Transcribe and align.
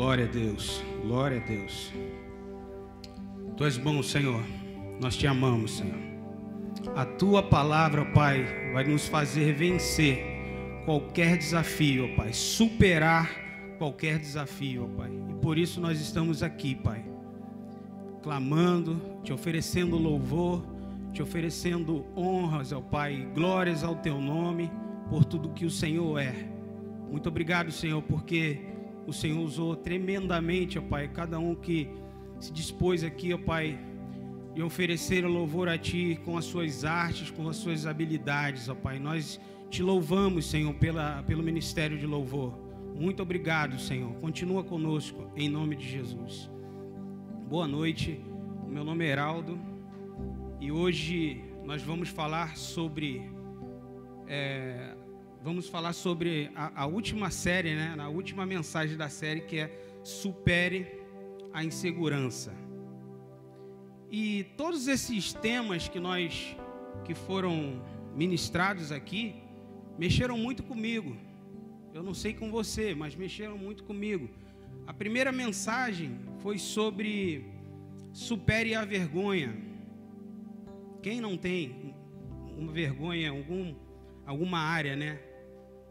Glória 0.00 0.24
a 0.24 0.28
Deus, 0.28 0.82
glória 1.02 1.36
a 1.36 1.46
Deus. 1.46 1.92
Tu 3.54 3.66
és 3.66 3.76
bom, 3.76 4.02
Senhor. 4.02 4.42
Nós 4.98 5.14
te 5.14 5.26
amamos, 5.26 5.72
Senhor. 5.72 6.00
A 6.96 7.04
tua 7.04 7.42
palavra, 7.42 8.06
Pai, 8.06 8.72
vai 8.72 8.82
nos 8.82 9.06
fazer 9.08 9.52
vencer 9.52 10.24
qualquer 10.86 11.36
desafio, 11.36 12.16
Pai, 12.16 12.32
superar 12.32 13.30
qualquer 13.76 14.18
desafio, 14.18 14.88
Pai. 14.96 15.10
E 15.28 15.34
por 15.34 15.58
isso 15.58 15.82
nós 15.82 16.00
estamos 16.00 16.42
aqui, 16.42 16.74
Pai, 16.74 17.04
clamando, 18.22 18.98
te 19.22 19.34
oferecendo 19.34 19.98
louvor, 19.98 20.64
te 21.12 21.22
oferecendo 21.22 22.06
honras 22.16 22.72
ao 22.72 22.80
Pai, 22.80 23.28
glórias 23.34 23.84
ao 23.84 23.96
teu 23.96 24.18
nome 24.18 24.72
por 25.10 25.26
tudo 25.26 25.50
que 25.50 25.66
o 25.66 25.70
Senhor 25.70 26.18
é. 26.18 26.48
Muito 27.10 27.28
obrigado, 27.28 27.70
Senhor, 27.70 28.00
porque 28.00 28.70
o 29.10 29.12
Senhor 29.12 29.40
usou 29.40 29.74
tremendamente, 29.74 30.78
ó 30.78 30.82
Pai, 30.82 31.08
cada 31.08 31.38
um 31.38 31.54
que 31.54 31.88
se 32.38 32.52
dispôs 32.52 33.02
aqui, 33.02 33.34
ó 33.34 33.38
Pai, 33.38 33.78
de 34.54 34.62
oferecer 34.62 35.26
louvor 35.26 35.68
a 35.68 35.76
Ti 35.76 36.20
com 36.24 36.38
as 36.38 36.44
suas 36.44 36.84
artes, 36.84 37.28
com 37.30 37.48
as 37.48 37.56
suas 37.56 37.86
habilidades, 37.86 38.68
ó 38.68 38.74
Pai. 38.74 39.00
Nós 39.00 39.40
te 39.68 39.82
louvamos, 39.82 40.46
Senhor, 40.46 40.72
pela, 40.74 41.24
pelo 41.24 41.42
ministério 41.42 41.98
de 41.98 42.06
louvor. 42.06 42.56
Muito 42.94 43.20
obrigado, 43.22 43.80
Senhor. 43.80 44.12
Continua 44.14 44.62
conosco, 44.62 45.28
em 45.34 45.48
nome 45.48 45.74
de 45.74 45.88
Jesus. 45.88 46.48
Boa 47.48 47.66
noite, 47.66 48.20
meu 48.68 48.84
nome 48.84 49.04
é 49.04 49.08
Heraldo 49.08 49.58
e 50.60 50.70
hoje 50.70 51.42
nós 51.64 51.82
vamos 51.82 52.08
falar 52.08 52.56
sobre. 52.56 53.28
É, 54.28 54.94
vamos 55.42 55.68
falar 55.68 55.92
sobre 55.92 56.50
a, 56.54 56.82
a 56.82 56.86
última 56.86 57.30
série, 57.30 57.74
né? 57.74 57.94
Na 57.96 58.08
última 58.08 58.44
mensagem 58.44 58.96
da 58.96 59.08
série 59.08 59.40
que 59.40 59.58
é 59.58 59.70
Supere 60.04 60.86
a 61.52 61.64
Insegurança. 61.64 62.54
E 64.10 64.44
todos 64.56 64.86
esses 64.88 65.32
temas 65.32 65.88
que 65.88 65.98
nós 65.98 66.56
que 67.04 67.14
foram 67.14 67.82
ministrados 68.14 68.92
aqui 68.92 69.36
mexeram 69.98 70.36
muito 70.36 70.62
comigo. 70.62 71.16
Eu 71.94 72.02
não 72.02 72.14
sei 72.14 72.34
com 72.34 72.50
você, 72.50 72.94
mas 72.94 73.14
mexeram 73.14 73.56
muito 73.56 73.84
comigo. 73.84 74.28
A 74.86 74.92
primeira 74.92 75.32
mensagem 75.32 76.18
foi 76.40 76.58
sobre 76.58 77.46
supere 78.12 78.74
a 78.74 78.84
vergonha. 78.84 79.56
Quem 81.02 81.20
não 81.20 81.36
tem 81.36 81.94
uma 82.56 82.72
vergonha, 82.72 83.30
algum, 83.30 83.74
alguma 84.26 84.58
área, 84.58 84.94
né? 84.94 85.18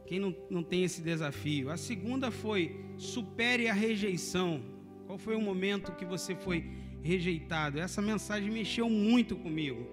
Quem 0.09 0.19
não, 0.19 0.35
não 0.49 0.63
tem 0.63 0.83
esse 0.83 1.01
desafio? 1.01 1.69
A 1.69 1.77
segunda 1.77 2.29
foi 2.31 2.83
supere 2.97 3.69
a 3.69 3.73
rejeição. 3.73 4.61
Qual 5.05 5.17
foi 5.17 5.35
o 5.35 5.41
momento 5.41 5.93
que 5.93 6.03
você 6.03 6.35
foi 6.35 6.65
rejeitado. 7.01 7.79
Essa 7.79 8.01
mensagem 8.01 8.51
mexeu 8.51 8.89
muito 8.89 9.35
comigo. 9.35 9.87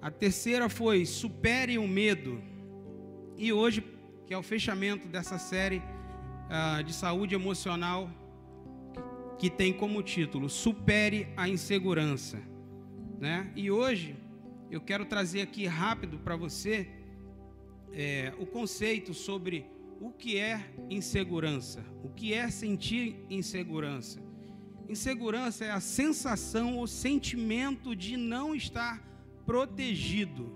A 0.00 0.10
terceira 0.10 0.68
foi 0.68 1.04
supere 1.04 1.78
o 1.78 1.86
medo. 1.86 2.40
E 3.36 3.52
hoje, 3.52 3.84
que 4.26 4.32
é 4.32 4.38
o 4.38 4.42
fechamento 4.42 5.08
dessa 5.08 5.38
série 5.38 5.78
uh, 5.78 6.82
de 6.82 6.92
saúde 6.92 7.34
emocional, 7.34 8.10
que 9.38 9.50
tem 9.50 9.72
como 9.72 10.02
título 10.02 10.48
Supere 10.48 11.28
a 11.36 11.48
Insegurança. 11.48 12.40
Né? 13.18 13.52
E 13.54 13.70
hoje 13.70 14.16
eu 14.70 14.80
quero 14.80 15.04
trazer 15.04 15.42
aqui 15.42 15.66
rápido 15.66 16.18
para 16.18 16.36
você 16.36 16.88
é, 17.92 18.32
o 18.38 18.46
conceito 18.46 19.14
sobre 19.14 19.66
o 20.00 20.10
que 20.10 20.38
é 20.38 20.72
insegurança, 20.90 21.84
o 22.02 22.08
que 22.08 22.32
é 22.34 22.50
sentir 22.50 23.24
insegurança. 23.30 24.20
Insegurança 24.88 25.64
é 25.64 25.70
a 25.70 25.80
sensação 25.80 26.76
ou 26.76 26.86
sentimento 26.86 27.96
de 27.96 28.16
não 28.16 28.54
estar 28.54 29.02
protegido. 29.44 30.52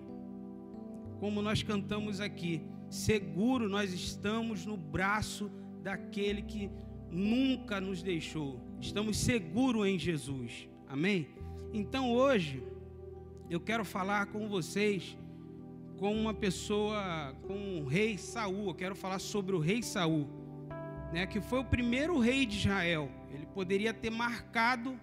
Como 1.18 1.42
nós 1.42 1.62
cantamos 1.62 2.20
aqui, 2.20 2.62
seguro 2.88 3.68
nós 3.68 3.92
estamos 3.92 4.64
no 4.64 4.76
braço 4.76 5.50
daquele 5.82 6.42
que 6.42 6.70
nunca 7.10 7.80
nos 7.80 8.02
deixou. 8.02 8.60
Estamos 8.80 9.18
seguros 9.18 9.86
em 9.86 9.98
Jesus. 9.98 10.68
Amém? 10.88 11.28
Então 11.72 12.12
hoje 12.12 12.62
eu 13.48 13.60
quero 13.60 13.84
falar 13.84 14.26
com 14.26 14.48
vocês 14.48 15.16
com 16.00 16.12
uma 16.12 16.34
pessoa, 16.34 17.36
com 17.46 17.80
o 17.80 17.86
rei 17.86 18.18
Saul. 18.18 18.66
Eu 18.66 18.74
quero 18.74 18.96
falar 18.96 19.20
sobre 19.20 19.54
o 19.54 19.60
rei 19.60 19.84
Saul, 19.84 20.26
né, 21.12 21.26
que 21.26 21.40
foi 21.40 21.60
o 21.60 21.64
primeiro 21.64 22.18
rei 22.18 22.44
de 22.44 22.56
Israel 22.56 23.08
ele 23.32 23.46
poderia 23.46 23.94
ter 23.94 24.10
marcado 24.10 24.98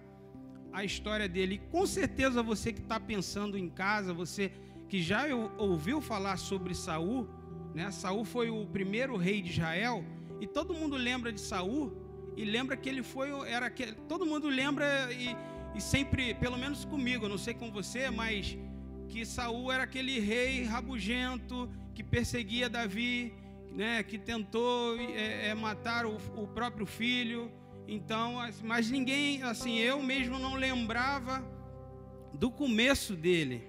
a 0.72 0.84
história 0.84 1.28
dele. 1.28 1.54
E 1.54 1.58
com 1.70 1.86
certeza 1.86 2.42
você 2.42 2.72
que 2.72 2.80
está 2.80 3.00
pensando 3.00 3.56
em 3.56 3.68
casa, 3.68 4.12
você 4.12 4.52
que 4.88 5.02
já 5.02 5.24
ouviu 5.56 6.00
falar 6.00 6.36
sobre 6.36 6.74
Saul, 6.74 7.28
né? 7.74 7.90
Saul 7.90 8.24
foi 8.24 8.50
o 8.50 8.66
primeiro 8.66 9.16
rei 9.16 9.42
de 9.42 9.50
Israel 9.50 10.04
e 10.40 10.46
todo 10.46 10.74
mundo 10.74 10.96
lembra 10.96 11.32
de 11.32 11.40
Saul 11.40 11.92
e 12.36 12.44
lembra 12.44 12.76
que 12.76 12.88
ele 12.88 13.02
foi 13.02 13.30
era 13.48 13.68
que 13.70 13.92
todo 14.06 14.24
mundo 14.24 14.48
lembra 14.48 15.12
e, 15.12 15.36
e 15.74 15.80
sempre, 15.80 16.34
pelo 16.34 16.56
menos 16.56 16.84
comigo, 16.84 17.24
eu 17.24 17.28
não 17.28 17.38
sei 17.38 17.54
com 17.54 17.70
você, 17.70 18.10
mas 18.10 18.56
que 19.08 19.24
Saul 19.24 19.72
era 19.72 19.84
aquele 19.84 20.18
rei 20.20 20.64
rabugento 20.64 21.70
que 21.94 22.02
perseguia 22.02 22.68
Davi, 22.68 23.32
né? 23.72 24.02
Que 24.02 24.18
tentou 24.18 24.96
é, 24.96 25.48
é, 25.48 25.54
matar 25.54 26.06
o, 26.06 26.16
o 26.36 26.46
próprio 26.46 26.86
filho 26.86 27.50
então, 27.90 28.34
mas 28.64 28.90
ninguém, 28.90 29.42
assim, 29.42 29.78
eu 29.78 30.02
mesmo 30.02 30.38
não 30.38 30.56
lembrava 30.56 31.42
do 32.34 32.50
começo 32.50 33.16
dele. 33.16 33.62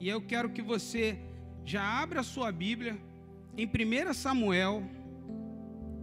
E 0.00 0.08
eu 0.08 0.22
quero 0.22 0.48
que 0.48 0.62
você 0.62 1.18
já 1.66 1.82
abra 1.82 2.20
a 2.20 2.24
sua 2.24 2.50
Bíblia 2.50 2.98
em 3.58 3.66
1 3.66 4.14
Samuel 4.14 4.82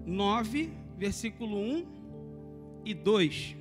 9, 0.06 0.72
versículo 0.96 1.58
1 1.58 1.86
e 2.86 2.94
2. 2.94 3.56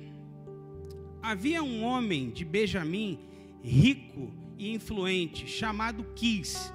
Havia 1.23 1.63
um 1.63 1.83
homem 1.83 2.29
de 2.29 2.45
Benjamim, 2.45 3.19
rico 3.63 4.31
e 4.57 4.73
influente, 4.73 5.47
chamado 5.47 6.03
Quis. 6.15 6.73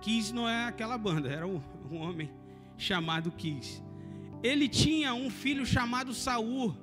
Quis 0.00 0.32
não 0.32 0.48
é 0.48 0.66
aquela 0.66 0.96
banda, 0.96 1.28
era 1.28 1.46
um, 1.46 1.60
um 1.90 1.98
homem 1.98 2.30
chamado 2.76 3.30
Quis. 3.32 3.82
Ele 4.42 4.68
tinha 4.68 5.14
um 5.14 5.30
filho 5.30 5.66
chamado 5.66 6.14
Saul, 6.14 6.74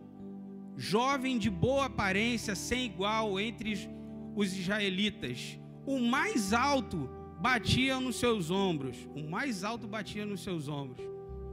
jovem 0.75 1.37
de 1.37 1.49
boa 1.49 1.85
aparência, 1.85 2.53
sem 2.55 2.85
igual 2.85 3.39
entre 3.39 3.89
os 4.35 4.53
israelitas. 4.53 5.57
O 5.85 5.99
mais 5.99 6.51
alto 6.51 7.09
batia 7.39 7.99
nos 7.99 8.17
seus 8.17 8.51
ombros. 8.51 8.97
O 9.15 9.29
mais 9.29 9.63
alto 9.63 9.87
batia 9.87 10.25
nos 10.25 10.41
seus 10.41 10.67
ombros. 10.67 11.05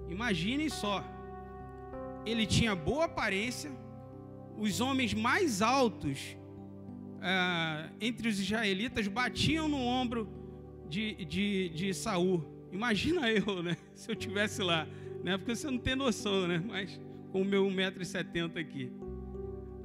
Imaginem 0.09 0.69
só. 0.69 1.05
Ele 2.27 2.47
tinha 2.47 2.75
boa 2.75 3.05
aparência. 3.05 3.71
Os 4.57 4.81
homens 4.81 5.15
mais 5.15 5.63
altos 5.63 6.37
uh, 7.23 7.95
entre 8.01 8.29
os 8.29 8.39
israelitas 8.39 9.09
batiam 9.09 9.69
no 9.69 9.79
ombro 9.79 10.29
de, 10.89 11.25
de, 11.25 11.69
de 11.71 11.95
Saul. 11.95 12.45
Imagina 12.71 13.31
eu, 13.33 13.63
né? 13.63 13.77
Se 13.95 14.11
eu 14.11 14.17
tivesse 14.17 14.63
lá 14.63 14.87
né? 15.23 15.39
Porque 15.39 15.55
você 15.55 15.71
não 15.71 15.79
tem 15.79 15.95
noção, 15.95 16.47
né? 16.47 16.63
Mas 16.67 17.01
com 17.31 17.43
o 17.43 17.45
meu 17.45 17.65
1,70m 17.67 18.61
aqui. 18.61 18.93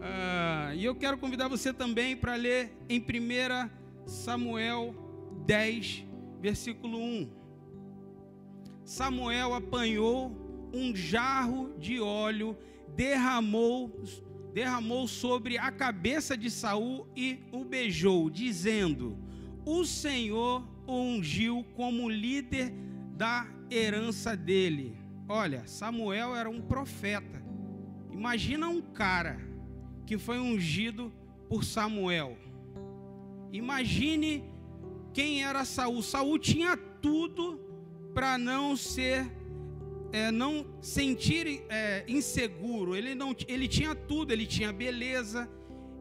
Ah, 0.01 0.71
e 0.75 0.83
eu 0.83 0.95
quero 0.95 1.17
convidar 1.17 1.47
você 1.47 1.71
também 1.71 2.15
para 2.15 2.35
ler 2.35 2.71
em 2.89 2.99
1 2.99 4.07
Samuel 4.07 4.95
10, 5.45 6.05
versículo 6.41 6.99
1. 6.99 7.29
Samuel 8.83 9.53
apanhou 9.53 10.69
um 10.73 10.95
jarro 10.95 11.73
de 11.77 11.99
óleo, 11.99 12.57
derramou, 12.95 14.01
derramou 14.57 15.07
sobre 15.07 15.55
a 15.55 15.71
cabeça 15.71 16.35
de 16.35 16.49
Saul 16.49 17.07
e 17.15 17.41
o 17.51 17.63
beijou, 17.63 18.27
dizendo: 18.27 19.15
O 19.63 19.85
Senhor 19.85 20.67
o 20.87 20.95
ungiu 20.95 21.63
como 21.75 22.09
líder 22.09 22.73
da 23.15 23.45
herança 23.69 24.35
dele. 24.35 24.97
Olha, 25.29 25.67
Samuel 25.67 26.35
era 26.35 26.49
um 26.49 26.59
profeta. 26.59 27.39
Imagina 28.11 28.67
um 28.67 28.81
cara 28.81 29.39
que 30.07 30.17
foi 30.17 30.39
ungido 30.39 31.13
por 31.47 31.63
Samuel. 31.63 32.35
Imagine 33.51 34.43
quem 35.13 35.43
era 35.43 35.65
Saul. 35.65 36.01
Saul 36.01 36.39
tinha 36.39 36.75
tudo 36.75 37.59
para 38.11 38.39
não 38.39 38.75
ser, 38.75 39.31
é, 40.11 40.31
não 40.31 40.65
sentir 40.81 41.63
é, 41.69 42.03
inseguro. 42.07 42.95
Ele 42.95 43.15
não, 43.15 43.35
ele 43.47 43.67
tinha 43.67 43.93
tudo. 43.93 44.31
Ele 44.31 44.45
tinha 44.45 44.71
beleza. 44.71 45.49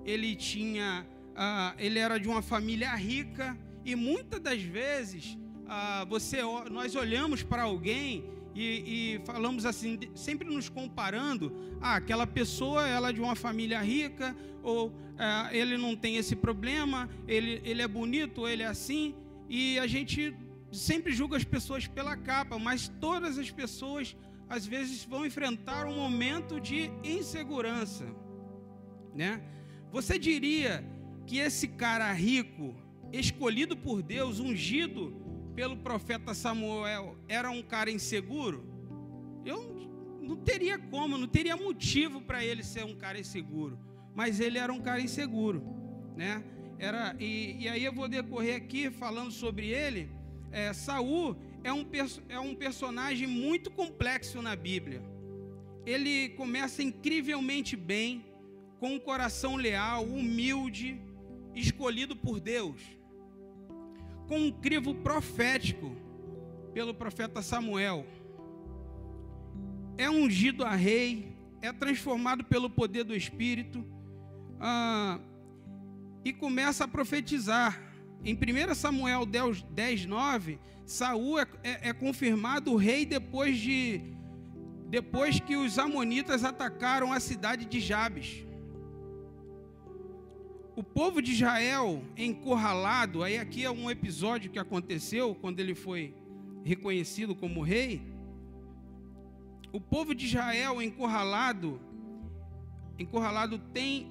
Ele 0.05 0.37
tinha, 0.37 1.07
ah, 1.35 1.75
ele 1.79 1.99
era 1.99 2.19
de 2.19 2.29
uma 2.29 2.43
família 2.43 2.95
rica. 2.95 3.59
E 3.85 3.95
muitas 3.95 4.41
das 4.41 4.63
vezes 4.63 5.37
ah, 5.67 6.05
você, 6.09 6.39
nós 6.71 6.95
olhamos 6.95 7.43
para 7.43 7.63
alguém 7.63 8.25
e, 8.57 9.17
e, 9.17 9.27
falamos 9.27 9.67
assim, 9.67 9.99
sempre 10.15 10.49
nos 10.49 10.71
comparando, 10.71 11.53
ah, 11.79 11.97
aquela 11.97 12.27
pessoa, 12.27 12.89
ela 12.89 13.11
é 13.11 13.13
de 13.13 13.21
uma 13.21 13.35
família 13.35 13.79
rica, 13.83 14.35
ou 14.63 14.91
ah, 15.19 15.51
ele 15.53 15.77
não 15.77 15.95
tem 15.95 16.17
esse 16.17 16.35
problema, 16.35 17.09
ele, 17.29 17.61
ele 17.65 17.83
é 17.83 17.89
bonito, 17.89 18.49
ele 18.49 18.63
é 18.63 18.67
assim, 18.67 19.15
e 19.47 19.79
a 19.79 19.87
gente 19.87 20.35
sempre 20.73 21.13
julga 21.13 21.37
as 21.37 21.45
pessoas 21.45 21.87
pela 21.87 22.17
capa, 22.17 22.59
mas 22.59 22.89
todas 23.01 23.39
as 23.39 23.51
pessoas 23.51 24.17
às 24.49 24.67
vezes 24.67 25.05
vão 25.05 25.27
enfrentar 25.27 25.87
um 25.87 25.97
momento 25.97 26.61
de 26.61 26.91
insegurança, 27.03 28.07
né? 29.15 29.43
Você 29.91 30.19
diria 30.19 30.85
que 31.27 31.39
esse 31.39 31.69
cara 31.69 32.13
rico, 32.13 32.75
escolhido 33.13 33.77
por 33.77 34.03
Deus, 34.03 34.39
ungido 34.39 35.17
pelo 35.55 35.77
profeta 35.77 36.35
Samuel, 36.35 37.17
era 37.29 37.51
um 37.51 37.63
cara 37.63 37.91
inseguro? 37.91 38.65
Eu 39.45 39.75
não 40.21 40.37
teria 40.37 40.79
como, 40.79 41.17
não 41.17 41.27
teria 41.27 41.57
motivo 41.57 42.21
para 42.21 42.45
ele 42.45 42.63
ser 42.63 42.85
um 42.85 42.95
cara 42.95 43.19
inseguro, 43.19 43.79
mas 44.15 44.39
ele 44.39 44.59
era 44.59 44.73
um 44.73 44.81
cara 44.81 45.01
inseguro, 45.01 45.63
né? 46.17 46.45
Era, 46.79 47.17
e, 47.19 47.63
e 47.63 47.69
aí 47.69 47.85
eu 47.85 47.93
vou 47.93 48.07
decorrer 48.07 48.57
aqui 48.57 48.91
falando 48.91 49.31
sobre 49.31 49.69
ele. 49.69 50.11
É, 50.51 50.73
Saul 50.73 51.37
é 51.63 51.73
um, 51.73 51.85
é 52.29 52.39
um 52.39 52.55
personagem 52.55 53.27
muito 53.27 53.71
complexo 53.71 54.41
na 54.41 54.55
Bíblia. 54.55 55.03
Ele 55.85 56.31
começa 56.31 56.83
incrivelmente 56.83 57.77
bem, 57.77 58.25
com 58.79 58.95
um 58.95 58.99
coração 58.99 59.57
leal, 59.57 60.05
humilde, 60.05 61.01
escolhido 61.55 62.15
por 62.15 62.41
Deus, 62.41 62.81
com 64.29 64.39
um 64.39 64.53
crivo 64.53 64.95
profético 64.95 65.97
pelo 66.75 66.93
profeta 66.93 67.41
Samuel. 67.41 68.07
É 69.97 70.11
ungido 70.11 70.65
a 70.65 70.75
rei, 70.75 71.35
é 71.63 71.73
transformado 71.73 72.45
pelo 72.45 72.69
poder 72.69 73.05
do 73.05 73.15
Espírito 73.15 73.85
ah, 74.61 75.19
e 76.25 76.33
começa 76.33 76.85
a 76.85 76.89
profetizar. 76.89 77.86
Em 78.27 78.35
1 78.35 78.75
Samuel 78.75 79.25
10, 79.25 79.63
10 79.63 80.07
9, 80.07 80.59
Saul 80.85 81.39
é, 81.39 81.47
é, 81.63 81.89
é 81.91 81.93
confirmado 81.93 82.75
rei 82.75 83.07
depois 83.07 83.57
de 83.57 84.01
depois 84.89 85.39
que 85.39 85.55
os 85.55 85.79
amonitas 85.79 86.43
atacaram 86.43 87.13
a 87.13 87.21
cidade 87.21 87.67
de 87.67 87.79
Jabes. 87.79 88.45
O 90.75 90.83
povo 90.83 91.23
de 91.23 91.33
Israel 91.33 92.03
encurralado, 92.17 93.23
aí 93.23 93.39
aqui 93.39 93.65
é 93.65 93.71
um 93.71 93.89
episódio 93.89 94.51
que 94.51 94.59
aconteceu 94.59 95.33
quando 95.37 95.61
ele 95.61 95.77
foi 95.77 96.13
reconhecido 96.65 97.33
como 97.33 97.63
rei. 97.63 98.03
O 99.73 99.81
povo 99.81 100.17
de 100.17 100.27
Israel 100.27 100.83
encurralado, 100.83 101.81
encurralado 102.99 103.57
tem 103.73 104.09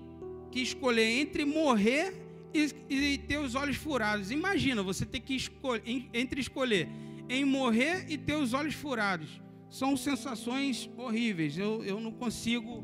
que 0.51 0.61
escolher 0.61 1.19
entre 1.19 1.43
morrer 1.43 2.24
e, 2.55 3.13
e 3.13 3.17
ter 3.17 3.37
os 3.37 3.55
olhos 3.55 3.77
furados. 3.77 4.31
Imagina, 4.31 4.81
você 4.81 5.05
ter 5.05 5.19
que 5.19 5.35
escolher 5.35 5.83
entre 6.13 6.39
escolher 6.39 6.89
em 7.29 7.43
morrer 7.43 8.05
e 8.07 8.17
ter 8.17 8.35
os 8.35 8.53
olhos 8.53 8.75
furados. 8.75 9.41
São 9.69 9.97
sensações 9.97 10.89
horríveis. 10.95 11.57
Eu, 11.57 11.83
eu 11.83 11.99
não 11.99 12.11
consigo 12.11 12.83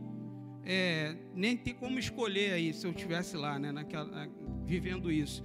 é, 0.63 1.15
nem 1.33 1.55
ter 1.55 1.73
como 1.73 1.99
escolher 1.99 2.53
aí 2.53 2.73
se 2.73 2.85
eu 2.85 2.91
estivesse 2.91 3.37
lá, 3.37 3.57
né, 3.59 3.71
naquela, 3.71 4.27
vivendo 4.65 5.11
isso. 5.11 5.43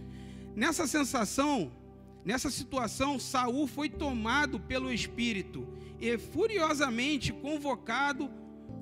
Nessa 0.55 0.87
sensação, 0.87 1.73
nessa 2.25 2.51
situação, 2.51 3.19
Saul 3.19 3.67
foi 3.67 3.89
tomado 3.89 4.59
pelo 4.59 4.93
Espírito 4.93 5.69
e 6.01 6.17
furiosamente 6.19 7.33
convocado, 7.33 8.31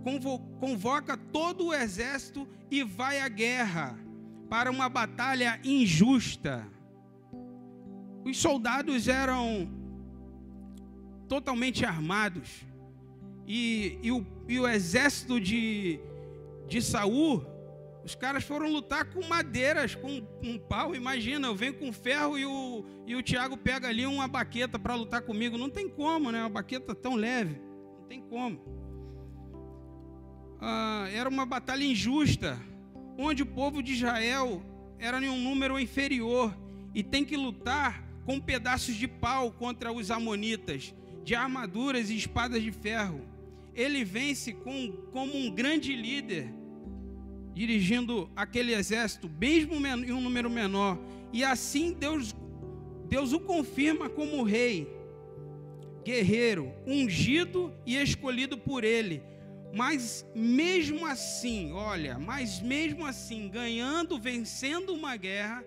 convo, 0.03 0.39
convoca 0.61 1.17
todo 1.17 1.67
o 1.67 1.75
exército 1.75 2.49
e 2.71 2.83
vai 2.83 3.21
à 3.21 3.29
guerra 3.29 3.99
para 4.55 4.71
uma 4.71 4.89
batalha 4.89 5.59
injusta. 5.65 6.65
Os 8.25 8.37
soldados 8.37 9.09
eram 9.09 9.69
totalmente 11.29 11.85
armados 11.85 12.65
e, 13.49 13.99
e, 14.01 14.13
o, 14.13 14.25
e 14.49 14.61
o 14.61 14.69
exército 14.69 15.41
de 15.41 15.99
de 16.69 16.81
Saul, 16.81 17.45
os 18.05 18.15
caras 18.15 18.45
foram 18.45 18.71
lutar 18.71 19.07
com 19.07 19.27
madeiras, 19.27 19.97
com 19.97 20.25
um 20.41 20.57
pau. 20.57 20.95
Imagina, 20.95 21.49
eu 21.49 21.55
venho 21.57 21.75
com 21.75 21.93
ferro 21.93 22.39
e 22.39 22.47
o, 22.47 22.85
e 23.09 23.17
o 23.17 23.23
Tiago 23.25 23.57
pega 23.57 23.89
ali 23.89 24.07
uma 24.07 24.29
baqueta 24.29 24.79
para 24.79 24.95
lutar 24.95 25.23
comigo. 25.23 25.59
Não 25.59 25.69
tem 25.69 25.89
como, 25.89 26.31
né? 26.31 26.43
Uma 26.43 26.49
baqueta 26.49 26.95
tão 26.95 27.17
leve. 27.17 27.61
Não 27.99 28.07
tem 28.07 28.23
como. 28.23 28.61
Ah, 30.61 31.09
era 31.13 31.29
uma 31.29 31.45
batalha 31.45 31.83
injusta, 31.83 32.57
onde 33.19 33.43
o 33.43 33.47
povo 33.47 33.83
de 33.83 33.93
Israel 33.93 34.63
era 34.99 35.23
em 35.25 35.29
um 35.29 35.41
número 35.41 35.79
inferior 35.79 36.57
e 36.95 37.03
tem 37.03 37.25
que 37.25 37.37
lutar 37.37 38.03
com 38.25 38.41
pedaços 38.41 38.95
de 38.95 39.07
pau 39.07 39.53
contra 39.53 39.93
os 39.93 40.11
amonitas, 40.11 40.95
de 41.23 41.35
armaduras 41.35 42.11
e 42.11 42.17
espadas 42.17 42.63
de 42.63 42.73
ferro 42.73 43.35
ele 43.75 44.05
vence 44.05 44.53
com, 44.53 44.93
como 45.13 45.37
um 45.37 45.51
grande 45.51 45.95
líder, 45.95 46.53
dirigindo 47.53 48.31
aquele 48.37 48.73
exército, 48.73 49.29
mesmo 49.29 49.75
em 49.75 50.13
um 50.13 50.21
número 50.21 50.49
menor. 50.49 50.99
E 51.33 51.43
assim 51.45 51.93
Deus, 51.93 52.35
Deus 53.09 53.33
o 53.33 53.41
confirma 53.41 54.09
como 54.09 54.45
rei, 54.45 54.89
guerreiro, 56.05 56.73
ungido 56.87 57.73
e 57.85 57.97
escolhido 57.97 58.57
por 58.57 58.85
ele. 58.85 59.23
Mas 59.75 60.25
mesmo 60.35 61.05
assim, 61.05 61.73
olha, 61.73 62.17
mas 62.19 62.61
mesmo 62.61 63.05
assim, 63.05 63.49
ganhando, 63.49 64.19
vencendo 64.19 64.95
uma 64.95 65.17
guerra 65.17 65.65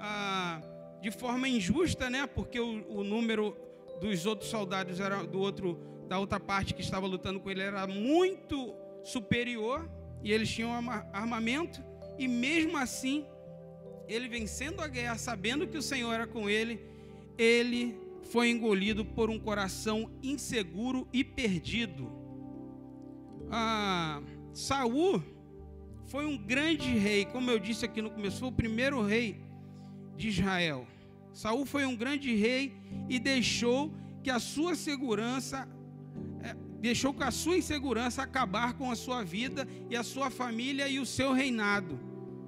ah, 0.00 0.60
de 1.00 1.10
forma 1.10 1.48
injusta, 1.48 2.10
né? 2.10 2.26
Porque 2.26 2.58
o, 2.58 2.84
o 2.88 3.04
número 3.04 3.56
dos 4.00 4.26
outros 4.26 4.50
soldados 4.50 4.98
era 4.98 5.22
do 5.22 5.40
outro 5.40 5.78
da 6.08 6.18
outra 6.18 6.40
parte 6.40 6.72
que 6.72 6.80
estava 6.80 7.06
lutando 7.06 7.38
com 7.38 7.50
ele 7.50 7.60
era 7.60 7.86
muito 7.86 8.74
superior 9.04 9.88
e 10.22 10.32
eles 10.32 10.50
tinham 10.50 10.72
armamento 11.12 11.84
e 12.18 12.26
mesmo 12.26 12.78
assim 12.78 13.26
ele 14.08 14.26
vencendo 14.26 14.80
a 14.80 14.88
guerra, 14.88 15.16
sabendo 15.18 15.66
que 15.66 15.76
o 15.76 15.82
Senhor 15.82 16.12
era 16.12 16.26
com 16.26 16.48
ele, 16.48 16.80
ele 17.36 18.00
foi 18.30 18.48
engolido 18.50 19.04
por 19.04 19.28
um 19.28 19.38
coração 19.38 20.10
inseguro 20.22 21.06
e 21.12 21.22
perdido. 21.22 22.10
Ah, 23.50 24.20
Saul 24.52 25.22
foi 26.06 26.26
um 26.26 26.36
grande 26.36 26.88
rei, 26.98 27.24
como 27.26 27.50
eu 27.50 27.58
disse 27.58 27.84
aqui 27.84 28.00
no 28.02 28.10
começo, 28.10 28.40
foi 28.40 28.48
o 28.48 28.52
primeiro 28.52 29.02
rei 29.02 29.40
de 30.16 30.28
Israel. 30.28 30.86
Saul 31.32 31.64
foi 31.64 31.84
um 31.84 31.96
grande 31.96 32.34
rei 32.34 32.74
e 33.08 33.18
deixou 33.18 33.92
que 34.22 34.30
a 34.30 34.38
sua 34.38 34.74
segurança 34.74 35.68
deixou 36.80 37.12
com 37.12 37.24
a 37.24 37.30
sua 37.30 37.58
insegurança 37.58 38.22
acabar 38.22 38.74
com 38.74 38.90
a 38.90 38.96
sua 38.96 39.24
vida 39.24 39.66
e 39.90 39.96
a 39.96 40.02
sua 40.02 40.30
família 40.30 40.88
e 40.88 40.98
o 40.98 41.06
seu 41.06 41.32
reinado. 41.32 41.98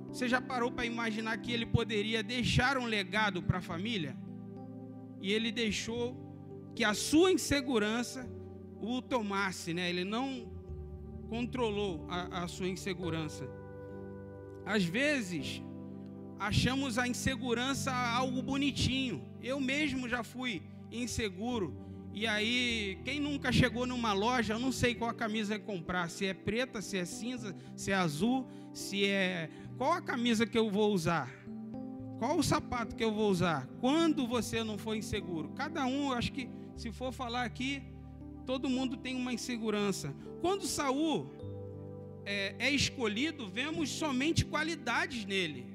Você 0.09 0.29
já 0.29 0.41
parou 0.41 0.71
para 0.73 0.85
imaginar 0.85 1.37
que 1.39 1.53
ele 1.53 1.67
poderia 1.67 2.23
deixar 2.23 2.79
um 2.79 2.85
legado 2.85 3.43
para 3.43 3.59
a 3.59 3.63
família? 3.63 4.17
E 5.21 5.33
ele 5.33 5.53
deixou 5.53 6.17
que 6.75 6.83
a 6.83 6.95
sua 6.95 7.31
insegurança 7.33 8.29
o 8.81 9.03
tomasse, 9.03 9.75
né? 9.75 9.89
Ele 9.89 10.05
não 10.05 10.60
controlou 11.31 12.05
a, 12.11 12.43
a 12.43 12.49
sua 12.49 12.69
insegurança. 12.69 13.49
Às 14.67 14.85
vezes, 14.85 15.63
achamos 16.39 16.99
a 16.99 17.09
insegurança 17.09 17.91
algo 17.93 18.43
bonitinho. 18.43 19.25
Eu 19.41 19.59
mesmo 19.59 20.07
já 20.07 20.23
fui 20.23 20.63
inseguro 20.91 21.75
e 22.13 22.27
aí, 22.27 22.99
quem 23.05 23.21
nunca 23.21 23.53
chegou 23.53 23.87
numa 23.87 24.13
loja, 24.13 24.55
eu 24.55 24.59
não 24.59 24.73
sei 24.73 24.95
qual 24.95 25.11
a 25.11 25.15
camisa 25.15 25.59
comprar, 25.59 26.11
se 26.11 26.27
é 26.27 26.35
preta, 26.35 26.83
se 26.83 26.99
é 26.99 27.05
cinza, 27.05 27.55
se 27.77 27.93
é 27.93 27.95
azul, 27.95 28.47
se 28.73 29.07
é. 29.07 29.49
Qual 29.79 29.93
a 29.93 30.03
camisa 30.03 30.45
que 30.45 30.59
eu 30.59 30.69
vou 30.69 30.93
usar? 30.93 31.31
Qual 32.19 32.37
o 32.37 32.43
sapato 32.43 32.97
que 32.97 33.05
eu 33.05 33.13
vou 33.13 33.31
usar? 33.31 33.67
Quando 33.81 34.27
você 34.27 34.63
não 34.65 34.77
for 34.77 34.97
inseguro? 34.97 35.51
Cada 35.51 35.87
um, 35.87 36.09
eu 36.09 36.15
acho 36.15 36.33
que, 36.33 36.51
se 36.77 36.91
for 36.91 37.13
falar 37.13 37.45
aqui, 37.45 37.83
todo 38.51 38.69
mundo 38.69 38.97
tem 38.97 39.15
uma 39.15 39.33
insegurança. 39.33 40.13
Quando 40.41 40.67
Saul 40.67 41.31
é, 42.27 42.57
é 42.59 42.69
escolhido, 42.69 43.49
vemos 43.49 43.89
somente 43.91 44.45
qualidades 44.45 45.25
nele. 45.25 45.73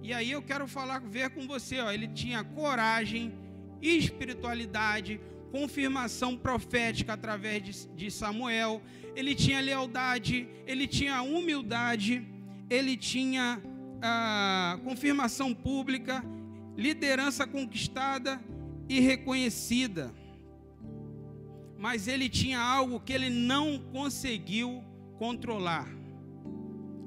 E 0.00 0.12
aí 0.12 0.30
eu 0.30 0.40
quero 0.40 0.68
falar, 0.68 1.00
ver 1.00 1.30
com 1.30 1.44
você, 1.48 1.80
ó, 1.80 1.90
ele 1.90 2.06
tinha 2.06 2.44
coragem, 2.44 3.34
espiritualidade, 3.82 5.20
confirmação 5.50 6.36
profética 6.36 7.14
através 7.14 7.60
de, 7.64 7.88
de 7.96 8.10
Samuel, 8.12 8.80
ele 9.16 9.34
tinha 9.34 9.60
lealdade, 9.60 10.48
ele 10.68 10.86
tinha 10.86 11.20
humildade, 11.20 12.24
ele 12.70 12.96
tinha 12.96 13.60
ah, 14.00 14.78
confirmação 14.84 15.52
pública, 15.52 16.24
liderança 16.76 17.44
conquistada 17.44 18.40
e 18.88 19.00
reconhecida. 19.00 20.14
Mas 21.84 22.08
ele 22.08 22.30
tinha 22.30 22.58
algo 22.58 22.98
que 22.98 23.12
ele 23.12 23.28
não 23.28 23.78
conseguiu 23.92 24.82
controlar. 25.18 25.86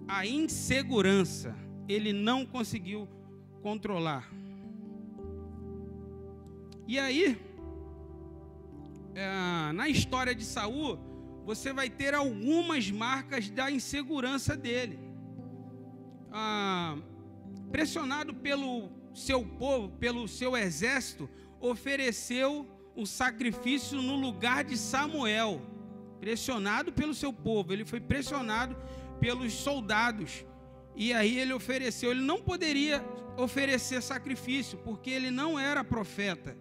A 0.07 0.23
insegurança, 0.23 1.55
ele 1.89 2.13
não 2.13 2.45
conseguiu 2.45 3.09
controlar. 3.63 4.31
E 6.87 6.99
aí, 6.99 7.41
é, 9.15 9.71
na 9.73 9.89
história 9.89 10.35
de 10.35 10.45
Saul, 10.45 10.99
você 11.43 11.73
vai 11.73 11.89
ter 11.89 12.13
algumas 12.13 12.91
marcas 12.91 13.49
da 13.49 13.71
insegurança 13.71 14.55
dele. 14.55 14.99
Ah, 16.31 16.99
pressionado 17.71 18.31
pelo 18.31 18.91
seu 19.11 19.43
povo, 19.43 19.89
pelo 19.97 20.27
seu 20.27 20.55
exército, 20.55 21.27
ofereceu 21.59 22.76
o 22.97 23.05
sacrifício 23.05 24.01
no 24.01 24.15
lugar 24.15 24.63
de 24.63 24.75
Samuel. 24.75 25.61
Pressionado 26.19 26.91
pelo 26.91 27.13
seu 27.13 27.31
povo, 27.31 27.71
ele 27.71 27.85
foi 27.85 28.01
pressionado 28.01 28.75
pelos 29.19 29.53
soldados. 29.53 30.43
E 30.95 31.13
aí 31.13 31.37
ele 31.37 31.53
ofereceu, 31.53 32.09
ele 32.09 32.23
não 32.23 32.41
poderia 32.41 33.05
oferecer 33.37 34.01
sacrifício, 34.01 34.79
porque 34.79 35.11
ele 35.11 35.29
não 35.29 35.59
era 35.59 35.83
profeta. 35.83 36.57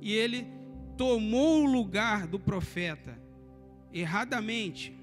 E 0.00 0.12
ele 0.12 0.46
tomou 0.96 1.64
o 1.64 1.66
lugar 1.66 2.28
do 2.28 2.38
profeta 2.38 3.20
erradamente. 3.92 4.96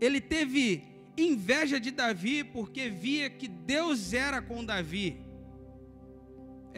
Ele 0.00 0.20
teve 0.20 0.84
inveja 1.18 1.80
de 1.80 1.90
Davi 1.90 2.44
porque 2.44 2.88
via 2.88 3.28
que 3.28 3.48
Deus 3.48 4.12
era 4.12 4.40
com 4.40 4.64
Davi. 4.64 5.25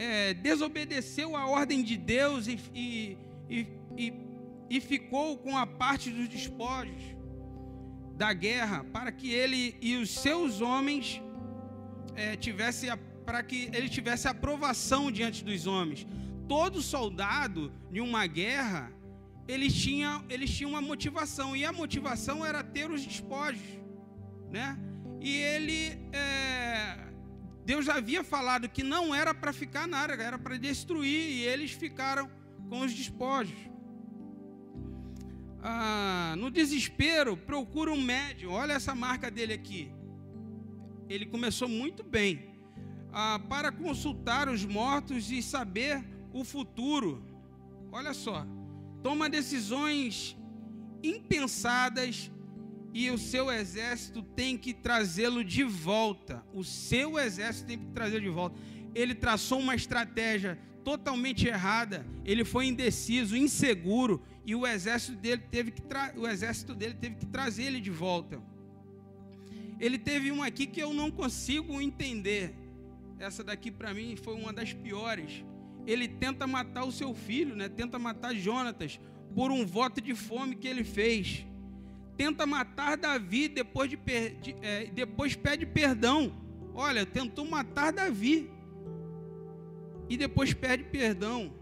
É, 0.01 0.33
desobedeceu 0.33 1.35
a 1.35 1.45
ordem 1.45 1.83
de 1.83 1.97
Deus 1.97 2.47
e, 2.47 2.57
e, 2.73 3.17
e, 3.97 4.13
e, 4.69 4.79
ficou 4.79 5.37
com 5.37 5.57
a 5.57 5.67
parte 5.67 6.09
dos 6.09 6.29
despojos 6.29 7.01
da 8.15 8.31
guerra 8.31 8.85
para 8.93 9.11
que 9.11 9.29
ele 9.29 9.75
e 9.81 9.97
os 9.97 10.09
seus 10.09 10.61
homens 10.61 11.21
é, 12.15 12.37
tivesse 12.37 12.87
para 13.25 13.43
que 13.43 13.69
ele 13.73 13.89
tivesse 13.89 14.25
aprovação 14.27 15.11
diante 15.11 15.43
dos 15.43 15.67
homens. 15.67 16.07
Todo 16.47 16.81
soldado 16.81 17.73
de 17.91 17.99
uma 17.99 18.25
guerra 18.25 18.89
eles 19.49 19.73
tinham, 19.73 20.23
eles 20.29 20.49
tinham 20.55 20.71
uma 20.71 20.81
motivação 20.81 21.57
e 21.57 21.65
a 21.65 21.73
motivação 21.73 22.45
era 22.45 22.63
ter 22.63 22.89
os 22.89 23.03
despojos 23.03 23.79
né? 24.49 24.77
E 25.21 25.35
ele, 25.35 25.99
é, 26.11 26.97
Deus 27.69 27.85
já 27.85 27.97
havia 27.97 28.23
falado 28.23 28.67
que 28.67 28.81
não 28.81 29.13
era 29.13 29.31
para 29.31 29.53
ficar 29.53 29.87
nada, 29.87 30.13
era 30.13 30.39
para 30.39 30.57
destruir, 30.57 31.29
e 31.29 31.43
eles 31.43 31.69
ficaram 31.69 32.27
com 32.67 32.79
os 32.79 32.91
despojos. 32.91 33.59
Ah, 35.61 36.33
no 36.35 36.49
desespero, 36.49 37.37
procura 37.37 37.91
um 37.91 38.01
médium. 38.01 38.53
Olha 38.53 38.73
essa 38.73 38.95
marca 38.95 39.29
dele 39.29 39.53
aqui. 39.53 39.91
Ele 41.07 41.27
começou 41.27 41.69
muito 41.69 42.01
bem. 42.03 42.49
Ah, 43.13 43.39
para 43.47 43.71
consultar 43.71 44.49
os 44.49 44.65
mortos 44.65 45.29
e 45.29 45.39
saber 45.43 46.03
o 46.33 46.43
futuro. 46.43 47.23
Olha 47.91 48.15
só. 48.15 48.47
Toma 49.03 49.29
decisões 49.29 50.35
impensadas 51.03 52.31
e 52.93 53.09
o 53.11 53.17
seu 53.17 53.51
exército 53.51 54.21
tem 54.21 54.57
que 54.57 54.73
trazê-lo 54.73 55.43
de 55.43 55.63
volta. 55.63 56.43
O 56.53 56.63
seu 56.63 57.19
exército 57.19 57.67
tem 57.67 57.77
que 57.77 57.85
trazer 57.87 58.21
de 58.21 58.29
volta. 58.29 58.59
Ele 58.95 59.13
traçou 59.13 59.59
uma 59.59 59.75
estratégia 59.75 60.57
totalmente 60.83 61.47
errada. 61.47 62.05
Ele 62.25 62.43
foi 62.43 62.65
indeciso, 62.65 63.37
inseguro, 63.37 64.21
e 64.45 64.55
o 64.55 64.65
exército 64.65 65.17
dele 65.17 65.43
teve 65.51 65.71
que 65.71 65.83
o 66.17 66.27
exército 66.27 66.73
dele 66.73 66.95
teve 66.95 67.15
que 67.15 67.25
trazer 67.25 67.63
ele 67.63 67.79
de 67.79 67.91
volta. 67.91 68.41
Ele 69.79 69.97
teve 69.97 70.31
uma 70.31 70.47
aqui 70.47 70.65
que 70.65 70.81
eu 70.81 70.93
não 70.93 71.11
consigo 71.11 71.79
entender. 71.79 72.55
Essa 73.19 73.43
daqui 73.43 73.69
para 73.69 73.93
mim 73.93 74.15
foi 74.15 74.33
uma 74.35 74.51
das 74.51 74.73
piores. 74.73 75.45
Ele 75.85 76.07
tenta 76.07 76.47
matar 76.47 76.85
o 76.85 76.91
seu 76.91 77.13
filho, 77.13 77.55
né? 77.55 77.69
Tenta 77.69 77.99
matar 77.99 78.33
Jonatas 78.33 78.99
por 79.35 79.51
um 79.51 79.65
voto 79.65 80.01
de 80.01 80.15
fome 80.15 80.55
que 80.55 80.67
ele 80.67 80.83
fez 80.83 81.45
tenta 82.19 82.45
matar 82.45 82.97
Davi, 82.97 83.47
depois, 83.47 83.89
de, 83.89 83.95
de 83.95 84.55
é, 84.61 84.87
depois 84.87 85.37
pede 85.37 85.65
perdão. 85.65 86.35
Olha, 86.75 87.05
tentou 87.05 87.45
matar 87.45 87.93
Davi. 87.93 88.51
E 90.09 90.17
depois 90.17 90.53
pede 90.53 90.83
perdão. 90.83 91.53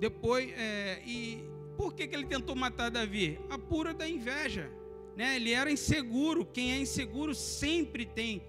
Depois, 0.00 0.50
é, 0.56 1.02
e 1.04 1.44
por 1.76 1.92
que, 1.92 2.08
que 2.08 2.16
ele 2.16 2.24
tentou 2.24 2.56
matar 2.56 2.90
Davi? 2.90 3.38
A 3.50 3.58
pura 3.58 3.92
da 3.92 4.08
inveja. 4.08 4.72
Né? 5.14 5.36
Ele 5.36 5.52
era 5.52 5.70
inseguro. 5.70 6.46
Quem 6.46 6.72
é 6.72 6.80
inseguro 6.80 7.34
sempre 7.34 8.06
tem 8.06 8.42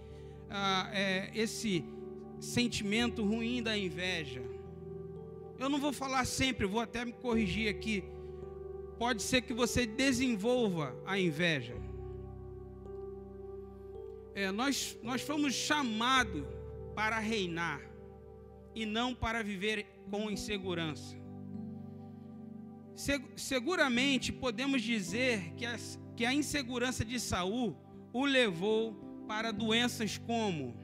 ah, 0.50 0.90
é, 0.94 1.30
esse 1.36 1.84
sentimento 2.40 3.22
ruim 3.22 3.62
da 3.62 3.78
inveja. 3.78 4.42
Eu 5.60 5.68
não 5.68 5.78
vou 5.78 5.92
falar 5.92 6.24
sempre, 6.24 6.66
vou 6.66 6.80
até 6.80 7.04
me 7.04 7.12
corrigir 7.12 7.68
aqui 7.68 8.02
pode 9.00 9.24
ser 9.24 9.42
que 9.42 9.54
você 9.54 9.86
desenvolva 9.86 10.94
a 11.06 11.18
inveja. 11.18 11.74
É, 14.36 14.52
nós, 14.52 15.00
nós 15.02 15.22
fomos 15.22 15.54
chamados 15.54 16.46
para 16.94 17.18
reinar 17.18 17.82
e 18.76 18.86
não 18.86 19.16
para 19.16 19.42
viver 19.42 19.88
com 20.12 20.30
insegurança. 20.30 21.18
seguramente 23.38 24.34
podemos 24.34 24.82
dizer 24.82 25.54
que, 25.54 25.66
que 26.18 26.26
a 26.26 26.34
insegurança 26.34 27.06
de 27.06 27.20
Saul 27.22 27.78
o 28.12 28.26
levou 28.26 28.94
para 29.30 29.52
doenças 29.52 30.18
como 30.18 30.76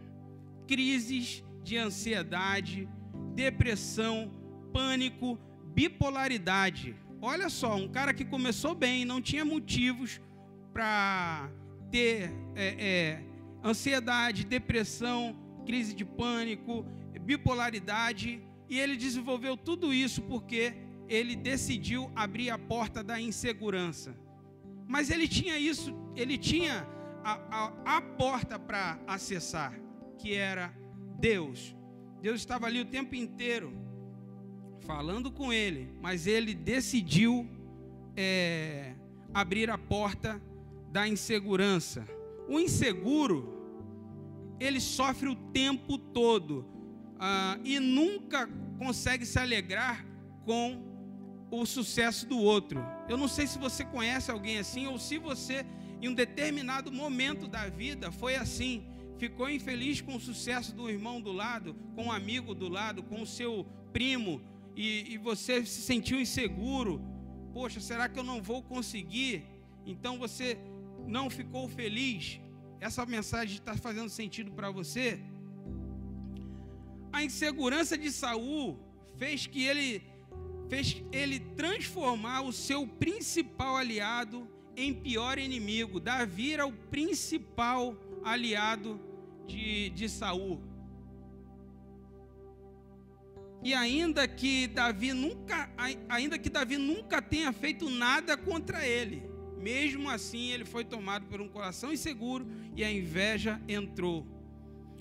crises 0.66 1.44
de 1.62 1.76
ansiedade, 1.76 2.88
depressão, 3.34 4.32
pânico, 4.72 5.38
bipolaridade 5.74 6.96
Olha 7.22 7.50
só, 7.50 7.76
um 7.76 7.88
cara 7.88 8.14
que 8.14 8.26
começou 8.26 8.76
bem, 8.76 9.06
não 9.06 9.22
tinha 9.22 9.44
motivos 9.44 10.22
para 10.74 11.50
ter 11.90 12.32
é, 12.56 12.76
é, 12.78 13.24
ansiedade, 13.64 14.46
depressão, 14.46 15.36
crise 15.66 15.94
de 15.94 16.06
pânico, 16.06 16.86
bipolaridade, 17.22 18.42
e 18.70 18.80
ele 18.80 18.96
desenvolveu 18.96 19.58
tudo 19.58 19.94
isso 19.94 20.22
porque 20.24 20.74
ele 21.08 21.36
decidiu 21.36 22.12
abrir 22.16 22.50
a 22.50 22.58
porta 22.58 23.04
da 23.04 23.20
insegurança. 23.20 24.16
Mas 24.88 25.10
ele 25.10 25.28
tinha 25.28 25.58
isso, 25.58 25.96
ele 26.16 26.38
tinha 26.38 26.88
a, 27.24 27.34
a, 27.50 27.98
a 27.98 28.02
porta 28.02 28.60
para 28.60 29.00
acessar, 29.08 29.74
que 30.20 30.34
era 30.34 30.74
Deus. 31.20 31.76
Deus 32.22 32.42
estava 32.42 32.68
ali 32.68 32.82
o 32.82 32.86
tempo 32.86 33.16
inteiro 33.16 33.85
falando 34.86 35.32
com 35.32 35.52
ele, 35.52 35.90
mas 36.02 36.28
ele 36.28 36.54
decidiu 36.54 37.48
é, 38.16 38.94
abrir 39.34 39.70
a 39.70 39.78
porta 39.78 40.42
da 40.92 41.08
insegurança. 41.08 42.08
O 42.48 42.60
inseguro, 42.60 43.54
ele 44.60 44.80
sofre 44.80 45.28
o 45.28 45.36
tempo 45.36 45.98
todo 45.98 46.66
ah, 47.20 47.58
e 47.64 47.80
nunca 47.80 48.48
consegue 48.78 49.26
se 49.26 49.40
alegrar 49.40 50.06
com 50.46 50.82
o 51.50 51.66
sucesso 51.66 52.28
do 52.28 52.38
outro. 52.38 52.86
Eu 53.10 53.18
não 53.18 53.28
sei 53.28 53.48
se 53.48 53.58
você 53.58 53.84
conhece 53.84 54.30
alguém 54.30 54.60
assim 54.60 54.86
ou 54.88 55.00
se 55.00 55.18
você, 55.18 55.66
em 56.02 56.10
um 56.10 56.14
determinado 56.14 56.92
momento 56.92 57.48
da 57.48 57.68
vida, 57.68 58.12
foi 58.12 58.36
assim. 58.36 58.86
Ficou 59.18 59.50
infeliz 59.50 60.02
com 60.02 60.16
o 60.16 60.20
sucesso 60.20 60.76
do 60.76 60.90
irmão 60.90 61.22
do 61.22 61.32
lado, 61.32 61.74
com 61.96 62.08
o 62.08 62.12
amigo 62.12 62.54
do 62.54 62.68
lado, 62.68 63.02
com 63.02 63.22
o 63.22 63.26
seu 63.26 63.66
primo, 63.94 64.42
e, 64.76 65.14
e 65.14 65.18
você 65.18 65.66
se 65.66 65.82
sentiu 65.82 66.20
inseguro, 66.20 67.02
poxa, 67.54 67.80
será 67.80 68.10
que 68.10 68.20
eu 68.20 68.24
não 68.24 68.42
vou 68.42 68.62
conseguir? 68.62 69.44
Então 69.86 70.18
você 70.18 70.58
não 71.08 71.30
ficou 71.30 71.68
feliz. 71.70 72.40
Essa 72.80 73.06
mensagem 73.06 73.58
está 73.58 73.76
fazendo 73.78 74.10
sentido 74.10 74.52
para 74.52 74.70
você? 74.70 75.20
A 77.12 77.24
insegurança 77.24 77.98
de 77.98 78.12
Saul 78.12 78.78
fez 79.16 79.48
que 79.48 79.64
ele 79.64 80.04
fez 80.68 81.02
ele 81.12 81.40
transformar 81.40 82.42
o 82.42 82.52
seu 82.52 82.88
principal 82.88 83.78
aliado 83.78 84.50
em 84.76 84.94
pior 84.94 85.38
inimigo. 85.38 86.00
Davi 86.00 86.54
era 86.54 86.66
o 86.66 86.74
principal 86.74 87.96
aliado 88.24 89.00
de, 89.48 89.92
de 89.92 90.10
Saul. 90.10 90.60
E 93.66 93.74
ainda 93.74 94.28
que 94.28 94.68
Davi 94.68 95.12
nunca, 95.12 95.68
ainda 96.08 96.38
que 96.38 96.52
Davi 96.52 96.78
nunca 96.78 97.20
tenha 97.20 97.52
feito 97.52 97.90
nada 97.90 98.38
contra 98.38 98.88
ele, 98.88 99.24
mesmo 99.58 100.08
assim 100.08 100.52
ele 100.52 100.64
foi 100.64 100.86
tomado 100.86 101.26
por 101.26 101.42
um 101.42 101.50
coração 101.50 101.92
inseguro 101.92 102.46
e 102.76 102.84
a 102.84 102.92
inveja 102.92 103.60
entrou. 103.68 104.24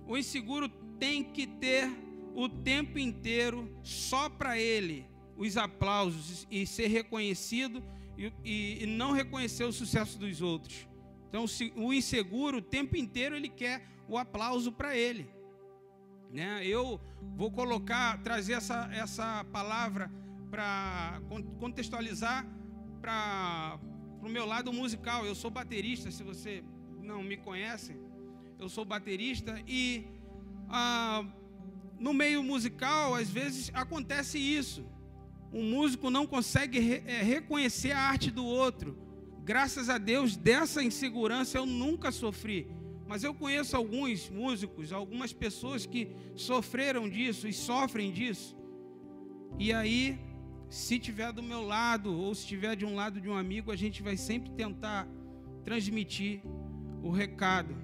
O 0.07 0.17
inseguro 0.17 0.71
tem 0.99 1.23
que 1.23 1.47
ter 1.47 1.91
o 2.35 2.49
tempo 2.49 2.99
inteiro 2.99 3.71
só 3.83 4.31
para 4.31 4.59
ele 4.59 5.05
os 5.37 5.59
aplausos 5.59 6.47
e 6.51 6.67
ser 6.67 6.87
reconhecido 6.87 7.85
e, 8.17 8.83
e, 8.83 8.87
não 8.87 9.13
reconhecer 9.13 9.65
o 9.65 9.73
sucesso 9.75 10.19
dos 10.19 10.41
outros. 10.41 10.89
Então, 11.29 11.45
o 11.77 11.93
inseguro, 11.93 12.59
o 12.59 12.63
tempo 12.63 12.97
inteiro, 12.97 13.37
ele 13.37 13.51
quer 13.51 13.87
o 14.09 14.17
aplauso 14.17 14.73
para 14.73 14.97
ele. 14.97 15.29
Né? 16.35 16.67
Eu 16.67 17.01
vou 17.37 17.51
colocar, 17.51 18.21
trazer 18.23 18.55
essa, 18.55 18.91
essa 18.93 19.45
palavra 19.53 20.11
para 20.51 21.21
contextualizar 21.59 22.45
para 23.01 23.79
o 24.21 24.29
meu 24.29 24.45
lado 24.45 24.73
musical. 24.73 25.25
Eu 25.25 25.35
sou 25.35 25.51
baterista, 25.51 26.11
se 26.11 26.23
você 26.23 26.65
não 27.01 27.23
me 27.23 27.37
conhece, 27.37 27.97
eu 28.59 28.69
sou 28.69 28.85
baterista 28.85 29.63
e 29.67 30.07
ah, 30.69 31.25
no 31.99 32.13
meio 32.13 32.43
musical, 32.43 33.15
às 33.15 33.31
vezes 33.31 33.71
acontece 33.73 34.37
isso. 34.39 34.85
Um 35.53 35.71
músico 35.71 36.11
não 36.11 36.27
consegue 36.27 36.81
re, 36.81 37.03
é, 37.07 37.23
reconhecer 37.23 37.93
a 37.93 38.01
arte 38.01 38.31
do 38.31 38.45
outro 38.45 39.05
Graças 39.45 39.91
a 39.91 39.99
Deus, 39.99 40.39
dessa 40.39 40.83
insegurança 40.83 41.59
eu 41.59 41.67
nunca 41.67 42.11
sofri. 42.11 42.67
Mas 43.07 43.23
eu 43.23 43.35
conheço 43.35 43.77
alguns 43.77 44.31
músicos, 44.31 44.93
algumas 44.93 45.33
pessoas 45.33 45.85
que 45.85 46.09
sofreram 46.35 47.09
disso 47.09 47.47
e 47.47 47.53
sofrem 47.53 48.11
disso. 48.11 48.57
E 49.59 49.73
aí, 49.73 50.19
se 50.69 50.99
tiver 50.99 51.33
do 51.33 51.43
meu 51.43 51.63
lado 51.63 52.19
ou 52.19 52.35
se 52.35 52.43
estiver 52.43 52.75
de 52.75 52.85
um 52.85 52.95
lado 52.95 53.21
de 53.21 53.29
um 53.29 53.37
amigo, 53.37 53.71
a 53.71 53.77
gente 53.77 54.03
vai 54.03 54.17
sempre 54.17 54.51
tentar 54.53 55.07
transmitir 55.63 56.41
o 57.03 57.11
recado. 57.11 57.77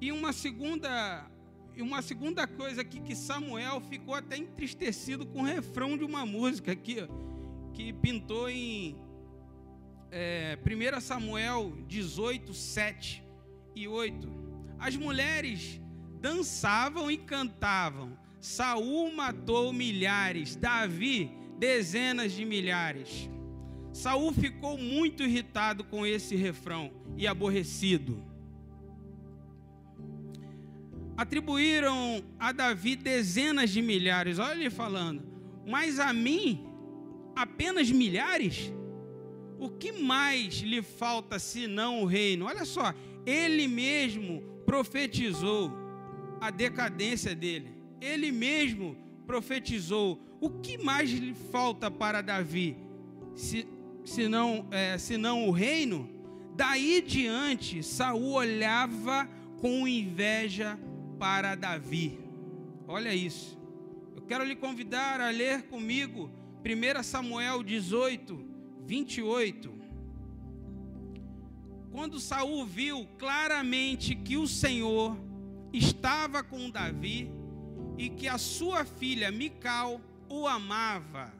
E 0.00 0.10
uma 0.10 0.32
segunda, 0.32 1.30
uma 1.78 2.02
segunda 2.02 2.46
coisa 2.46 2.82
aqui 2.82 3.00
que 3.00 3.14
Samuel 3.14 3.80
ficou 3.80 4.14
até 4.14 4.36
entristecido 4.36 5.24
com 5.24 5.42
o 5.42 5.44
refrão 5.44 5.96
de 5.96 6.04
uma 6.04 6.26
música 6.26 6.72
aqui, 6.72 6.96
que 7.72 7.92
pintou 7.92 8.50
em 8.50 8.96
é, 10.10 10.58
1 10.66 11.00
Samuel 11.00 11.72
18, 11.86 12.52
7 12.52 13.21
e 13.74 13.88
8. 13.88 14.28
As 14.78 14.96
mulheres 14.96 15.80
dançavam 16.20 17.10
e 17.10 17.16
cantavam. 17.16 18.16
Saul 18.40 19.14
matou 19.14 19.72
milhares, 19.72 20.56
Davi 20.56 21.30
dezenas 21.58 22.32
de 22.32 22.44
milhares. 22.44 23.30
Saul 23.92 24.32
ficou 24.32 24.76
muito 24.76 25.22
irritado 25.22 25.84
com 25.84 26.04
esse 26.04 26.34
refrão 26.34 26.90
e 27.16 27.26
aborrecido. 27.26 28.24
Atribuíram 31.16 32.24
a 32.38 32.50
Davi 32.52 32.96
dezenas 32.96 33.70
de 33.70 33.80
milhares, 33.80 34.38
olha 34.38 34.54
ele 34.54 34.70
falando, 34.70 35.22
mas 35.66 36.00
a 36.00 36.12
mim 36.12 36.66
apenas 37.36 37.90
milhares? 37.90 38.72
o 39.62 39.70
que 39.70 39.92
mais 39.92 40.54
lhe 40.54 40.82
falta 40.82 41.38
senão 41.38 42.02
o 42.02 42.04
reino? 42.04 42.46
Olha 42.46 42.64
só, 42.64 42.92
ele 43.24 43.68
mesmo 43.68 44.42
profetizou 44.66 45.72
a 46.40 46.50
decadência 46.50 47.34
dele. 47.34 47.72
Ele 48.00 48.32
mesmo 48.32 48.96
profetizou. 49.26 50.20
O 50.40 50.50
que 50.50 50.76
mais 50.76 51.10
lhe 51.10 51.34
falta 51.52 51.90
para 51.90 52.20
Davi? 52.20 52.76
Se, 53.34 53.66
se, 54.04 54.28
não, 54.28 54.66
é, 54.70 54.98
se 54.98 55.16
não 55.16 55.48
o 55.48 55.52
reino? 55.52 56.08
Daí 56.56 57.00
diante, 57.00 57.82
Saul 57.82 58.32
olhava 58.32 59.28
com 59.60 59.86
inveja 59.86 60.78
para 61.18 61.54
Davi. 61.54 62.18
Olha 62.88 63.14
isso. 63.14 63.58
Eu 64.16 64.22
quero 64.22 64.44
lhe 64.44 64.56
convidar 64.56 65.20
a 65.20 65.30
ler 65.30 65.62
comigo 65.62 66.30
1 66.64 67.02
Samuel 67.02 67.62
18, 67.62 68.44
28. 68.84 69.81
Quando 71.92 72.18
Saul 72.18 72.64
viu 72.64 73.06
claramente 73.18 74.14
que 74.14 74.38
o 74.38 74.48
Senhor 74.48 75.14
estava 75.72 76.42
com 76.42 76.70
Davi 76.70 77.30
e 77.98 78.08
que 78.08 78.26
a 78.26 78.38
sua 78.38 78.84
filha 78.84 79.30
Mical 79.30 80.00
o 80.28 80.48
amava, 80.48 81.32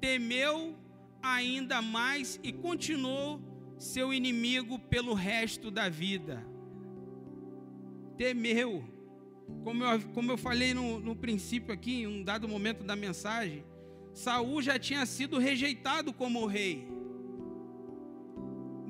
temeu 0.00 0.76
ainda 1.22 1.80
mais 1.80 2.40
e 2.42 2.52
continuou 2.52 3.40
seu 3.78 4.12
inimigo 4.12 4.78
pelo 4.78 5.14
resto 5.14 5.70
da 5.70 5.88
vida. 5.88 6.44
Temeu. 8.16 8.84
Como 9.62 9.84
eu, 9.84 10.00
como 10.12 10.32
eu 10.32 10.36
falei 10.36 10.74
no, 10.74 10.98
no 10.98 11.14
princípio 11.14 11.72
aqui, 11.72 12.02
em 12.02 12.06
um 12.08 12.24
dado 12.24 12.48
momento 12.48 12.82
da 12.82 12.96
mensagem, 12.96 13.64
Saul 14.12 14.60
já 14.60 14.78
tinha 14.78 15.06
sido 15.06 15.38
rejeitado 15.38 16.12
como 16.12 16.46
rei. 16.46 16.86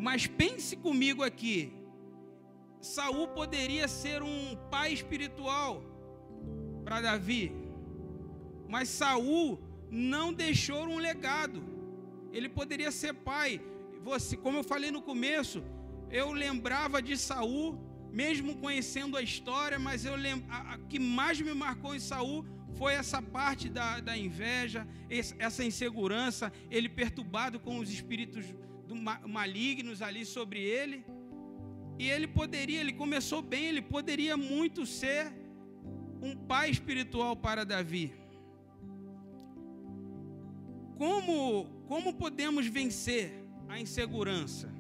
Mas 0.07 0.27
pense 0.27 0.75
comigo 0.85 1.23
aqui. 1.23 1.73
Saul 2.81 3.29
poderia 3.29 3.87
ser 3.87 4.21
um 4.21 4.57
pai 4.69 4.93
espiritual 4.93 5.81
para 6.85 7.01
Davi. 7.01 7.53
Mas 8.69 8.89
Saul 8.89 9.61
não 9.89 10.33
deixou 10.33 10.81
um 10.89 10.99
legado. 10.99 11.63
Ele 12.33 12.49
poderia 12.49 12.91
ser 12.91 13.15
pai. 13.15 13.61
Você, 14.03 14.37
como 14.37 14.59
eu 14.59 14.65
falei 14.65 14.91
no 14.91 15.01
começo, 15.01 15.63
eu 16.11 16.33
lembrava 16.33 17.01
de 17.01 17.17
Saul, 17.17 17.79
mesmo 18.11 18.57
conhecendo 18.57 19.17
a 19.17 19.23
história, 19.23 19.79
mas 19.79 20.05
eu 20.05 20.17
lem... 20.17 20.45
a, 20.51 20.79
que 20.89 20.99
mais 20.99 21.41
me 21.41 21.55
marcou 21.55 21.95
em 21.95 22.01
Saul 22.01 22.45
foi 22.73 22.95
essa 22.95 23.23
parte 23.23 23.69
da, 23.69 24.01
da 24.01 24.19
inveja, 24.19 24.85
essa 25.39 25.63
insegurança, 25.63 26.53
ele 26.73 26.89
perturbado 26.89 27.61
com 27.61 27.79
os 27.79 27.89
espíritos 27.89 28.53
malignos 28.95 30.03
ali 30.03 30.25
sobre 30.25 30.61
ele. 30.61 31.05
E 31.99 32.09
ele 32.09 32.27
poderia, 32.27 32.81
ele 32.81 32.93
começou 32.93 33.43
bem, 33.43 33.67
ele 33.67 33.83
poderia 33.83 34.37
muito 34.37 34.85
ser 34.87 35.33
um 36.21 36.35
pai 36.37 36.71
espiritual 36.71 37.37
para 37.37 37.65
Davi. 37.65 38.13
Como, 40.97 41.67
como 41.87 42.15
podemos 42.15 42.67
vencer 42.67 43.33
a 43.69 43.81
insegurança? 43.81 44.73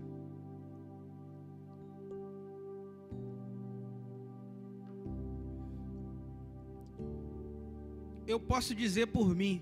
eu 8.33 8.41
posso 8.41 8.75
dizer 8.75 9.07
por 9.09 9.35
mim. 9.35 9.61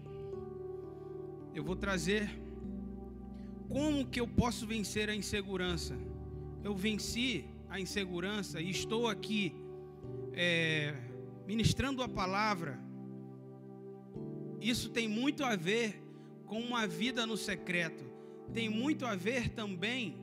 Eu 1.54 1.64
vou 1.64 1.74
trazer 1.74 2.30
como 3.70 4.04
que 4.04 4.20
eu 4.20 4.26
posso 4.26 4.66
vencer 4.66 5.08
a 5.08 5.14
insegurança. 5.14 5.96
Eu 6.62 6.74
venci 6.74 7.44
a 7.68 7.78
insegurança 7.78 8.60
e 8.60 8.68
estou 8.68 9.06
aqui 9.06 9.54
é, 10.34 10.92
ministrando 11.46 12.02
a 12.02 12.08
palavra. 12.08 12.78
Isso 14.60 14.90
tem 14.90 15.08
muito 15.08 15.44
a 15.44 15.54
ver 15.54 16.02
com 16.46 16.60
uma 16.60 16.84
vida 16.84 17.24
no 17.24 17.36
secreto. 17.36 18.04
Tem 18.52 18.68
muito 18.68 19.06
a 19.06 19.14
ver 19.14 19.50
também, 19.50 20.18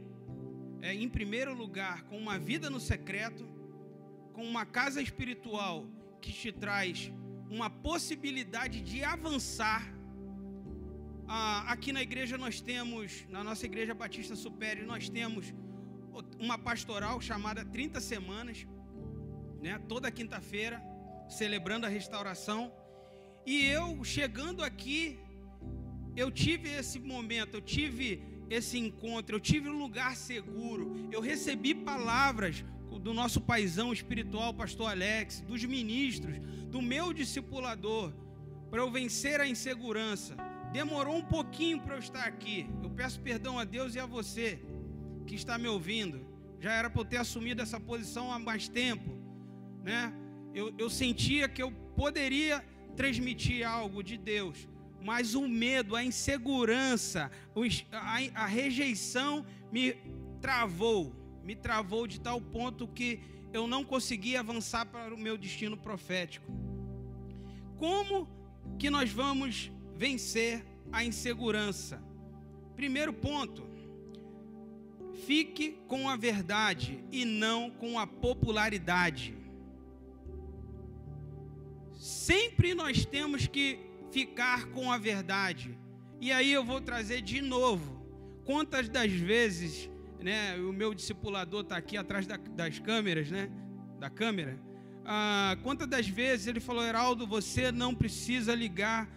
é, 0.82 0.94
em 0.94 1.08
primeiro 1.08 1.56
lugar, 1.56 2.04
com 2.04 2.18
uma 2.18 2.38
vida 2.38 2.70
no 2.70 2.82
secreto, 2.82 3.48
com 4.34 4.44
uma 4.44 4.66
casa 4.66 5.02
espiritual 5.02 5.88
que 6.22 6.34
te 6.34 6.52
traz 6.52 7.12
uma 7.50 7.70
possibilidade 7.70 8.82
de 8.82 9.06
avançar. 9.06 9.97
Ah, 11.30 11.66
aqui 11.74 11.92
na 11.92 12.02
igreja 12.02 12.38
nós 12.38 12.62
temos, 12.62 13.26
na 13.28 13.44
nossa 13.44 13.66
igreja 13.66 13.94
Batista 13.94 14.34
Supério, 14.34 14.88
nós 14.88 15.10
temos 15.10 15.54
uma 16.40 16.58
pastoral 16.58 17.20
chamada 17.20 17.66
30 17.66 18.00
Semanas, 18.00 18.66
né, 19.62 19.78
toda 19.90 20.10
quinta-feira, 20.10 20.82
celebrando 21.28 21.86
a 21.86 21.90
restauração. 21.90 22.72
E 23.46 23.66
eu, 23.66 24.02
chegando 24.06 24.64
aqui, 24.64 25.20
eu 26.16 26.32
tive 26.32 26.70
esse 26.70 26.98
momento, 26.98 27.56
eu 27.56 27.62
tive 27.62 28.24
esse 28.50 28.78
encontro, 28.78 29.36
eu 29.36 29.40
tive 29.42 29.68
um 29.68 29.78
lugar 29.78 30.16
seguro, 30.16 31.10
eu 31.12 31.20
recebi 31.20 31.76
palavras 31.76 32.64
do 33.02 33.14
nosso 33.14 33.42
paizão 33.42 33.92
espiritual, 33.92 34.54
pastor 34.54 34.90
Alex, 34.92 35.42
dos 35.42 35.64
ministros, 35.66 36.40
do 36.70 36.82
meu 36.82 37.12
discipulador, 37.12 38.14
para 38.70 38.80
eu 38.80 38.90
vencer 38.90 39.42
a 39.42 39.48
insegurança. 39.48 40.47
Demorou 40.72 41.16
um 41.16 41.22
pouquinho 41.22 41.80
para 41.82 41.96
eu 41.96 42.00
estar 42.00 42.24
aqui. 42.24 42.70
Eu 42.84 42.90
peço 42.90 43.20
perdão 43.20 43.58
a 43.58 43.64
Deus 43.64 43.96
e 43.96 44.00
a 44.00 44.06
você 44.06 44.60
que 45.26 45.36
está 45.36 45.58
me 45.58 45.68
ouvindo. 45.68 46.26
Já 46.60 46.74
era 46.74 46.90
para 46.90 47.02
eu 47.02 47.06
ter 47.06 47.18
assumido 47.18 47.62
essa 47.62 47.80
posição 47.80 48.32
há 48.32 48.40
mais 48.40 48.68
tempo, 48.68 49.12
né? 49.84 50.14
Eu, 50.54 50.74
eu 50.78 50.90
sentia 50.90 51.48
que 51.48 51.62
eu 51.62 51.72
poderia 51.96 52.66
transmitir 52.96 53.68
algo 53.68 54.02
de 54.02 54.18
Deus, 54.18 54.68
mas 55.04 55.36
o 55.36 55.48
medo, 55.48 55.96
a 55.96 56.04
insegurança, 56.04 57.30
a, 57.92 58.44
a 58.44 58.46
rejeição 58.48 59.46
me 59.72 59.96
travou 60.42 61.16
me 61.48 61.56
travou 61.56 62.06
de 62.06 62.20
tal 62.20 62.42
ponto 62.42 62.86
que 62.86 63.22
eu 63.54 63.68
não 63.68 63.82
conseguia 63.86 64.42
avançar 64.42 64.86
para 64.86 65.16
o 65.16 65.18
meu 65.18 65.38
destino 65.38 65.78
profético. 65.78 66.52
Como 67.78 68.28
que 68.78 68.90
nós 68.90 69.10
vamos 69.10 69.72
vencer 69.98 70.64
a 70.92 71.04
insegurança? 71.04 72.02
Primeiro 72.76 73.12
ponto, 73.12 73.68
fique 75.26 75.80
com 75.88 76.08
a 76.08 76.16
verdade 76.16 77.04
e 77.12 77.26
não 77.26 77.72
com 77.72 77.98
a 77.98 78.06
popularidade. 78.06 79.36
Sempre 81.94 82.76
nós 82.76 83.06
temos 83.06 83.48
que 83.48 83.80
ficar 84.12 84.68
com 84.68 84.92
a 84.92 84.98
verdade. 84.98 85.78
E 86.22 86.32
aí 86.32 86.52
eu 86.52 86.64
vou 86.64 86.80
trazer 86.80 87.22
de 87.22 87.42
novo. 87.42 87.98
Quantas 88.46 88.88
das 88.88 89.12
vezes, 89.12 89.90
né, 90.22 90.56
o 90.58 90.72
meu 90.72 90.94
discipulador 90.94 91.62
está 91.62 91.78
aqui 91.78 91.98
atrás 91.98 92.26
da, 92.26 92.38
das 92.38 92.80
câmeras, 92.80 93.30
né, 93.30 93.50
da 94.00 94.10
câmera. 94.10 94.60
Ah, 95.04 95.58
quantas 95.64 95.88
das 95.88 96.08
vezes 96.08 96.48
ele 96.48 96.60
falou, 96.60 96.84
Heraldo, 96.84 97.26
você 97.26 97.72
não 97.72 97.96
precisa 97.96 98.54
ligar 98.54 99.10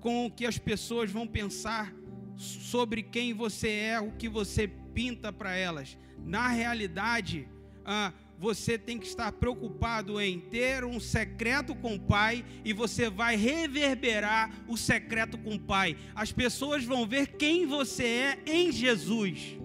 com 0.00 0.26
o 0.26 0.30
que 0.30 0.46
as 0.46 0.58
pessoas 0.58 1.10
vão 1.10 1.26
pensar 1.26 1.92
sobre 2.36 3.02
quem 3.02 3.32
você 3.32 3.68
é, 3.68 4.00
o 4.00 4.12
que 4.12 4.28
você 4.28 4.68
pinta 4.68 5.32
para 5.32 5.54
elas. 5.54 5.96
Na 6.18 6.48
realidade, 6.48 7.48
ah, 7.84 8.12
você 8.38 8.78
tem 8.78 8.98
que 8.98 9.06
estar 9.06 9.32
preocupado 9.32 10.20
em 10.20 10.38
ter 10.38 10.84
um 10.84 11.00
secreto 11.00 11.74
com 11.74 11.94
o 11.94 12.00
Pai 12.00 12.44
e 12.64 12.72
você 12.72 13.08
vai 13.08 13.36
reverberar 13.36 14.52
o 14.68 14.76
secreto 14.76 15.38
com 15.38 15.54
o 15.54 15.60
Pai. 15.60 15.96
As 16.14 16.32
pessoas 16.32 16.84
vão 16.84 17.06
ver 17.06 17.28
quem 17.36 17.66
você 17.66 18.04
é 18.04 18.38
em 18.46 18.70
Jesus. 18.70 19.58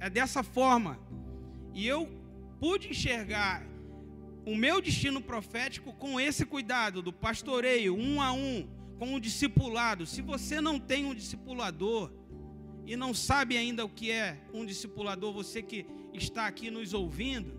É 0.00 0.08
dessa 0.08 0.42
forma. 0.42 0.98
E 1.74 1.86
eu 1.86 2.08
pude 2.58 2.90
enxergar 2.90 3.62
o 4.46 4.56
meu 4.56 4.80
destino 4.80 5.20
profético 5.20 5.92
com 5.92 6.18
esse 6.20 6.46
cuidado 6.46 7.02
do 7.02 7.12
pastoreio, 7.12 7.96
um 7.96 8.22
a 8.22 8.32
um, 8.32 8.66
com 8.98 9.14
o 9.14 9.20
discipulado. 9.20 10.06
Se 10.06 10.22
você 10.22 10.60
não 10.60 10.78
tem 10.78 11.04
um 11.04 11.14
discipulador 11.14 12.10
e 12.86 12.96
não 12.96 13.12
sabe 13.12 13.56
ainda 13.56 13.84
o 13.84 13.88
que 13.88 14.10
é 14.10 14.38
um 14.52 14.64
discipulador, 14.64 15.32
você 15.32 15.62
que 15.62 15.86
está 16.12 16.46
aqui 16.46 16.70
nos 16.70 16.94
ouvindo 16.94 17.54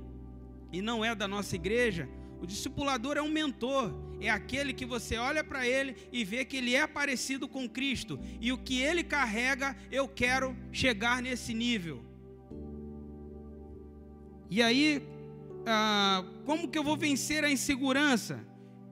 e 0.72 0.82
não 0.82 1.04
é 1.04 1.14
da 1.14 1.28
nossa 1.28 1.56
igreja, 1.56 2.10
o 2.42 2.46
discipulador 2.46 3.18
é 3.18 3.22
um 3.22 3.30
mentor, 3.30 3.92
é 4.20 4.30
aquele 4.30 4.74
que 4.74 4.86
você 4.86 5.18
olha 5.18 5.44
para 5.44 5.68
ele 5.68 5.96
e 6.12 6.24
vê 6.24 6.46
que 6.46 6.58
ele 6.58 6.76
é 6.76 6.86
parecido 6.86 7.48
com 7.48 7.68
Cristo 7.68 8.20
e 8.40 8.52
o 8.52 8.58
que 8.58 8.82
ele 8.82 9.04
carrega, 9.04 9.76
eu 9.92 10.08
quero 10.08 10.56
chegar 10.72 11.22
nesse 11.22 11.54
nível. 11.54 12.04
E 14.50 14.62
aí, 14.62 15.02
ah, 15.66 16.24
como 16.46 16.70
que 16.70 16.78
eu 16.78 16.84
vou 16.84 16.96
vencer 16.96 17.44
a 17.44 17.52
insegurança? 17.52 18.46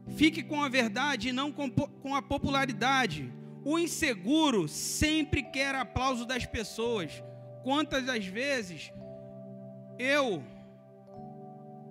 Fique 0.08 0.44
com 0.44 0.62
a 0.62 0.70
verdade 0.70 1.30
e 1.30 1.34
não 1.34 1.52
com, 1.52 2.16
a 2.16 2.22
popularidade. 2.22 3.32
O 3.64 3.80
inseguro 3.80 4.68
sempre 4.68 5.42
quer 5.42 5.74
aplauso 5.74 6.26
das 6.26 6.46
pessoas. 6.46 7.24
Quantas 7.64 8.06
das 8.06 8.26
vezes 8.26 8.94
eu 9.98 10.44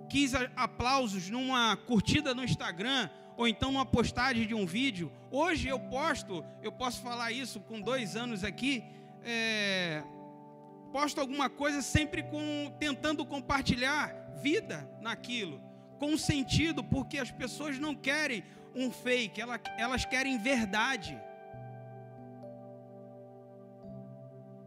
quis 0.09 0.33
aplausos 0.55 1.29
numa 1.29 1.75
curtida 1.75 2.33
no 2.33 2.43
Instagram 2.43 3.09
ou 3.35 3.47
então 3.47 3.71
numa 3.71 3.85
postagem 3.85 4.47
de 4.47 4.55
um 4.55 4.65
vídeo. 4.65 5.11
Hoje 5.29 5.67
eu 5.67 5.79
posto, 5.79 6.43
eu 6.63 6.71
posso 6.71 7.01
falar 7.01 7.33
isso 7.33 7.59
com 7.59 7.81
dois 7.81 8.15
anos 8.15 8.45
aqui, 8.45 8.81
é, 9.23 10.01
posto 10.93 11.19
alguma 11.19 11.49
coisa 11.49 11.81
sempre 11.81 12.23
com 12.23 12.73
tentando 12.79 13.25
compartilhar 13.25 14.15
vida 14.41 14.89
naquilo 15.01 15.64
com 15.99 16.17
sentido, 16.17 16.83
porque 16.83 17.17
as 17.17 17.31
pessoas 17.31 17.79
não 17.79 17.95
querem 17.95 18.43
um 18.75 18.91
fake, 18.91 19.41
elas, 19.77 20.05
querem 20.05 20.37
verdade. 20.37 21.19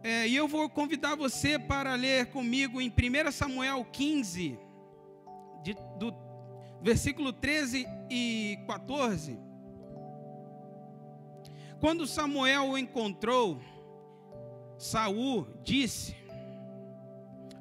É, 0.02 0.26
e 0.26 0.34
eu 0.34 0.48
vou 0.48 0.70
convidar 0.70 1.16
você 1.16 1.58
para 1.58 1.94
ler 1.94 2.26
comigo 2.26 2.80
em 2.80 2.88
1 2.88 3.30
Samuel 3.32 3.84
15, 3.84 4.58
de, 5.62 5.74
do 5.98 6.14
versículo 6.80 7.32
13 7.32 7.86
e 8.08 8.58
14. 8.66 9.38
Quando 11.80 12.06
Samuel 12.06 12.70
o 12.70 12.78
encontrou, 12.78 13.60
Saul 14.78 15.46
disse: 15.62 16.16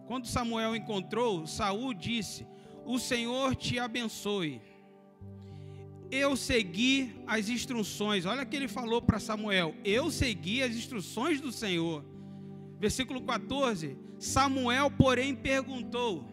Quando 0.07 0.27
Samuel 0.27 0.75
encontrou, 0.75 1.45
Saul 1.45 1.93
disse: 1.93 2.47
o 2.87 2.97
Senhor 2.97 3.53
te 3.53 3.77
abençoe. 3.77 4.61
Eu 6.09 6.37
segui 6.37 7.13
as 7.27 7.49
instruções. 7.49 8.25
Olha 8.25 8.45
que 8.45 8.55
ele 8.55 8.69
falou 8.69 9.01
para 9.01 9.19
Samuel: 9.19 9.75
Eu 9.83 10.09
segui 10.09 10.63
as 10.63 10.73
instruções 10.73 11.41
do 11.41 11.51
Senhor. 11.51 12.05
Versículo 12.79 13.21
14: 13.21 13.97
Samuel, 14.17 14.89
porém, 14.89 15.35
perguntou: 15.35 16.25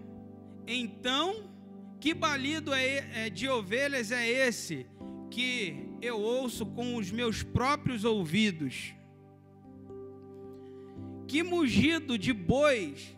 Então, 0.65 1.51
que 1.99 2.15
balido 2.15 2.73
é, 2.73 3.27
é, 3.27 3.31
de 3.31 3.49
ovelhas 3.49 4.13
é 4.13 4.29
esse 4.29 4.87
que 5.31 5.89
eu 6.01 6.21
ouço 6.21 6.65
com 6.65 6.95
os 6.95 7.11
meus 7.11 7.43
próprios 7.43 8.05
ouvidos? 8.05 8.95
Que 11.27 11.43
mugido 11.43 12.17
de 12.17 12.33
bois 12.33 13.17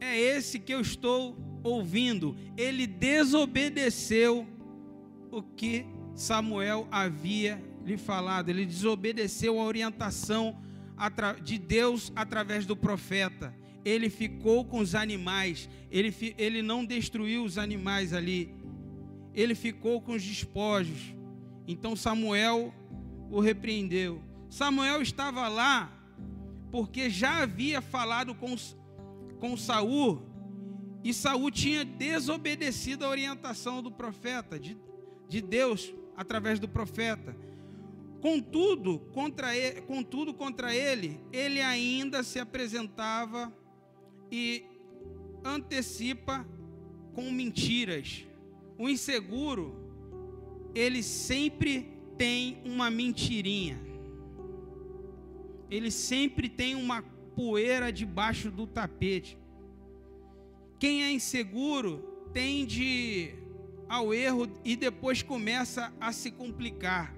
é 0.00 0.18
esse 0.18 0.58
que 0.58 0.74
eu 0.74 0.80
estou 0.80 1.47
ouvindo, 1.62 2.36
ele 2.56 2.86
desobedeceu 2.86 4.46
o 5.30 5.42
que 5.42 5.86
Samuel 6.14 6.88
havia 6.90 7.62
lhe 7.84 7.96
falado, 7.96 8.48
ele 8.48 8.66
desobedeceu 8.66 9.60
a 9.60 9.64
orientação 9.64 10.56
de 11.42 11.58
Deus 11.58 12.12
através 12.14 12.66
do 12.66 12.76
profeta. 12.76 13.54
Ele 13.84 14.10
ficou 14.10 14.64
com 14.64 14.80
os 14.80 14.94
animais, 14.94 15.68
ele, 15.90 16.14
ele 16.36 16.60
não 16.60 16.84
destruiu 16.84 17.44
os 17.44 17.56
animais 17.56 18.12
ali, 18.12 18.54
ele 19.32 19.54
ficou 19.54 20.00
com 20.00 20.12
os 20.12 20.22
despojos. 20.22 21.14
Então 21.66 21.94
Samuel 21.94 22.74
o 23.30 23.40
repreendeu. 23.40 24.20
Samuel 24.50 25.00
estava 25.00 25.48
lá 25.48 25.92
porque 26.70 27.08
já 27.08 27.42
havia 27.42 27.80
falado 27.80 28.34
com, 28.34 28.54
com 29.38 29.56
Saul 29.56 30.22
e 31.02 31.14
Saul 31.14 31.50
tinha 31.50 31.84
desobedecido 31.84 33.04
a 33.04 33.08
orientação 33.08 33.82
do 33.82 33.90
profeta, 33.90 34.58
de, 34.58 34.76
de 35.28 35.40
Deus, 35.40 35.94
através 36.16 36.58
do 36.58 36.68
profeta. 36.68 37.36
Contudo, 38.20 38.98
contra 39.12 39.56
ele, 39.56 39.80
contudo, 39.82 40.34
contra 40.34 40.74
ele, 40.74 41.20
ele 41.32 41.60
ainda 41.60 42.22
se 42.24 42.40
apresentava 42.40 43.52
e 44.30 44.64
antecipa 45.44 46.46
com 47.14 47.30
mentiras. 47.30 48.26
O 48.76 48.88
inseguro, 48.88 49.76
ele 50.74 51.02
sempre 51.02 51.88
tem 52.16 52.60
uma 52.64 52.90
mentirinha. 52.90 53.78
Ele 55.70 55.90
sempre 55.90 56.48
tem 56.48 56.74
uma 56.74 57.02
poeira 57.36 57.92
debaixo 57.92 58.50
do 58.50 58.66
tapete. 58.66 59.38
Quem 60.78 61.02
é 61.02 61.10
inseguro 61.10 61.98
tende 62.32 63.34
ao 63.88 64.14
erro 64.14 64.48
e 64.64 64.76
depois 64.76 65.22
começa 65.22 65.92
a 66.00 66.12
se 66.12 66.30
complicar. 66.30 67.14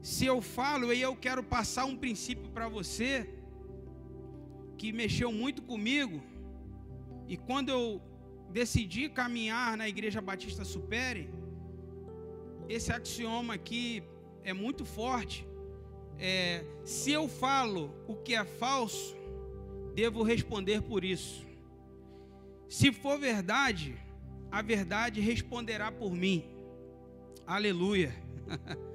Se 0.00 0.24
eu 0.24 0.40
falo 0.40 0.92
e 0.92 1.00
eu 1.02 1.14
quero 1.14 1.42
passar 1.42 1.84
um 1.84 1.96
princípio 1.96 2.48
para 2.50 2.68
você 2.68 3.28
que 4.78 4.92
mexeu 4.92 5.30
muito 5.30 5.60
comigo, 5.60 6.22
e 7.28 7.36
quando 7.36 7.68
eu 7.68 8.00
decidi 8.50 9.10
caminhar 9.10 9.76
na 9.76 9.86
Igreja 9.86 10.22
Batista 10.22 10.64
Supere, 10.64 11.28
esse 12.68 12.90
axioma 12.90 13.54
aqui 13.54 14.02
é 14.42 14.54
muito 14.54 14.86
forte. 14.86 15.46
É, 16.18 16.64
se 16.84 17.12
eu 17.12 17.28
falo 17.28 17.94
o 18.08 18.16
que 18.16 18.34
é 18.34 18.44
falso, 18.44 19.14
devo 19.94 20.22
responder 20.22 20.80
por 20.80 21.04
isso. 21.04 21.49
Se 22.70 22.92
for 22.92 23.18
verdade, 23.18 23.96
a 24.48 24.62
verdade 24.62 25.20
responderá 25.20 25.90
por 25.90 26.12
mim. 26.12 26.44
Aleluia. 27.44 28.14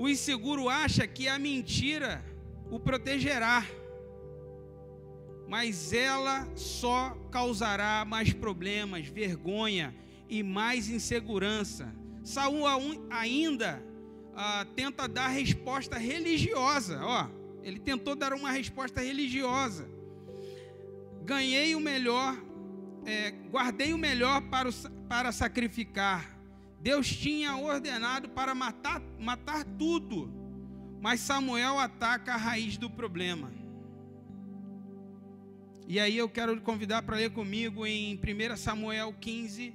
O 0.00 0.08
inseguro 0.08 0.68
acha 0.68 1.08
que 1.08 1.26
a 1.26 1.40
mentira 1.40 2.24
o 2.70 2.78
protegerá, 2.78 3.66
mas 5.48 5.92
ela 5.92 6.48
só 6.54 7.18
causará 7.32 8.04
mais 8.04 8.32
problemas, 8.32 9.08
vergonha 9.08 9.92
e 10.28 10.40
mais 10.40 10.88
insegurança. 10.88 11.92
Saul 12.22 12.62
ainda 13.10 13.82
ah, 14.36 14.64
tenta 14.76 15.08
dar 15.08 15.26
resposta 15.26 15.98
religiosa, 15.98 17.00
ó. 17.02 17.28
Ele 17.64 17.80
tentou 17.80 18.14
dar 18.14 18.32
uma 18.32 18.52
resposta 18.52 19.00
religiosa. 19.00 19.84
Ganhei 21.24 21.74
o 21.74 21.80
melhor 21.80 22.40
é, 23.08 23.30
guardei 23.50 23.94
o 23.94 23.98
melhor 23.98 24.42
para, 24.42 24.68
o, 24.68 24.72
para 25.08 25.32
sacrificar. 25.32 26.38
Deus 26.78 27.08
tinha 27.08 27.56
ordenado 27.56 28.28
para 28.28 28.54
matar, 28.54 29.00
matar 29.18 29.64
tudo, 29.64 30.30
Mas 31.00 31.20
Samuel 31.20 31.78
ataca 31.78 32.34
a 32.34 32.36
raiz 32.36 32.76
do 32.76 32.90
problema. 32.90 33.50
E 35.86 35.98
aí 35.98 36.18
eu 36.18 36.28
quero 36.28 36.60
convidar 36.60 37.02
para 37.02 37.16
ler 37.16 37.30
comigo 37.30 37.86
em 37.86 38.14
1 38.14 38.56
Samuel 38.58 39.14
15, 39.18 39.74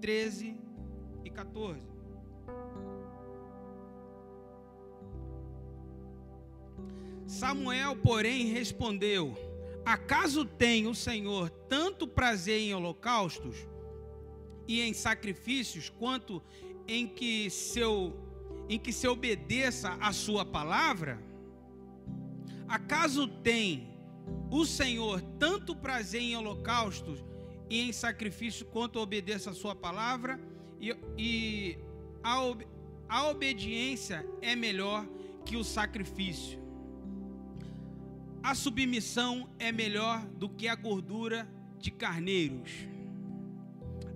13 0.00 0.56
e 1.24 1.30
14. 1.30 1.80
Samuel, 7.26 7.96
porém, 7.96 8.46
respondeu: 8.46 9.36
Acaso 9.84 10.44
tem 10.44 10.86
o 10.86 10.94
Senhor 10.94 11.50
tanto 11.50 12.08
prazer 12.08 12.58
em 12.60 12.74
holocaustos 12.74 13.66
e 14.66 14.80
em 14.80 14.94
sacrifícios 14.94 15.90
quanto 15.90 16.42
em 16.88 17.06
que 17.06 17.50
seu 17.50 18.18
em 18.66 18.78
que 18.78 18.92
se 18.92 19.06
obedeça 19.06 19.90
a 20.00 20.10
sua 20.10 20.42
palavra? 20.42 21.22
Acaso 22.66 23.28
tem 23.28 23.94
o 24.50 24.64
Senhor 24.64 25.20
tanto 25.38 25.76
prazer 25.76 26.22
em 26.22 26.34
holocaustos 26.34 27.22
e 27.68 27.80
em 27.82 27.92
sacrifício 27.92 28.64
quanto 28.64 28.98
obedeça 28.98 29.50
a 29.50 29.54
sua 29.54 29.74
palavra? 29.74 30.40
E, 30.80 30.96
e 31.18 31.78
a, 32.22 32.38
a 33.06 33.28
obediência 33.28 34.26
é 34.40 34.56
melhor 34.56 35.06
que 35.44 35.56
o 35.58 35.64
sacrifício. 35.64 36.63
A 38.44 38.54
submissão 38.54 39.48
é 39.58 39.72
melhor 39.72 40.22
do 40.26 40.50
que 40.50 40.68
a 40.68 40.74
gordura 40.74 41.48
de 41.78 41.90
carneiros. 41.90 42.70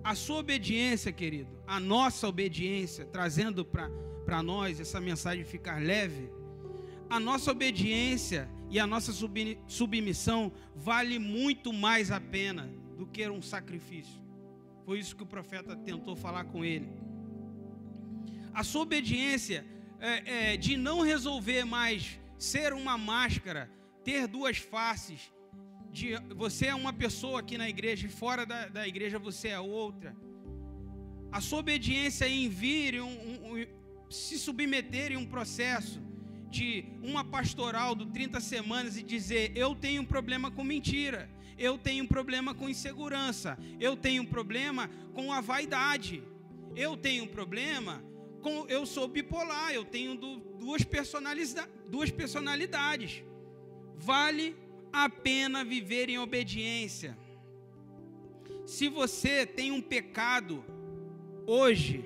A 0.03 0.13
sua 0.13 0.37
obediência, 0.37 1.11
querido, 1.11 1.49
a 1.65 1.79
nossa 1.79 2.27
obediência, 2.27 3.05
trazendo 3.05 3.65
para 3.65 4.43
nós 4.43 4.79
essa 4.79 5.01
mensagem 5.01 5.43
ficar 5.43 5.81
leve, 5.81 6.29
a 7.09 7.19
nossa 7.19 7.49
obediência 7.49 8.47
e 8.69 8.79
a 8.79 8.85
nossa 8.85 9.11
submissão 9.67 10.51
vale 10.75 11.17
muito 11.17 11.73
mais 11.73 12.11
a 12.11 12.21
pena 12.21 12.71
do 12.95 13.07
que 13.07 13.27
um 13.27 13.41
sacrifício. 13.41 14.21
Foi 14.85 14.99
isso 14.99 15.15
que 15.15 15.23
o 15.23 15.25
profeta 15.25 15.75
tentou 15.75 16.15
falar 16.15 16.43
com 16.43 16.63
ele. 16.63 16.87
A 18.53 18.63
sua 18.63 18.83
obediência 18.83 19.65
é, 19.99 20.51
é, 20.51 20.57
de 20.57 20.77
não 20.77 21.01
resolver 21.01 21.65
mais 21.65 22.19
ser 22.37 22.73
uma 22.73 22.95
máscara, 22.95 23.78
ter 24.09 24.25
duas 24.25 24.57
faces, 24.57 25.31
de 25.91 26.15
você 26.35 26.65
é 26.65 26.73
uma 26.73 26.91
pessoa 26.91 27.41
aqui 27.41 27.59
na 27.59 27.69
igreja 27.69 28.07
e 28.07 28.09
fora 28.09 28.43
da, 28.43 28.67
da 28.67 28.87
igreja 28.87 29.19
você 29.19 29.49
é 29.49 29.59
outra. 29.59 30.17
A 31.31 31.39
sua 31.39 31.59
obediência 31.59 32.27
em 32.27 32.49
vir 32.49 33.03
um, 33.03 33.05
um, 33.07 33.65
se 34.09 34.39
submeterem 34.39 35.15
a 35.15 35.19
um 35.19 35.27
processo 35.27 36.01
de 36.49 36.85
uma 37.03 37.23
pastoral 37.23 37.93
do 37.93 38.07
30 38.07 38.39
semanas 38.39 38.97
e 38.97 39.03
dizer: 39.03 39.55
eu 39.55 39.75
tenho 39.75 40.01
um 40.01 40.05
problema 40.05 40.49
com 40.49 40.63
mentira, 40.63 41.29
eu 41.55 41.77
tenho 41.77 42.03
um 42.03 42.07
problema 42.07 42.55
com 42.55 42.67
insegurança, 42.67 43.59
eu 43.79 43.95
tenho 43.95 44.23
um 44.23 44.25
problema 44.25 44.89
com 45.13 45.31
a 45.31 45.39
vaidade, 45.39 46.23
eu 46.75 46.97
tenho 46.97 47.25
um 47.25 47.27
problema 47.27 48.03
com. 48.41 48.65
Eu 48.67 48.87
sou 48.87 49.07
bipolar, 49.07 49.71
eu 49.71 49.85
tenho 49.85 50.15
duas 50.17 50.83
personalidades. 52.09 53.28
Vale 53.99 54.55
a 54.93 55.09
pena 55.09 55.63
viver 55.63 56.09
em 56.09 56.17
obediência. 56.17 57.17
Se 58.65 58.87
você 58.87 59.45
tem 59.45 59.71
um 59.71 59.81
pecado 59.81 60.63
hoje, 61.45 62.05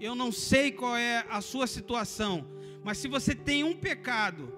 eu 0.00 0.14
não 0.14 0.30
sei 0.30 0.70
qual 0.70 0.96
é 0.96 1.26
a 1.28 1.40
sua 1.40 1.66
situação, 1.66 2.46
mas 2.84 2.98
se 2.98 3.08
você 3.08 3.34
tem 3.34 3.64
um 3.64 3.74
pecado, 3.74 4.52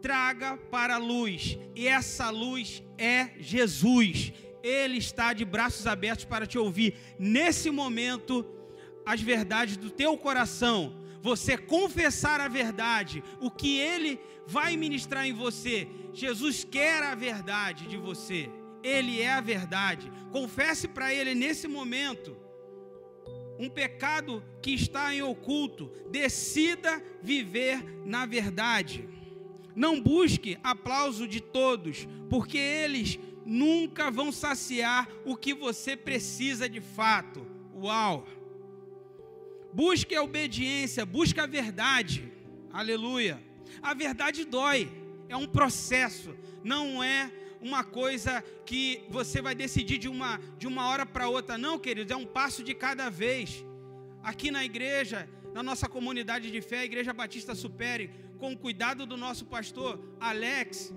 traga 0.00 0.56
para 0.56 0.94
a 0.94 0.98
luz, 0.98 1.58
e 1.74 1.88
essa 1.88 2.30
luz 2.30 2.80
é 2.96 3.30
Jesus. 3.40 4.32
Ele 4.62 4.98
está 4.98 5.32
de 5.32 5.44
braços 5.44 5.86
abertos 5.86 6.24
para 6.24 6.46
te 6.46 6.58
ouvir 6.58 6.94
nesse 7.18 7.72
momento 7.72 8.46
as 9.04 9.20
verdades 9.20 9.76
do 9.76 9.90
teu 9.90 10.16
coração. 10.16 10.94
Você 11.22 11.56
confessar 11.56 12.40
a 12.40 12.48
verdade, 12.48 13.22
o 13.40 13.50
que 13.50 13.78
ele 13.78 14.18
vai 14.46 14.76
ministrar 14.76 15.26
em 15.26 15.32
você. 15.32 15.88
Jesus 16.12 16.64
quer 16.64 17.02
a 17.02 17.14
verdade 17.14 17.86
de 17.86 17.96
você. 17.96 18.50
Ele 18.82 19.20
é 19.20 19.30
a 19.30 19.40
verdade. 19.40 20.10
Confesse 20.30 20.88
para 20.88 21.12
ele 21.12 21.34
nesse 21.34 21.68
momento 21.68 22.36
um 23.58 23.68
pecado 23.68 24.42
que 24.62 24.72
está 24.72 25.14
em 25.14 25.20
oculto. 25.20 25.90
Decida 26.10 27.02
viver 27.22 27.84
na 28.06 28.24
verdade. 28.24 29.06
Não 29.76 30.00
busque 30.00 30.58
aplauso 30.64 31.28
de 31.28 31.40
todos, 31.40 32.08
porque 32.28 32.58
eles 32.58 33.18
nunca 33.44 34.10
vão 34.10 34.32
saciar 34.32 35.08
o 35.24 35.36
que 35.36 35.52
você 35.52 35.96
precisa 35.96 36.68
de 36.68 36.80
fato. 36.80 37.46
Uau! 37.74 38.26
Busque 39.72 40.14
a 40.14 40.22
obediência, 40.22 41.06
busque 41.06 41.40
a 41.40 41.46
verdade. 41.46 42.30
Aleluia. 42.72 43.42
A 43.82 43.94
verdade 43.94 44.44
dói, 44.44 44.90
é 45.28 45.36
um 45.36 45.46
processo, 45.46 46.34
não 46.64 47.02
é 47.02 47.30
uma 47.60 47.84
coisa 47.84 48.42
que 48.64 49.04
você 49.08 49.40
vai 49.40 49.54
decidir 49.54 49.98
de 49.98 50.08
uma, 50.08 50.40
de 50.58 50.66
uma 50.66 50.88
hora 50.88 51.04
para 51.04 51.28
outra. 51.28 51.58
Não, 51.58 51.78
queridos, 51.78 52.10
é 52.10 52.16
um 52.16 52.26
passo 52.26 52.62
de 52.62 52.74
cada 52.74 53.10
vez. 53.10 53.64
Aqui 54.22 54.50
na 54.50 54.64
igreja, 54.64 55.28
na 55.54 55.62
nossa 55.62 55.88
comunidade 55.88 56.50
de 56.50 56.60
fé, 56.60 56.80
a 56.80 56.84
Igreja 56.84 57.12
Batista 57.12 57.54
Supere, 57.54 58.10
com 58.38 58.52
o 58.52 58.58
cuidado 58.58 59.04
do 59.06 59.16
nosso 59.16 59.44
pastor 59.44 60.00
Alex, 60.18 60.92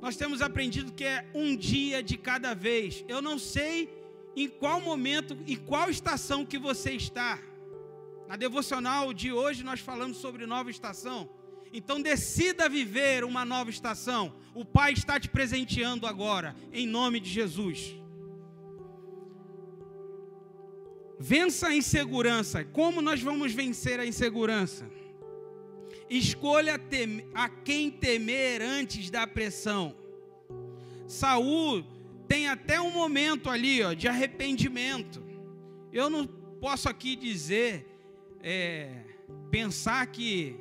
nós 0.00 0.16
temos 0.16 0.40
aprendido 0.40 0.92
que 0.92 1.04
é 1.04 1.26
um 1.34 1.54
dia 1.54 2.02
de 2.02 2.16
cada 2.16 2.54
vez. 2.54 3.04
Eu 3.06 3.20
não 3.20 3.38
sei 3.38 3.88
em 4.34 4.48
qual 4.48 4.80
momento, 4.80 5.36
em 5.46 5.56
qual 5.56 5.90
estação 5.90 6.46
que 6.46 6.58
você 6.58 6.92
está. 6.92 7.38
Na 8.30 8.36
devocional 8.36 9.12
de 9.12 9.32
hoje 9.32 9.64
nós 9.64 9.80
falamos 9.80 10.18
sobre 10.18 10.46
nova 10.46 10.70
estação. 10.70 11.28
Então 11.72 12.00
decida 12.00 12.68
viver 12.68 13.24
uma 13.24 13.44
nova 13.44 13.70
estação. 13.70 14.32
O 14.54 14.64
Pai 14.64 14.92
está 14.92 15.18
te 15.18 15.28
presenteando 15.28 16.06
agora, 16.06 16.54
em 16.72 16.86
nome 16.86 17.18
de 17.18 17.28
Jesus. 17.28 17.96
Vença 21.18 21.70
a 21.70 21.74
insegurança. 21.74 22.64
Como 22.64 23.02
nós 23.02 23.20
vamos 23.20 23.52
vencer 23.52 23.98
a 23.98 24.06
insegurança? 24.06 24.88
Escolha 26.08 26.80
a 27.34 27.48
quem 27.48 27.90
temer 27.90 28.62
antes 28.62 29.10
da 29.10 29.26
pressão. 29.26 29.92
Saul 31.08 31.84
tem 32.28 32.46
até 32.48 32.80
um 32.80 32.92
momento 32.92 33.50
ali 33.50 33.82
ó, 33.82 33.92
de 33.92 34.06
arrependimento. 34.06 35.20
Eu 35.92 36.08
não 36.08 36.28
posso 36.28 36.88
aqui 36.88 37.16
dizer, 37.16 37.90
é, 38.42 39.04
pensar 39.50 40.06
que 40.06 40.58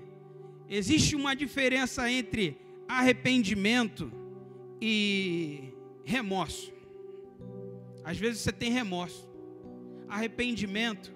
Existe 0.69 1.15
uma 1.15 1.35
diferença 1.35 2.11
entre 2.11 2.55
arrependimento 2.87 4.11
e 4.79 5.73
remorso. 6.03 6.71
Às 8.03 8.19
vezes 8.19 8.41
você 8.41 8.51
tem 8.51 8.71
remorso. 8.71 9.27
Arrependimento, 10.07 11.11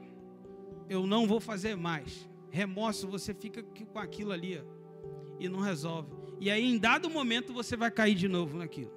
eu 0.90 1.06
não 1.06 1.28
vou 1.28 1.40
fazer 1.40 1.76
mais. 1.78 2.28
Remorso, 2.50 3.08
você 3.08 3.32
fica 3.32 3.62
com 3.62 4.00
aquilo 4.00 4.32
ali 4.32 4.58
ó, 4.58 4.64
e 5.40 5.48
não 5.48 5.60
resolve. 5.60 6.12
E 6.40 6.50
aí, 6.50 6.66
em 6.66 6.80
dado 6.80 7.08
momento, 7.08 7.54
você 7.54 7.78
vai 7.78 7.92
cair 7.92 8.16
de 8.16 8.28
novo 8.28 8.58
naquilo. 8.58 8.92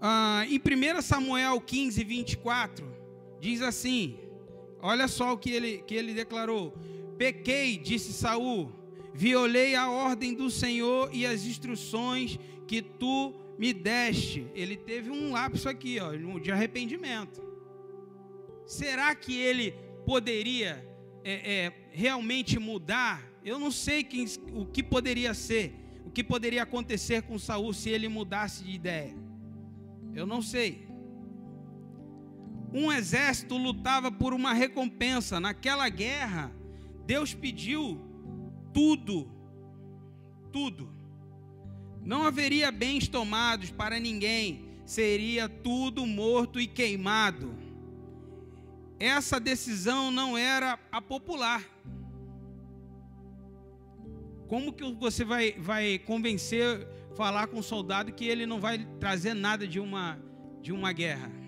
Ah, 0.00 0.44
em 0.48 0.58
1 0.58 1.00
Samuel 1.00 1.60
15, 1.60 2.02
24, 2.02 2.86
diz 3.40 3.62
assim: 3.62 4.18
olha 4.86 5.08
só 5.08 5.32
o 5.32 5.38
que 5.38 5.50
ele, 5.50 5.78
que 5.86 5.94
ele 5.94 6.14
declarou 6.14 6.74
Pequei, 7.16 7.78
disse 7.78 8.12
Saul, 8.12 8.70
violei 9.14 9.74
a 9.74 9.90
ordem 9.90 10.34
do 10.34 10.50
Senhor 10.50 11.10
e 11.12 11.24
as 11.24 11.44
instruções 11.44 12.38
que 12.66 12.82
tu 12.82 13.34
me 13.58 13.72
deste. 13.72 14.46
Ele 14.54 14.76
teve 14.76 15.10
um 15.10 15.32
lapso 15.32 15.68
aqui, 15.68 15.98
ó, 15.98 16.12
de 16.38 16.52
arrependimento. 16.52 17.42
Será 18.66 19.14
que 19.14 19.34
ele 19.34 19.72
poderia 20.04 20.86
é, 21.24 21.64
é, 21.64 21.72
realmente 21.90 22.58
mudar? 22.58 23.24
Eu 23.44 23.58
não 23.58 23.70
sei 23.70 24.02
quem, 24.02 24.26
o 24.52 24.66
que 24.66 24.82
poderia 24.82 25.32
ser, 25.32 25.72
o 26.04 26.10
que 26.10 26.22
poderia 26.22 26.64
acontecer 26.64 27.22
com 27.22 27.38
Saul 27.38 27.72
se 27.72 27.88
ele 27.88 28.08
mudasse 28.08 28.64
de 28.64 28.72
ideia. 28.72 29.16
Eu 30.14 30.26
não 30.26 30.42
sei. 30.42 30.85
Um 32.76 32.92
exército 32.92 33.56
lutava 33.56 34.12
por 34.12 34.34
uma 34.34 34.52
recompensa. 34.52 35.40
Naquela 35.40 35.88
guerra, 35.88 36.52
Deus 37.06 37.32
pediu 37.32 37.98
tudo, 38.74 39.30
tudo. 40.52 40.90
Não 42.04 42.26
haveria 42.26 42.70
bens 42.70 43.08
tomados 43.08 43.70
para 43.70 43.98
ninguém, 43.98 44.68
seria 44.84 45.48
tudo 45.48 46.04
morto 46.04 46.60
e 46.60 46.66
queimado. 46.66 47.56
Essa 49.00 49.40
decisão 49.40 50.10
não 50.10 50.36
era 50.36 50.78
a 50.92 51.00
popular. 51.00 51.64
Como 54.48 54.74
que 54.74 54.84
você 54.92 55.24
vai, 55.24 55.52
vai 55.52 55.98
convencer, 55.98 56.86
falar 57.16 57.46
com 57.46 57.60
um 57.60 57.62
soldado 57.62 58.12
que 58.12 58.26
ele 58.26 58.44
não 58.44 58.60
vai 58.60 58.86
trazer 59.00 59.32
nada 59.32 59.66
de 59.66 59.80
uma, 59.80 60.20
de 60.60 60.72
uma 60.72 60.92
guerra? 60.92 61.45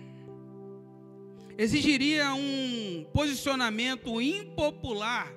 Exigiria 1.59 2.33
um 2.33 3.05
posicionamento 3.11 4.21
impopular, 4.21 5.29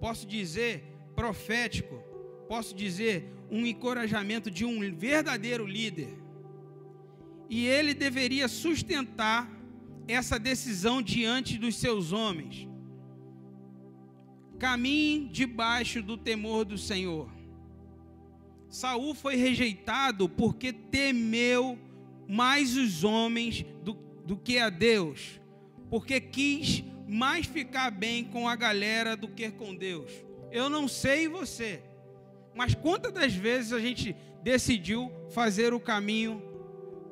posso 0.00 0.26
dizer, 0.26 0.82
profético, 1.14 2.02
posso 2.48 2.74
dizer, 2.74 3.32
um 3.48 3.64
encorajamento 3.64 4.50
de 4.50 4.64
um 4.64 4.80
verdadeiro 4.92 5.64
líder. 5.64 6.18
E 7.48 7.64
ele 7.64 7.94
deveria 7.94 8.48
sustentar 8.48 9.48
essa 10.08 10.36
decisão 10.36 11.00
diante 11.00 11.58
dos 11.58 11.76
seus 11.76 12.10
homens. 12.10 12.66
Caminhe 14.58 15.28
debaixo 15.28 16.02
do 16.02 16.16
temor 16.16 16.64
do 16.64 16.76
Senhor. 16.76 17.30
Saul 18.68 19.14
foi 19.14 19.36
rejeitado 19.36 20.28
porque 20.28 20.72
temeu 20.72 21.78
mais 22.26 22.76
os 22.76 23.04
homens 23.04 23.64
do, 24.26 24.36
que 24.36 24.58
a 24.58 24.68
Deus, 24.68 25.40
porque 25.88 26.20
quis 26.20 26.84
mais 27.06 27.46
ficar 27.46 27.90
bem 27.90 28.24
com 28.24 28.48
a 28.48 28.56
galera 28.56 29.16
do 29.16 29.28
que 29.28 29.50
com 29.50 29.74
Deus. 29.74 30.10
Eu 30.50 30.68
não 30.68 30.88
sei 30.88 31.28
você, 31.28 31.82
mas 32.54 32.74
quantas 32.74 33.12
das 33.12 33.34
vezes 33.34 33.72
a 33.72 33.80
gente 33.80 34.14
decidiu 34.42 35.10
fazer 35.30 35.72
o 35.72 35.80
caminho 35.80 36.42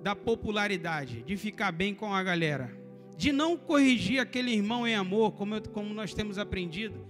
da 0.03 0.15
popularidade, 0.15 1.23
de 1.23 1.37
ficar 1.37 1.73
bem 1.73 1.95
com 1.95 2.13
a 2.13 2.23
galera, 2.23 2.77
de 3.17 3.33
não 3.33 3.57
corrigir 3.57 4.21
aquele 4.21 4.53
irmão 4.53 4.87
em 4.87 4.95
amor, 4.95 5.33
como, 5.33 5.55
eu, 5.55 5.63
como 5.63 5.95
nós 5.95 6.13
temos 6.13 6.39
aprendido, 6.39 7.07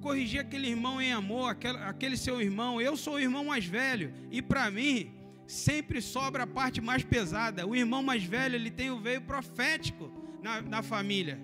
corrigir 0.00 0.40
aquele 0.40 0.68
irmão 0.68 1.02
em 1.02 1.12
amor, 1.12 1.50
aquele, 1.50 1.78
aquele 1.78 2.16
seu 2.16 2.40
irmão. 2.40 2.80
Eu 2.80 2.96
sou 2.96 3.14
o 3.14 3.18
irmão 3.18 3.46
mais 3.46 3.64
velho 3.64 4.12
e 4.30 4.40
para 4.40 4.70
mim 4.70 5.10
sempre 5.46 6.00
sobra 6.00 6.42
a 6.42 6.46
parte 6.46 6.80
mais 6.80 7.04
pesada. 7.04 7.66
O 7.66 7.74
irmão 7.74 8.02
mais 8.02 8.24
velho 8.24 8.54
ele 8.54 8.70
tem 8.70 8.90
o 8.90 9.00
veio 9.00 9.20
profético 9.22 10.10
na, 10.42 10.60
na 10.62 10.82
família. 10.82 11.40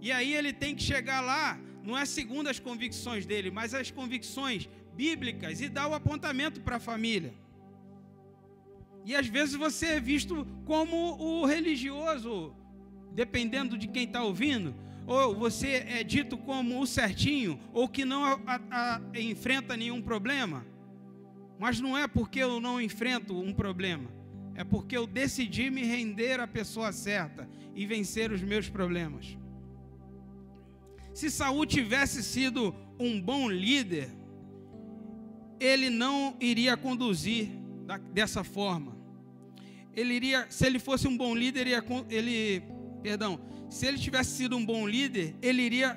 E 0.00 0.10
aí 0.10 0.34
ele 0.34 0.52
tem 0.52 0.74
que 0.74 0.82
chegar 0.82 1.20
lá, 1.20 1.60
não 1.84 1.96
é 1.96 2.04
segundo 2.04 2.48
as 2.48 2.58
convicções 2.58 3.24
dele, 3.24 3.50
mas 3.50 3.72
as 3.72 3.90
convicções 3.90 4.68
bíblicas 4.94 5.60
e 5.60 5.68
dar 5.68 5.88
o 5.88 5.94
apontamento 5.94 6.60
para 6.60 6.76
a 6.76 6.80
família. 6.80 7.32
E 9.04 9.14
às 9.14 9.26
vezes 9.26 9.54
você 9.54 9.86
é 9.86 10.00
visto 10.00 10.46
como 10.64 10.96
o 11.20 11.44
religioso, 11.44 12.54
dependendo 13.12 13.76
de 13.76 13.88
quem 13.88 14.04
está 14.04 14.22
ouvindo, 14.22 14.74
ou 15.06 15.34
você 15.34 15.84
é 15.88 16.04
dito 16.04 16.36
como 16.36 16.80
o 16.80 16.86
certinho, 16.86 17.58
ou 17.72 17.88
que 17.88 18.04
não 18.04 18.24
a, 18.24 18.38
a, 18.70 19.00
enfrenta 19.18 19.76
nenhum 19.76 20.00
problema. 20.00 20.64
Mas 21.62 21.80
não 21.80 21.96
é 21.96 22.08
porque 22.08 22.40
eu 22.40 22.60
não 22.60 22.80
enfrento 22.80 23.40
um 23.40 23.52
problema, 23.52 24.10
é 24.56 24.64
porque 24.64 24.96
eu 24.96 25.06
decidi 25.06 25.70
me 25.70 25.84
render 25.84 26.40
à 26.40 26.46
pessoa 26.48 26.90
certa 26.90 27.48
e 27.72 27.86
vencer 27.86 28.32
os 28.32 28.42
meus 28.42 28.68
problemas. 28.68 29.38
Se 31.14 31.30
Saul 31.30 31.64
tivesse 31.64 32.20
sido 32.20 32.74
um 32.98 33.20
bom 33.22 33.48
líder, 33.48 34.10
ele 35.60 35.88
não 35.88 36.36
iria 36.40 36.76
conduzir 36.76 37.48
dessa 38.12 38.42
forma. 38.42 38.96
Ele 39.94 40.14
iria, 40.14 40.48
se 40.50 40.66
ele 40.66 40.80
fosse 40.80 41.06
um 41.06 41.16
bom 41.16 41.32
líder, 41.32 41.68
ele, 42.10 42.60
perdão, 43.04 43.40
se 43.70 43.86
ele 43.86 43.98
tivesse 43.98 44.36
sido 44.36 44.56
um 44.56 44.66
bom 44.66 44.84
líder, 44.84 45.36
ele 45.40 45.62
iria 45.62 45.96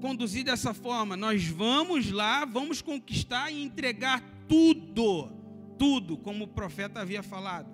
conduzir 0.00 0.42
dessa 0.42 0.74
forma. 0.74 1.16
Nós 1.16 1.46
vamos 1.46 2.10
lá, 2.10 2.44
vamos 2.44 2.82
conquistar 2.82 3.52
e 3.52 3.62
entregar 3.62 4.33
tudo, 4.48 5.30
tudo, 5.78 6.16
como 6.16 6.44
o 6.44 6.48
profeta 6.48 7.00
havia 7.00 7.22
falado. 7.22 7.72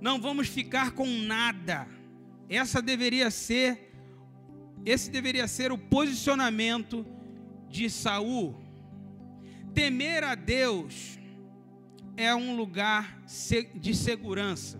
Não 0.00 0.20
vamos 0.20 0.48
ficar 0.48 0.92
com 0.92 1.06
nada. 1.06 1.86
Essa 2.48 2.82
deveria 2.82 3.30
ser, 3.30 3.94
esse 4.84 5.10
deveria 5.10 5.46
ser 5.46 5.72
o 5.72 5.78
posicionamento 5.78 7.06
de 7.68 7.88
Saul 7.88 8.62
Temer 9.74 10.22
a 10.22 10.34
Deus 10.34 11.18
é 12.16 12.34
um 12.34 12.54
lugar 12.54 13.22
de 13.74 13.94
segurança. 13.94 14.78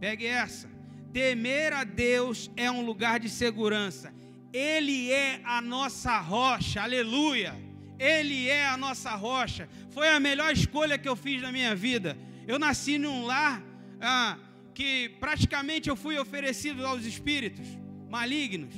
Pegue 0.00 0.26
essa. 0.26 0.70
Temer 1.12 1.74
a 1.74 1.84
Deus 1.84 2.50
é 2.56 2.70
um 2.70 2.84
lugar 2.84 3.20
de 3.20 3.28
segurança. 3.28 4.12
Ele 4.50 5.10
é 5.10 5.40
a 5.44 5.60
nossa 5.60 6.18
rocha, 6.18 6.82
aleluia. 6.82 7.54
Ele 8.02 8.48
é 8.48 8.66
a 8.66 8.76
nossa 8.76 9.10
rocha. 9.14 9.68
Foi 9.90 10.08
a 10.08 10.18
melhor 10.18 10.52
escolha 10.52 10.98
que 10.98 11.08
eu 11.08 11.14
fiz 11.14 11.40
na 11.40 11.52
minha 11.52 11.72
vida. 11.72 12.18
Eu 12.48 12.58
nasci 12.58 12.98
num 12.98 13.24
lar 13.24 13.62
ah, 14.00 14.36
que 14.74 15.10
praticamente 15.20 15.88
eu 15.88 15.94
fui 15.94 16.18
oferecido 16.18 16.84
aos 16.84 17.04
espíritos 17.04 17.64
malignos. 18.10 18.74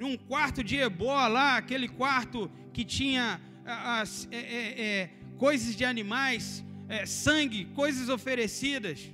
Num 0.00 0.16
quarto 0.16 0.64
de 0.64 0.76
ebola 0.78 1.28
lá, 1.28 1.56
aquele 1.58 1.86
quarto 1.88 2.50
que 2.72 2.84
tinha 2.84 3.40
as, 3.64 4.26
é, 4.32 4.36
é, 4.36 4.82
é, 4.82 5.10
coisas 5.38 5.76
de 5.76 5.84
animais, 5.84 6.64
é, 6.88 7.06
sangue, 7.06 7.66
coisas 7.66 8.08
oferecidas. 8.08 9.12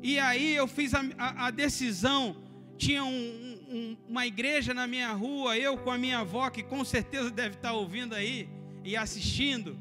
E 0.00 0.16
aí 0.20 0.54
eu 0.54 0.68
fiz 0.68 0.94
a, 0.94 1.02
a, 1.18 1.46
a 1.46 1.50
decisão. 1.50 2.36
Tinha 2.78 3.02
um, 3.02 3.58
um, 3.68 3.96
uma 4.08 4.28
igreja 4.28 4.72
na 4.72 4.86
minha 4.86 5.12
rua, 5.12 5.58
eu 5.58 5.76
com 5.76 5.90
a 5.90 5.98
minha 5.98 6.20
avó, 6.20 6.48
que 6.50 6.62
com 6.62 6.84
certeza 6.84 7.32
deve 7.32 7.56
estar 7.56 7.72
ouvindo 7.72 8.14
aí 8.14 8.48
e 8.84 8.96
assistindo. 8.96 9.78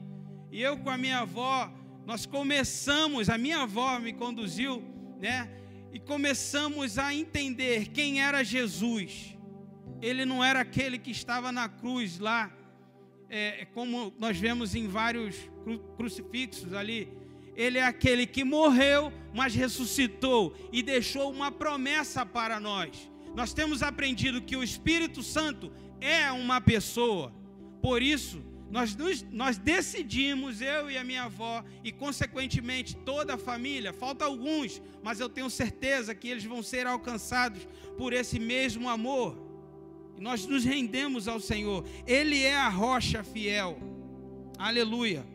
E 0.51 0.61
eu 0.61 0.77
com 0.77 0.89
a 0.89 0.97
minha 0.97 1.19
avó, 1.19 1.71
nós 2.05 2.25
começamos, 2.25 3.29
a 3.29 3.37
minha 3.37 3.59
avó 3.63 3.99
me 3.99 4.13
conduziu, 4.13 4.83
né? 5.19 5.49
E 5.91 5.99
começamos 5.99 6.97
a 6.97 7.13
entender 7.13 7.89
quem 7.89 8.21
era 8.21 8.43
Jesus. 8.43 9.35
Ele 10.01 10.25
não 10.25 10.43
era 10.43 10.61
aquele 10.61 10.97
que 10.97 11.11
estava 11.11 11.51
na 11.51 11.67
cruz 11.67 12.19
lá 12.19 12.51
é, 13.29 13.65
como 13.73 14.13
nós 14.17 14.37
vemos 14.37 14.73
em 14.73 14.87
vários 14.87 15.35
crucifixos 15.95 16.73
ali, 16.73 17.07
ele 17.55 17.77
é 17.77 17.83
aquele 17.83 18.25
que 18.25 18.43
morreu, 18.43 19.13
mas 19.33 19.53
ressuscitou 19.53 20.55
e 20.71 20.81
deixou 20.81 21.31
uma 21.31 21.51
promessa 21.51 22.25
para 22.25 22.59
nós. 22.59 23.09
Nós 23.35 23.53
temos 23.53 23.83
aprendido 23.83 24.41
que 24.41 24.55
o 24.55 24.63
Espírito 24.63 25.21
Santo 25.21 25.71
é 26.01 26.31
uma 26.31 26.59
pessoa, 26.59 27.33
por 27.81 28.01
isso, 28.01 28.43
nós, 28.69 28.95
nós 29.31 29.57
decidimos, 29.57 30.61
eu 30.61 30.89
e 30.89 30.97
a 30.97 31.03
minha 31.03 31.23
avó, 31.23 31.63
e 31.83 31.91
consequentemente 31.91 32.95
toda 32.95 33.33
a 33.33 33.37
família, 33.37 33.91
falta 33.91 34.25
alguns, 34.25 34.81
mas 35.03 35.19
eu 35.19 35.27
tenho 35.27 35.49
certeza 35.49 36.13
que 36.13 36.27
eles 36.27 36.43
vão 36.43 36.61
ser 36.61 36.85
alcançados 36.85 37.67
por 37.97 38.13
esse 38.13 38.39
mesmo 38.39 38.87
amor 38.87 39.49
nós 40.19 40.45
nos 40.45 40.63
rendemos 40.63 41.27
ao 41.27 41.39
Senhor. 41.39 41.85
Ele 42.05 42.43
é 42.43 42.55
a 42.55 42.69
rocha 42.69 43.23
fiel. 43.23 43.79
Aleluia. 44.57 45.25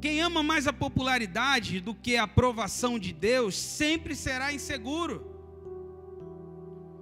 Quem 0.00 0.20
ama 0.20 0.42
mais 0.42 0.68
a 0.68 0.72
popularidade 0.72 1.80
do 1.80 1.94
que 1.94 2.16
a 2.16 2.22
aprovação 2.22 2.98
de 2.98 3.12
Deus 3.12 3.56
sempre 3.56 4.14
será 4.14 4.52
inseguro. 4.52 5.27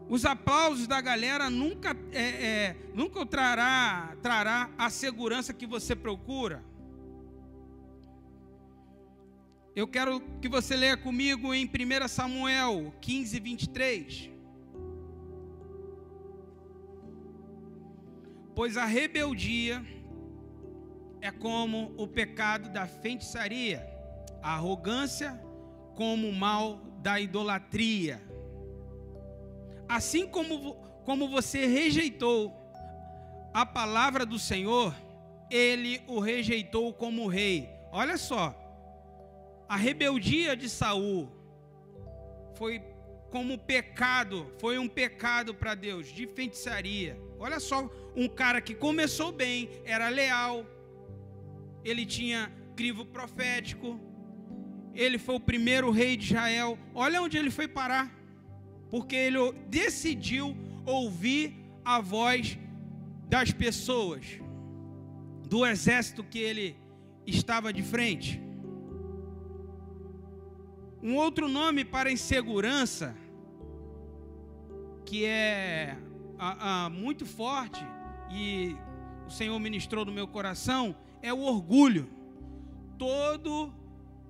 Os 0.08 0.24
aplausos 0.24 0.86
da 0.86 1.00
galera 1.00 1.50
nunca, 1.50 1.96
é, 2.12 2.22
é, 2.22 2.76
nunca 2.94 3.26
trará, 3.26 4.16
trará 4.22 4.70
a 4.78 4.88
segurança 4.88 5.52
que 5.52 5.66
você 5.66 5.96
procura. 5.96 6.62
Eu 9.74 9.86
quero 9.86 10.20
que 10.40 10.48
você 10.48 10.76
leia 10.76 10.96
comigo 10.96 11.52
em 11.52 11.66
1 11.66 12.08
Samuel 12.08 12.94
15, 13.00 13.40
23. 13.40 14.30
Pois 18.54 18.76
a 18.76 18.86
rebeldia 18.86 19.84
é 21.20 21.30
como 21.30 21.92
o 21.98 22.06
pecado 22.06 22.70
da 22.70 22.86
feitiçaria, 22.86 23.86
a 24.40 24.54
arrogância 24.54 25.38
como 25.94 26.28
o 26.28 26.34
mal 26.34 26.76
da 27.02 27.20
idolatria. 27.20 28.22
Assim 29.88 30.26
como, 30.26 30.74
como 31.04 31.28
você 31.28 31.66
rejeitou 31.66 32.54
a 33.54 33.64
palavra 33.64 34.26
do 34.26 34.38
Senhor, 34.38 34.94
ele 35.50 36.02
o 36.06 36.18
rejeitou 36.18 36.92
como 36.92 37.26
rei. 37.26 37.68
Olha 37.92 38.16
só, 38.16 38.54
a 39.68 39.76
rebeldia 39.76 40.56
de 40.56 40.68
Saul 40.68 41.30
foi 42.54 42.82
como 43.30 43.58
pecado, 43.58 44.52
foi 44.58 44.78
um 44.78 44.88
pecado 44.88 45.54
para 45.54 45.74
Deus, 45.74 46.08
de 46.08 46.26
feitiçaria. 46.26 47.20
Olha 47.38 47.60
só, 47.60 47.90
um 48.14 48.28
cara 48.28 48.60
que 48.60 48.74
começou 48.74 49.32
bem, 49.32 49.68
era 49.84 50.08
leal, 50.08 50.64
ele 51.84 52.06
tinha 52.06 52.52
crivo 52.74 53.04
profético, 53.04 54.00
ele 54.94 55.18
foi 55.18 55.34
o 55.34 55.40
primeiro 55.40 55.90
rei 55.90 56.16
de 56.16 56.26
Israel. 56.26 56.78
Olha 56.94 57.20
onde 57.20 57.36
ele 57.36 57.50
foi 57.50 57.68
parar, 57.68 58.15
porque 58.90 59.16
ele 59.16 59.52
decidiu 59.68 60.56
ouvir 60.84 61.56
a 61.84 62.00
voz 62.00 62.58
das 63.28 63.50
pessoas. 63.52 64.40
do 65.48 65.64
exército 65.64 66.24
que 66.24 66.40
ele 66.40 66.76
estava 67.24 67.72
de 67.72 67.82
frente. 67.82 68.42
Um 71.00 71.14
outro 71.14 71.48
nome 71.48 71.84
para 71.84 72.10
insegurança, 72.10 73.16
que 75.04 75.24
é 75.24 75.96
a, 76.36 76.86
a, 76.86 76.90
muito 76.90 77.24
forte 77.24 77.84
e 78.30 78.76
o 79.26 79.30
Senhor 79.30 79.58
ministrou 79.60 80.04
no 80.04 80.12
meu 80.12 80.26
coração, 80.26 80.96
é 81.22 81.32
o 81.32 81.42
orgulho. 81.42 82.08
Todo, 82.98 83.72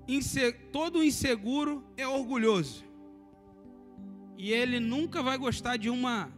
inse, 0.06 0.52
todo 0.70 1.02
inseguro 1.02 1.82
é 1.96 2.06
orgulhoso. 2.06 2.84
E 4.36 4.52
ele 4.52 4.78
nunca 4.78 5.22
vai 5.22 5.38
gostar 5.38 5.76
de 5.76 5.88
uma, 5.88 6.30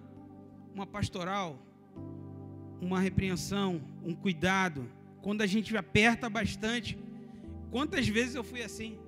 uma 0.75 0.87
pastoral, 0.87 1.59
uma 2.81 3.01
repreensão, 3.01 3.81
um 4.05 4.15
cuidado. 4.15 4.89
Quando 5.21 5.43
a 5.43 5.47
gente 5.47 5.77
aperta 5.77 6.31
bastante. 6.31 6.99
Quantas 7.71 8.09
vezes 8.09 8.35
eu 8.35 8.45
fui 8.45 8.63
assim? 8.63 8.99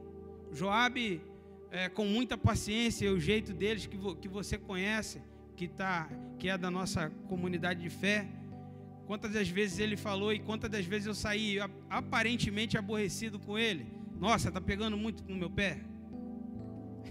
Joabe, 0.53 1.23
é, 1.71 1.89
com 1.89 2.05
muita 2.05 2.37
paciência, 2.37 3.11
o 3.13 3.21
jeito 3.21 3.55
deles 3.55 3.87
que, 3.87 3.97
vo, 3.97 4.17
que 4.17 4.29
você 4.29 4.59
conhece, 4.59 5.23
que, 5.57 5.69
tá, 5.69 6.11
que 6.39 6.49
é 6.49 6.59
da 6.59 6.71
nossa 6.71 7.11
comunidade 7.29 7.81
de 7.81 7.89
fé. 7.89 8.29
Quantas 9.07 9.33
das 9.33 9.49
vezes 9.49 9.79
ele 9.79 9.97
falou 9.97 10.33
e 10.33 10.41
quantas 10.41 10.71
das 10.71 10.85
vezes 10.85 11.07
eu 11.07 11.15
saí 11.15 11.59
aparentemente 11.89 12.77
aborrecido 12.77 13.39
com 13.39 13.59
ele. 13.59 13.87
Nossa, 14.19 14.51
tá 14.51 14.61
pegando 14.61 14.97
muito 14.97 15.25
no 15.27 15.37
meu 15.37 15.51
pé. 15.51 15.81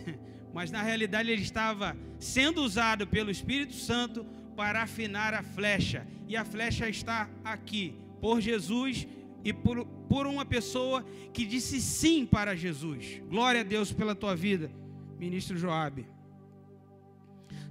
mas 0.53 0.71
na 0.71 0.81
realidade 0.81 1.29
ele 1.29 1.41
estava 1.41 1.95
sendo 2.19 2.61
usado 2.61 3.07
pelo 3.07 3.31
Espírito 3.31 3.73
Santo 3.73 4.25
para 4.55 4.81
afinar 4.83 5.33
a 5.33 5.41
flecha, 5.41 6.05
e 6.27 6.35
a 6.35 6.43
flecha 6.43 6.89
está 6.89 7.29
aqui, 7.43 7.95
por 8.19 8.41
Jesus 8.41 9.07
e 9.43 9.53
por, 9.53 9.85
por 9.85 10.27
uma 10.27 10.43
pessoa 10.43 11.05
que 11.33 11.45
disse 11.45 11.79
sim 11.81 12.25
para 12.25 12.55
Jesus. 12.55 13.21
Glória 13.29 13.61
a 13.61 13.63
Deus 13.63 13.91
pela 13.91 14.13
tua 14.13 14.35
vida, 14.35 14.69
ministro 15.17 15.57
Joabe. 15.57 16.05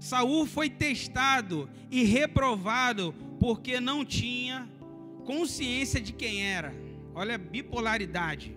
Saul 0.01 0.47
foi 0.47 0.70
testado 0.70 1.68
e 1.91 2.05
reprovado 2.05 3.14
porque 3.39 3.81
não 3.81 4.05
tinha 4.05 4.68
consciência 5.24 6.01
de 6.01 6.12
quem 6.12 6.47
era. 6.47 6.74
Olha 7.14 7.35
a 7.35 7.39
bipolaridade. 7.39 8.57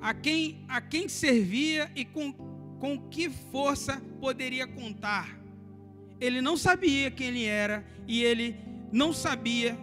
A 0.00 0.14
quem, 0.14 0.64
a 0.68 0.80
quem 0.80 1.08
servia 1.08 1.90
e 1.94 2.04
com 2.04 2.32
com 2.78 2.98
que 2.98 3.30
força 3.30 4.02
poderia 4.20 4.66
contar. 4.66 5.38
Ele 6.20 6.40
não 6.40 6.56
sabia 6.56 7.10
quem 7.10 7.28
ele 7.28 7.44
era 7.44 7.84
e 8.06 8.22
ele 8.22 8.56
não 8.92 9.12
sabia 9.12 9.76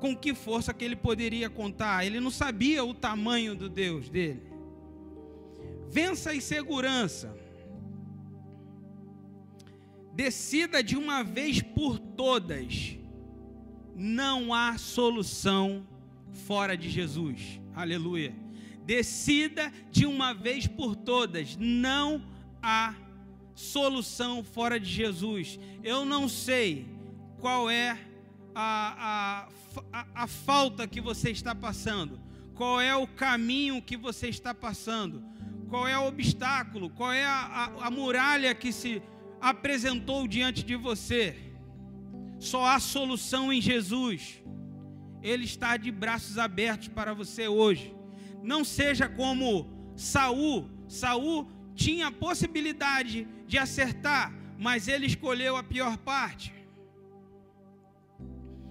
com 0.00 0.16
que 0.16 0.34
força 0.34 0.72
que 0.72 0.84
ele 0.84 0.96
poderia 0.96 1.48
contar. 1.50 2.04
Ele 2.04 2.20
não 2.20 2.30
sabia 2.30 2.84
o 2.84 2.94
tamanho 2.94 3.54
do 3.54 3.68
Deus 3.68 4.08
dele. 4.08 4.42
Vença 5.88 6.30
a 6.30 6.36
insegurança. 6.36 7.36
Decida 10.14 10.82
de 10.82 10.96
uma 10.96 11.22
vez 11.22 11.60
por 11.60 11.98
todas. 11.98 12.96
Não 13.94 14.52
há 14.52 14.76
solução 14.78 15.86
fora 16.32 16.76
de 16.76 16.88
Jesus. 16.88 17.60
Aleluia. 17.74 18.45
Decida 18.86 19.72
de 19.90 20.06
uma 20.06 20.32
vez 20.32 20.68
por 20.68 20.94
todas. 20.94 21.56
Não 21.56 22.24
há 22.62 22.94
solução 23.52 24.44
fora 24.44 24.78
de 24.78 24.88
Jesus. 24.88 25.58
Eu 25.82 26.04
não 26.04 26.28
sei 26.28 26.86
qual 27.40 27.68
é 27.68 27.98
a, 28.54 29.48
a, 29.92 30.00
a, 30.00 30.06
a, 30.22 30.26
falta 30.26 30.86
que 30.86 31.00
você 31.00 31.30
está 31.30 31.54
passando, 31.54 32.20
qual 32.54 32.80
é 32.80 32.94
o 32.94 33.06
caminho 33.06 33.82
que 33.82 33.96
você 33.96 34.28
está 34.28 34.54
passando, 34.54 35.22
qual 35.68 35.88
é 35.88 35.98
o 35.98 36.06
obstáculo, 36.06 36.88
qual 36.90 37.12
é 37.12 37.24
a, 37.24 37.72
a 37.80 37.90
muralha 37.90 38.54
que 38.54 38.72
se 38.72 39.02
apresentou 39.40 40.28
diante 40.28 40.62
de 40.62 40.76
você. 40.76 41.36
Só 42.38 42.64
há 42.64 42.78
solução 42.78 43.52
em 43.52 43.60
Jesus. 43.60 44.42
Ele 45.22 45.44
está 45.44 45.76
de 45.76 45.90
braços 45.90 46.38
abertos 46.38 46.88
para 46.88 47.12
você 47.14 47.48
hoje. 47.48 47.95
Não 48.46 48.64
seja 48.64 49.08
como 49.08 49.66
Saul. 49.96 50.70
Saul 50.86 51.48
tinha 51.74 52.06
a 52.06 52.12
possibilidade 52.12 53.26
de 53.44 53.58
acertar, 53.58 54.32
mas 54.56 54.86
ele 54.86 55.04
escolheu 55.04 55.56
a 55.56 55.64
pior 55.64 55.96
parte. 55.98 56.54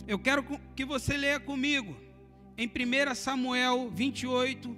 Eu 0.07 0.17
quero 0.17 0.45
que 0.73 0.85
você 0.85 1.17
leia 1.17 1.41
comigo 1.41 1.93
em 2.57 2.67
1 2.67 3.15
Samuel 3.15 3.91
28, 3.91 4.77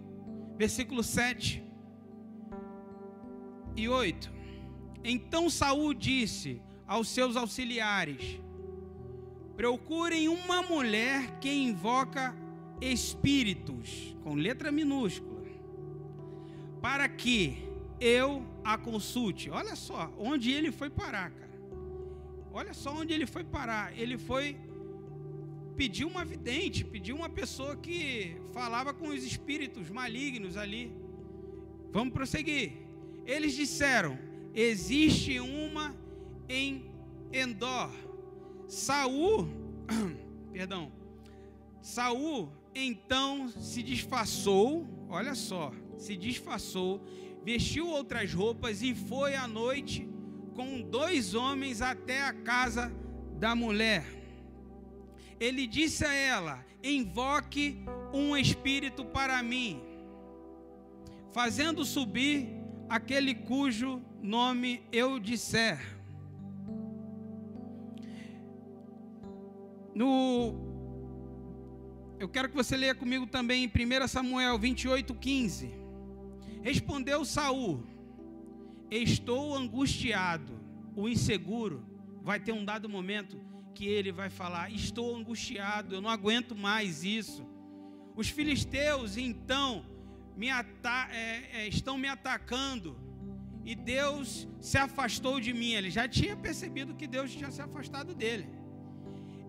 versículo 0.58 1.04
7 1.04 1.64
e 3.76 3.88
8. 3.88 4.34
Então 5.04 5.48
Saul 5.48 5.94
disse 5.94 6.60
aos 6.88 7.08
seus 7.08 7.36
auxiliares: 7.36 8.40
Procurem 9.56 10.28
uma 10.28 10.64
mulher 10.64 11.40
que 11.40 11.54
invoca 11.54 12.36
espíritos, 12.82 14.16
com 14.24 14.34
letra 14.34 14.72
minúscula, 14.72 15.46
para 16.82 17.08
que 17.10 17.58
eu 18.00 18.46
a 18.64 18.78
consulte. 18.78 19.50
Olha 19.50 19.76
só 19.76 20.14
onde 20.18 20.52
ele 20.52 20.72
foi 20.72 20.90
parar, 20.90 21.32
cara. 21.32 21.48
Olha 22.52 22.74
só 22.74 22.92
onde 22.92 23.14
ele 23.14 23.26
foi 23.26 23.44
parar. 23.44 23.98
Ele 23.98 24.18
foi 24.18 24.58
pedir 25.76 26.06
uma 26.06 26.26
vidente, 26.26 26.84
pedir 26.84 27.14
uma 27.14 27.30
pessoa 27.30 27.76
que 27.76 28.36
falava 28.52 28.94
com 28.94 29.10
os 29.10 29.24
espíritos 29.24 29.90
malignos 29.90 30.58
ali. 30.58 30.92
Vamos 31.92 32.14
prosseguir. 32.14 32.74
Eles 33.26 33.54
disseram: 33.54 34.18
existe 34.54 35.40
uma 35.40 35.96
em 36.50 36.92
Endor. 37.32 37.92
Saul, 38.68 39.48
perdão. 40.52 40.92
Saul 41.82 42.52
então 42.78 43.48
se 43.50 43.82
disfarçou, 43.82 44.88
olha 45.10 45.36
só, 45.36 45.72
se 45.98 46.16
disfarçou 46.16 47.02
vestiu 47.48 47.88
outras 47.88 48.34
roupas 48.34 48.82
e 48.82 48.94
foi 48.94 49.34
à 49.34 49.48
noite 49.48 50.06
com 50.54 50.82
dois 50.82 51.34
homens 51.34 51.82
até 51.82 52.22
a 52.22 52.34
casa 52.34 52.92
da 53.40 53.56
mulher. 53.56 54.06
Ele 55.40 55.66
disse 55.66 56.04
a 56.04 56.14
ela: 56.14 56.66
Invoque 56.84 57.86
um 58.14 58.36
espírito 58.36 59.06
para 59.06 59.42
mim, 59.42 59.82
fazendo 61.32 61.86
subir 61.86 62.50
aquele 62.90 63.34
cujo 63.34 64.02
nome 64.22 64.84
eu 64.92 65.18
disser. 65.18 65.80
No 69.96 70.67
eu 72.20 72.28
quero 72.28 72.50
que 72.50 72.56
você 72.56 72.76
leia 72.76 72.96
comigo 72.96 73.28
também 73.28 73.64
em 73.64 73.68
1 74.04 74.08
Samuel 74.08 74.58
28, 74.58 75.14
15. 75.14 75.72
Respondeu 76.62 77.24
Saul: 77.24 77.86
Estou 78.90 79.56
angustiado. 79.56 80.60
O 80.96 81.08
inseguro 81.08 81.86
vai 82.24 82.40
ter 82.40 82.52
um 82.52 82.66
dado 82.66 82.90
momento 82.90 83.40
que 83.76 83.86
ele 83.86 84.12
vai 84.12 84.30
falar: 84.30 84.72
Estou 84.72 85.16
angustiado, 85.16 85.96
eu 85.96 86.02
não 86.02 86.10
aguento 86.10 86.56
mais 86.56 87.04
isso. 87.04 87.46
Os 88.16 88.30
filisteus 88.30 89.16
então 89.16 89.86
me 90.36 90.48
é, 90.50 90.66
é, 91.52 91.68
estão 91.68 92.00
me 92.00 92.08
atacando 92.08 92.98
e 93.64 93.76
Deus 93.76 94.48
se 94.60 94.78
afastou 94.78 95.40
de 95.40 95.54
mim. 95.54 95.74
Ele 95.74 95.92
já 95.92 96.08
tinha 96.08 96.36
percebido 96.36 96.96
que 96.96 97.06
Deus 97.06 97.32
tinha 97.32 97.52
se 97.52 97.62
afastado 97.62 98.16
dele. 98.16 98.57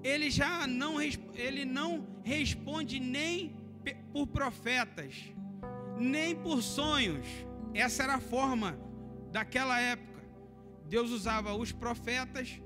Ele 0.02 0.30
já 0.30 0.66
não, 0.66 1.00
ele 1.00 1.64
não 1.64 2.06
responde 2.22 3.00
nem 3.00 3.56
por 4.12 4.26
profetas 4.26 5.14
nem 5.98 6.34
por 6.34 6.62
sonhos. 6.62 7.26
Essa 7.74 8.04
era 8.04 8.14
a 8.14 8.20
forma 8.20 8.78
daquela 9.30 9.80
época. 9.80 10.22
Deus 10.86 11.10
usava 11.10 11.54
os 11.54 11.72
profetas, 11.72 12.60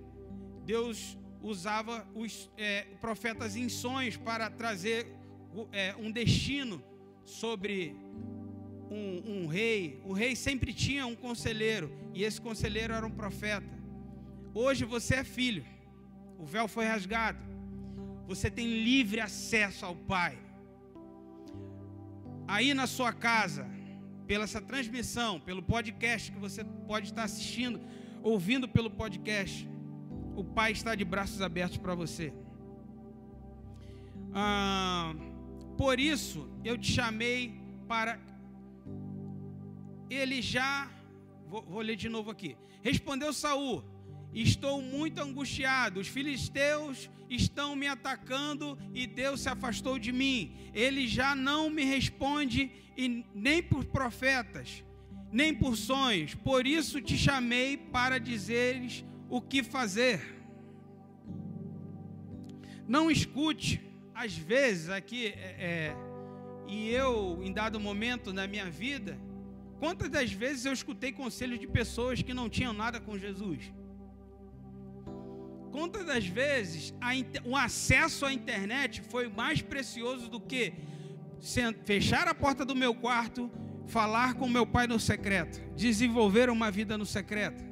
Deus 0.65 1.19
usava 1.41 2.07
os 2.15 2.51
é, 2.57 2.83
profetas 3.01 3.57
em 3.57 3.69
sonhos 3.69 4.17
para 4.17 4.49
trazer 4.49 5.07
é, 5.73 5.95
um 5.97 6.11
destino 6.11 6.83
sobre 7.25 7.97
um, 8.91 9.43
um, 9.43 9.47
rei. 9.49 10.01
O 10.05 10.13
rei 10.13 10.37
sempre 10.37 10.73
tinha 10.73 11.05
um 11.05 11.17
conselheiro, 11.17 11.91
e 12.15 12.23
esse 12.23 12.41
conselheiro 12.41 12.95
era 12.95 13.05
um 13.05 13.11
profeta. 13.11 13.83
Hoje 14.55 14.85
você 14.85 15.17
é 15.17 15.25
filho, 15.25 15.65
o 16.43 16.47
véu 16.55 16.67
foi 16.69 16.85
rasgado, 16.85 17.39
você 18.27 18.51
tem 18.51 18.67
livre 18.67 19.21
acesso 19.21 19.87
ao 19.87 19.95
Pai 19.95 20.39
aí 22.47 22.75
na 22.75 22.87
sua 22.87 23.13
casa, 23.13 23.67
pela 24.27 24.45
essa 24.45 24.61
transmissão, 24.61 25.41
pelo 25.41 25.63
podcast 25.63 26.31
que 26.31 26.39
você 26.39 26.63
pode 26.87 27.07
estar 27.07 27.25
assistindo, 27.25 27.81
ouvindo 28.23 28.69
pelo 28.69 28.91
podcast, 28.91 29.69
o 30.37 30.45
Pai 30.45 30.73
está 30.73 30.95
de 30.95 31.05
braços 31.05 31.41
abertos 31.41 31.79
para 31.79 31.95
você. 31.95 32.33
Ah, 34.35 35.15
por 35.79 35.99
isso 35.99 36.49
eu 36.65 36.77
te 36.77 36.93
chamei 36.93 37.59
para. 37.89 38.19
Ele 40.11 40.43
já. 40.43 40.91
Vou, 41.49 41.63
vou 41.63 41.81
ler 41.81 41.97
de 41.97 42.09
novo 42.09 42.31
aqui. 42.31 42.57
Respondeu 42.83 43.33
Saul: 43.33 43.83
Estou 44.33 44.81
muito 44.81 45.21
angustiado. 45.21 46.01
Os 46.01 46.09
filisteus 46.09 47.11
estão 47.29 47.77
me 47.77 47.87
atacando 47.87 48.79
e 48.95 49.07
Deus 49.07 49.41
se 49.41 49.49
afastou 49.49 49.99
de 49.99 50.13
mim. 50.13 50.55
Ele 50.75 51.07
já 51.07 51.35
não 51.35 51.69
me 51.69 51.85
responde 51.85 52.71
e 52.97 53.25
nem 53.35 53.63
por 53.63 53.85
profetas, 53.85 54.83
nem 55.31 55.55
por 55.55 55.77
sonhos. 55.77 56.35
Por 56.35 56.67
isso 56.67 57.01
te 57.01 57.17
chamei 57.17 57.77
para 57.77 58.19
dizeres 58.19 59.05
o 59.29 59.41
que 59.41 59.63
fazer. 59.63 60.41
Não 62.87 63.11
escute, 63.11 63.81
às 64.15 64.37
vezes 64.37 64.89
aqui, 64.89 65.27
é, 65.27 65.57
é, 65.59 65.97
e 66.67 66.91
eu, 66.91 67.41
em 67.43 67.53
dado 67.53 67.79
momento 67.79 68.33
na 68.33 68.47
minha 68.47 68.71
vida, 68.71 69.19
quantas 69.79 70.09
das 70.09 70.33
vezes 70.33 70.65
eu 70.65 70.73
escutei 70.73 71.13
conselhos 71.13 71.59
de 71.59 71.67
pessoas 71.67 72.23
que 72.23 72.35
não 72.35 72.49
tinham 72.49 72.73
nada 72.73 73.01
com 73.01 73.19
Jesus? 73.19 73.73
Quantas 75.73 76.05
das 76.05 76.27
vezes 76.27 76.95
a, 77.01 77.13
o 77.49 77.57
acesso 77.57 78.27
à 78.27 78.33
internet 78.33 79.01
foi 79.01 79.27
mais 79.27 79.63
precioso 79.63 80.29
do 80.29 80.39
que 80.39 80.75
fechar 81.87 82.29
a 82.29 82.35
porta 82.35 82.63
do 82.63 82.77
meu 82.77 82.95
quarto, 82.95 83.51
falar 83.87 84.35
com 84.35 84.47
meu 84.47 84.67
pai 84.67 84.87
no 84.87 85.01
secreto, 85.01 85.63
desenvolver 85.75 86.51
uma 86.51 86.71
vida 86.71 86.99
no 86.99 87.07
secreto? 87.07 87.65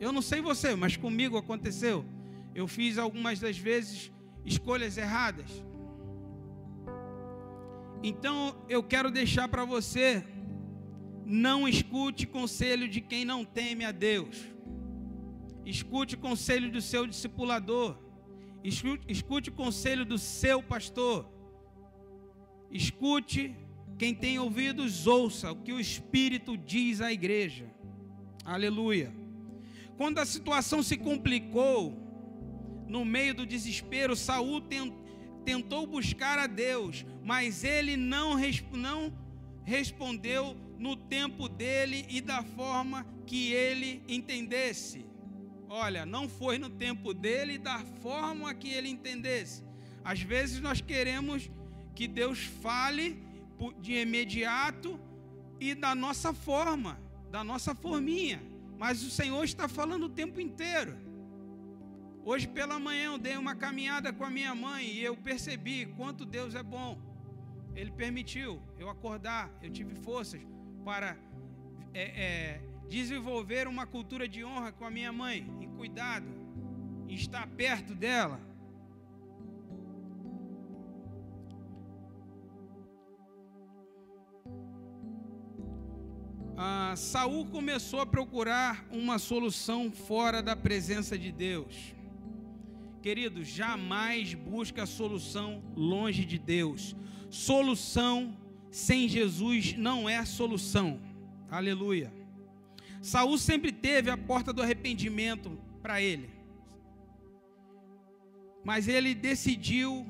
Eu 0.00 0.10
não 0.10 0.20
sei 0.20 0.40
você, 0.40 0.74
mas 0.74 0.96
comigo 0.96 1.38
aconteceu. 1.38 2.04
Eu 2.52 2.66
fiz 2.66 2.98
algumas 2.98 3.38
das 3.38 3.56
vezes 3.56 4.10
escolhas 4.44 4.98
erradas. 4.98 5.64
Então 8.02 8.56
eu 8.68 8.82
quero 8.82 9.08
deixar 9.08 9.46
para 9.46 9.64
você: 9.64 10.24
não 11.24 11.68
escute 11.68 12.26
conselho 12.26 12.88
de 12.88 13.00
quem 13.00 13.24
não 13.24 13.44
teme 13.44 13.84
a 13.84 13.92
Deus. 13.92 14.55
Escute 15.66 16.14
o 16.14 16.18
conselho 16.18 16.70
do 16.70 16.80
seu 16.80 17.06
discipulador. 17.06 17.98
Escute, 18.62 19.04
escute 19.08 19.50
o 19.50 19.52
conselho 19.52 20.04
do 20.04 20.16
seu 20.16 20.62
pastor. 20.62 21.28
Escute 22.70 23.54
quem 23.98 24.14
tem 24.14 24.38
ouvidos, 24.38 25.06
ouça 25.06 25.50
o 25.50 25.56
que 25.56 25.72
o 25.72 25.80
Espírito 25.80 26.56
diz 26.56 27.00
à 27.00 27.12
igreja. 27.12 27.68
Aleluia. 28.44 29.12
Quando 29.96 30.18
a 30.18 30.26
situação 30.26 30.82
se 30.82 30.96
complicou, 30.96 31.96
no 32.86 33.04
meio 33.04 33.34
do 33.34 33.46
desespero, 33.46 34.14
Saul 34.14 34.62
tentou 35.44 35.86
buscar 35.86 36.38
a 36.38 36.46
Deus, 36.46 37.04
mas 37.24 37.64
ele 37.64 37.96
não, 37.96 38.36
não 38.72 39.12
respondeu 39.64 40.56
no 40.78 40.94
tempo 40.94 41.48
dele 41.48 42.04
e 42.08 42.20
da 42.20 42.42
forma 42.42 43.06
que 43.26 43.52
ele 43.52 44.02
entendesse. 44.06 45.05
Olha, 45.68 46.06
não 46.06 46.28
foi 46.28 46.58
no 46.58 46.70
tempo 46.70 47.12
dele 47.12 47.58
da 47.58 47.80
forma 48.02 48.54
que 48.54 48.68
ele 48.68 48.88
entendesse. 48.88 49.64
Às 50.04 50.20
vezes 50.20 50.60
nós 50.60 50.80
queremos 50.80 51.50
que 51.94 52.06
Deus 52.06 52.44
fale 52.44 53.22
de 53.80 53.94
imediato 53.94 55.00
e 55.58 55.74
da 55.74 55.94
nossa 55.94 56.32
forma, 56.32 57.00
da 57.30 57.42
nossa 57.42 57.74
forminha. 57.74 58.40
Mas 58.78 59.02
o 59.02 59.10
Senhor 59.10 59.42
está 59.42 59.66
falando 59.66 60.04
o 60.04 60.08
tempo 60.08 60.40
inteiro. 60.40 60.96
Hoje 62.24 62.46
pela 62.46 62.78
manhã 62.78 63.12
eu 63.12 63.18
dei 63.18 63.36
uma 63.36 63.54
caminhada 63.54 64.12
com 64.12 64.24
a 64.24 64.30
minha 64.30 64.54
mãe 64.54 64.84
e 64.86 65.02
eu 65.02 65.16
percebi 65.16 65.86
quanto 65.96 66.24
Deus 66.24 66.54
é 66.54 66.62
bom. 66.62 66.98
Ele 67.74 67.90
permitiu 67.90 68.60
eu 68.78 68.88
acordar, 68.88 69.50
eu 69.62 69.70
tive 69.70 69.94
forças 69.94 70.40
para 70.84 71.16
é, 71.94 72.02
é, 72.02 72.60
desenvolver 72.88 73.66
uma 73.66 73.86
cultura 73.86 74.28
de 74.28 74.44
honra 74.44 74.72
com 74.72 74.84
a 74.84 74.90
minha 74.90 75.12
mãe, 75.12 75.46
em 75.60 75.68
cuidado, 75.68 76.26
em 77.08 77.14
estar 77.14 77.46
perto 77.48 77.94
dela. 77.94 78.40
Ah, 86.58 86.94
Saul 86.96 87.46
começou 87.46 88.00
a 88.00 88.06
procurar 88.06 88.86
uma 88.90 89.18
solução 89.18 89.92
fora 89.92 90.42
da 90.42 90.56
presença 90.56 91.18
de 91.18 91.30
Deus. 91.30 91.94
Querido, 93.02 93.44
jamais 93.44 94.32
busque 94.32 94.80
a 94.80 94.86
solução 94.86 95.62
longe 95.76 96.24
de 96.24 96.38
Deus. 96.38 96.96
Solução 97.28 98.36
sem 98.70 99.06
Jesus 99.06 99.74
não 99.76 100.08
é 100.08 100.24
solução. 100.24 100.98
Aleluia. 101.50 102.25
Saul 103.06 103.38
sempre 103.38 103.70
teve 103.70 104.10
a 104.10 104.16
porta 104.16 104.52
do 104.52 104.60
arrependimento 104.60 105.56
para 105.80 106.02
ele. 106.02 106.28
Mas 108.64 108.88
ele 108.88 109.14
decidiu 109.14 110.04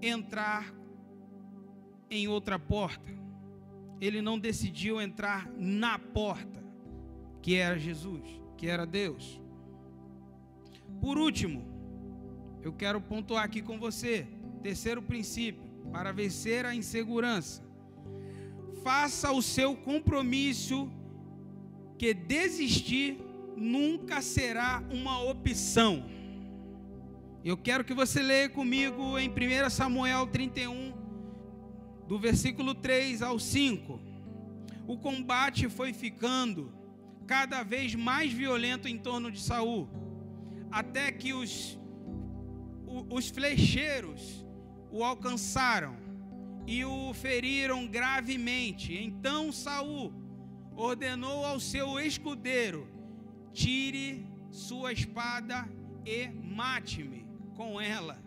entrar 0.00 0.72
em 2.08 2.28
outra 2.28 2.60
porta. 2.60 3.12
Ele 4.00 4.22
não 4.22 4.38
decidiu 4.38 5.00
entrar 5.00 5.50
na 5.56 5.98
porta, 5.98 6.62
que 7.42 7.56
era 7.56 7.76
Jesus, 7.76 8.22
que 8.56 8.68
era 8.68 8.86
Deus. 8.86 9.42
Por 11.00 11.18
último, 11.18 11.66
eu 12.62 12.72
quero 12.72 13.00
pontuar 13.00 13.42
aqui 13.42 13.60
com 13.60 13.80
você, 13.80 14.28
terceiro 14.62 15.02
princípio, 15.02 15.64
para 15.90 16.12
vencer 16.12 16.64
a 16.64 16.72
insegurança. 16.72 17.64
Faça 18.84 19.32
o 19.32 19.42
seu 19.42 19.74
compromisso 19.74 20.88
que 21.98 22.12
desistir 22.12 23.18
nunca 23.56 24.20
será 24.20 24.82
uma 24.90 25.22
opção. 25.22 26.04
Eu 27.44 27.56
quero 27.56 27.84
que 27.84 27.94
você 27.94 28.22
leia 28.22 28.48
comigo 28.48 29.18
em 29.18 29.30
1 29.30 29.70
Samuel 29.70 30.26
31, 30.26 30.92
do 32.06 32.18
versículo 32.18 32.74
3 32.74 33.22
ao 33.22 33.38
5. 33.38 34.00
O 34.86 34.98
combate 34.98 35.68
foi 35.68 35.92
ficando 35.92 36.72
cada 37.26 37.62
vez 37.62 37.94
mais 37.94 38.32
violento 38.32 38.86
em 38.86 38.98
torno 38.98 39.30
de 39.30 39.40
Saul, 39.40 39.88
até 40.70 41.10
que 41.10 41.32
os, 41.32 41.78
os 43.10 43.28
flecheiros 43.28 44.44
o 44.90 45.02
alcançaram 45.02 45.96
e 46.66 46.84
o 46.84 47.14
feriram 47.14 47.86
gravemente. 47.86 48.94
Então 48.94 49.52
Saul 49.52 50.25
ordenou 50.76 51.44
ao 51.44 51.58
seu 51.58 51.98
escudeiro: 51.98 52.86
tire 53.52 54.26
sua 54.50 54.92
espada 54.92 55.68
e 56.04 56.28
mate-me 56.28 57.26
com 57.56 57.80
ela. 57.80 58.22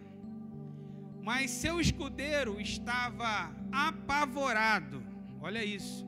Mas 1.22 1.52
seu 1.52 1.80
escudeiro 1.80 2.60
estava 2.60 3.56
apavorado, 3.72 5.04
olha 5.42 5.64
isso, 5.64 6.08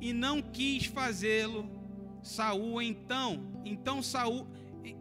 e 0.00 0.12
não 0.12 0.40
quis 0.40 0.86
fazê-lo. 0.86 1.70
Saul 2.22 2.80
então, 2.80 3.60
então 3.64 4.00
Saul, 4.00 4.46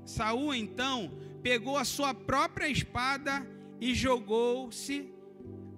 Saul 0.04 0.56
então 0.56 1.12
pegou 1.44 1.78
a 1.78 1.86
sua 1.86 2.14
própria 2.14 2.68
espada 2.68 3.48
e 3.80 3.94
jogou-se 3.94 5.14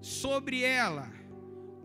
sobre 0.02 0.64
ela 0.64 1.23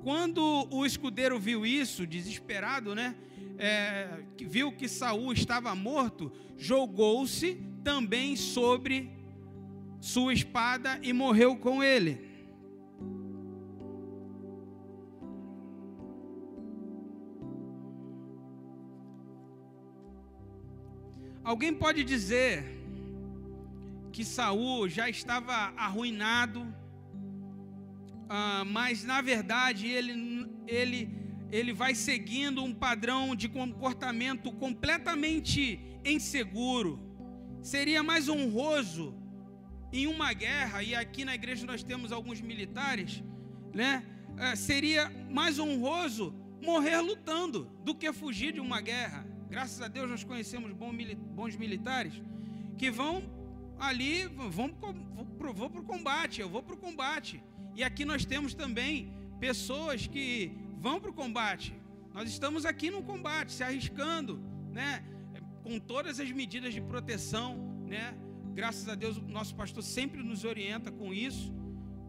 quando 0.02 0.66
o 0.70 0.86
escudeiro 0.86 1.38
viu 1.38 1.66
isso, 1.66 2.06
desesperado, 2.06 2.94
né? 2.94 3.14
É, 3.58 4.22
viu 4.40 4.70
que 4.72 4.88
Saul 4.88 5.32
estava 5.32 5.74
morto, 5.74 6.32
jogou-se 6.56 7.56
também 7.82 8.36
sobre 8.36 9.10
sua 10.00 10.32
espada 10.32 10.98
e 11.02 11.12
morreu 11.12 11.56
com 11.56 11.82
ele. 11.82 12.28
Alguém 21.42 21.72
pode 21.72 22.04
dizer 22.04 22.78
que 24.12 24.22
Saul 24.22 24.88
já 24.88 25.08
estava 25.08 25.72
arruinado, 25.76 26.66
ah, 28.28 28.64
mas 28.66 29.04
na 29.04 29.20
verdade 29.20 29.86
ele, 29.86 30.46
ele, 30.66 31.08
ele 31.50 31.72
vai 31.72 31.94
seguindo 31.94 32.62
um 32.62 32.74
padrão 32.74 33.34
de 33.34 33.48
comportamento 33.48 34.52
completamente 34.52 35.80
inseguro. 36.04 37.00
Seria 37.62 38.02
mais 38.02 38.28
honroso 38.28 39.14
em 39.92 40.06
uma 40.06 40.32
guerra, 40.32 40.82
e 40.82 40.94
aqui 40.94 41.24
na 41.24 41.34
igreja 41.34 41.64
nós 41.66 41.82
temos 41.82 42.12
alguns 42.12 42.40
militares, 42.40 43.22
né? 43.74 44.04
Ah, 44.36 44.54
seria 44.54 45.10
mais 45.30 45.58
honroso 45.58 46.34
morrer 46.62 47.00
lutando 47.00 47.64
do 47.82 47.94
que 47.94 48.12
fugir 48.12 48.52
de 48.52 48.60
uma 48.60 48.80
guerra. 48.80 49.26
Graças 49.48 49.80
a 49.80 49.88
Deus 49.88 50.10
nós 50.10 50.22
conhecemos 50.22 50.72
bons 50.72 51.56
militares 51.56 52.22
que 52.76 52.90
vão 52.90 53.22
ali, 53.78 54.26
vamos, 54.26 54.76
vou 55.54 55.70
para 55.70 55.80
o 55.80 55.84
combate, 55.84 56.40
eu 56.40 56.48
vou 56.48 56.62
para 56.62 56.74
o 56.74 56.78
combate. 56.78 57.42
E 57.78 57.84
aqui 57.84 58.04
nós 58.04 58.24
temos 58.24 58.54
também 58.54 59.12
pessoas 59.38 60.04
que 60.04 60.50
vão 60.80 60.98
para 61.00 61.12
o 61.12 61.14
combate. 61.14 61.72
Nós 62.12 62.28
estamos 62.28 62.66
aqui 62.66 62.90
no 62.90 63.04
combate, 63.04 63.52
se 63.52 63.62
arriscando, 63.62 64.40
né? 64.72 65.04
Com 65.62 65.78
todas 65.78 66.18
as 66.18 66.28
medidas 66.32 66.74
de 66.74 66.80
proteção, 66.80 67.56
né? 67.86 68.18
Graças 68.52 68.88
a 68.88 68.96
Deus, 68.96 69.16
o 69.18 69.22
nosso 69.22 69.54
pastor 69.54 69.84
sempre 69.84 70.24
nos 70.24 70.42
orienta 70.42 70.90
com 70.90 71.14
isso, 71.14 71.54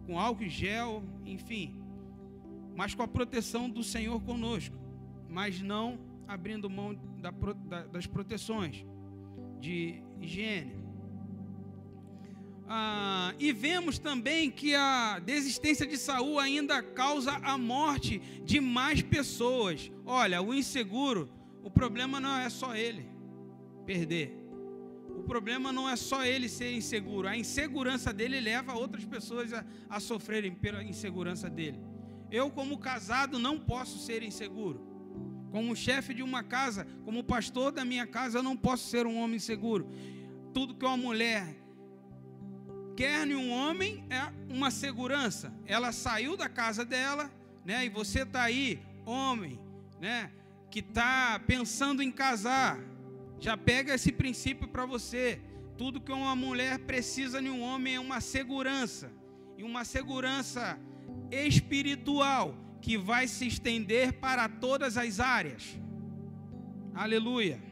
com 0.07 0.19
álcool 0.19 0.45
e 0.45 0.49
gel, 0.49 1.03
enfim. 1.23 1.79
Mas 2.75 2.95
com 2.95 3.03
a 3.03 3.07
proteção 3.07 3.69
do 3.69 3.83
Senhor 3.83 4.19
conosco, 4.23 4.75
mas 5.29 5.61
não 5.61 5.99
abrindo 6.27 6.67
mão 6.67 6.95
da, 7.21 7.29
das 7.83 8.07
proteções 8.07 8.83
de 9.59 10.01
higiene. 10.19 10.78
Ah, 12.71 13.33
e 13.39 13.51
vemos 13.51 13.97
também 13.97 14.51
que 14.51 14.75
a 14.75 15.17
desistência 15.17 15.87
de 15.87 15.97
Saul 15.97 16.37
ainda 16.37 16.83
causa 16.83 17.31
a 17.31 17.57
morte 17.57 18.19
de 18.45 18.61
mais 18.61 19.01
pessoas. 19.01 19.91
Olha, 20.05 20.39
o 20.39 20.53
inseguro, 20.53 21.27
o 21.63 21.71
problema 21.71 22.19
não 22.19 22.37
é 22.37 22.47
só 22.47 22.75
ele 22.75 23.09
perder. 23.87 24.37
O 25.17 25.23
problema 25.23 25.73
não 25.73 25.89
é 25.89 25.95
só 25.95 26.23
ele 26.23 26.47
ser 26.47 26.71
inseguro. 26.71 27.27
A 27.27 27.35
insegurança 27.35 28.13
dele 28.13 28.39
leva 28.39 28.75
outras 28.75 29.03
pessoas 29.03 29.51
a, 29.51 29.65
a 29.89 29.99
sofrerem 29.99 30.53
pela 30.53 30.83
insegurança 30.83 31.49
dele. 31.49 31.79
Eu, 32.29 32.51
como 32.51 32.77
casado, 32.77 33.39
não 33.39 33.57
posso 33.57 33.97
ser 33.97 34.21
inseguro. 34.21 34.79
Como 35.49 35.75
chefe 35.75 36.13
de 36.13 36.21
uma 36.21 36.43
casa, 36.43 36.85
como 37.03 37.23
pastor 37.23 37.71
da 37.71 37.83
minha 37.83 38.05
casa, 38.05 38.37
eu 38.37 38.43
não 38.43 38.55
posso 38.55 38.87
ser 38.87 39.07
um 39.07 39.17
homem 39.17 39.37
inseguro. 39.37 39.89
Tudo 40.53 40.75
que 40.75 40.85
uma 40.85 40.95
mulher 40.95 41.55
quer 42.99 43.25
em 43.25 43.33
um 43.33 43.49
homem 43.49 44.03
é 44.09 44.29
uma 44.53 44.69
segurança. 44.69 45.53
Ela 45.65 45.93
saiu 45.93 46.35
da 46.35 46.49
casa 46.49 46.83
dela, 46.83 47.31
né? 47.63 47.85
E 47.85 47.89
você 47.89 48.23
está 48.23 48.43
aí, 48.43 48.77
homem, 49.05 49.57
né? 50.01 50.29
Que 50.69 50.79
está 50.79 51.39
pensando 51.47 52.03
em 52.03 52.11
casar. 52.11 52.77
Já 53.39 53.55
pega 53.55 53.95
esse 53.95 54.11
princípio 54.11 54.67
para 54.67 54.85
você. 54.85 55.39
Tudo 55.77 56.01
que 56.01 56.11
uma 56.11 56.35
mulher 56.35 56.77
precisa 56.79 57.39
em 57.39 57.49
um 57.49 57.61
homem 57.61 57.95
é 57.95 57.99
uma 58.01 58.19
segurança. 58.19 59.09
E 59.57 59.63
uma 59.63 59.85
segurança 59.85 60.77
espiritual 61.31 62.53
que 62.81 62.97
vai 62.97 63.29
se 63.29 63.47
estender 63.47 64.11
para 64.19 64.49
todas 64.49 64.97
as 64.97 65.21
áreas. 65.21 65.79
Aleluia. 66.93 67.68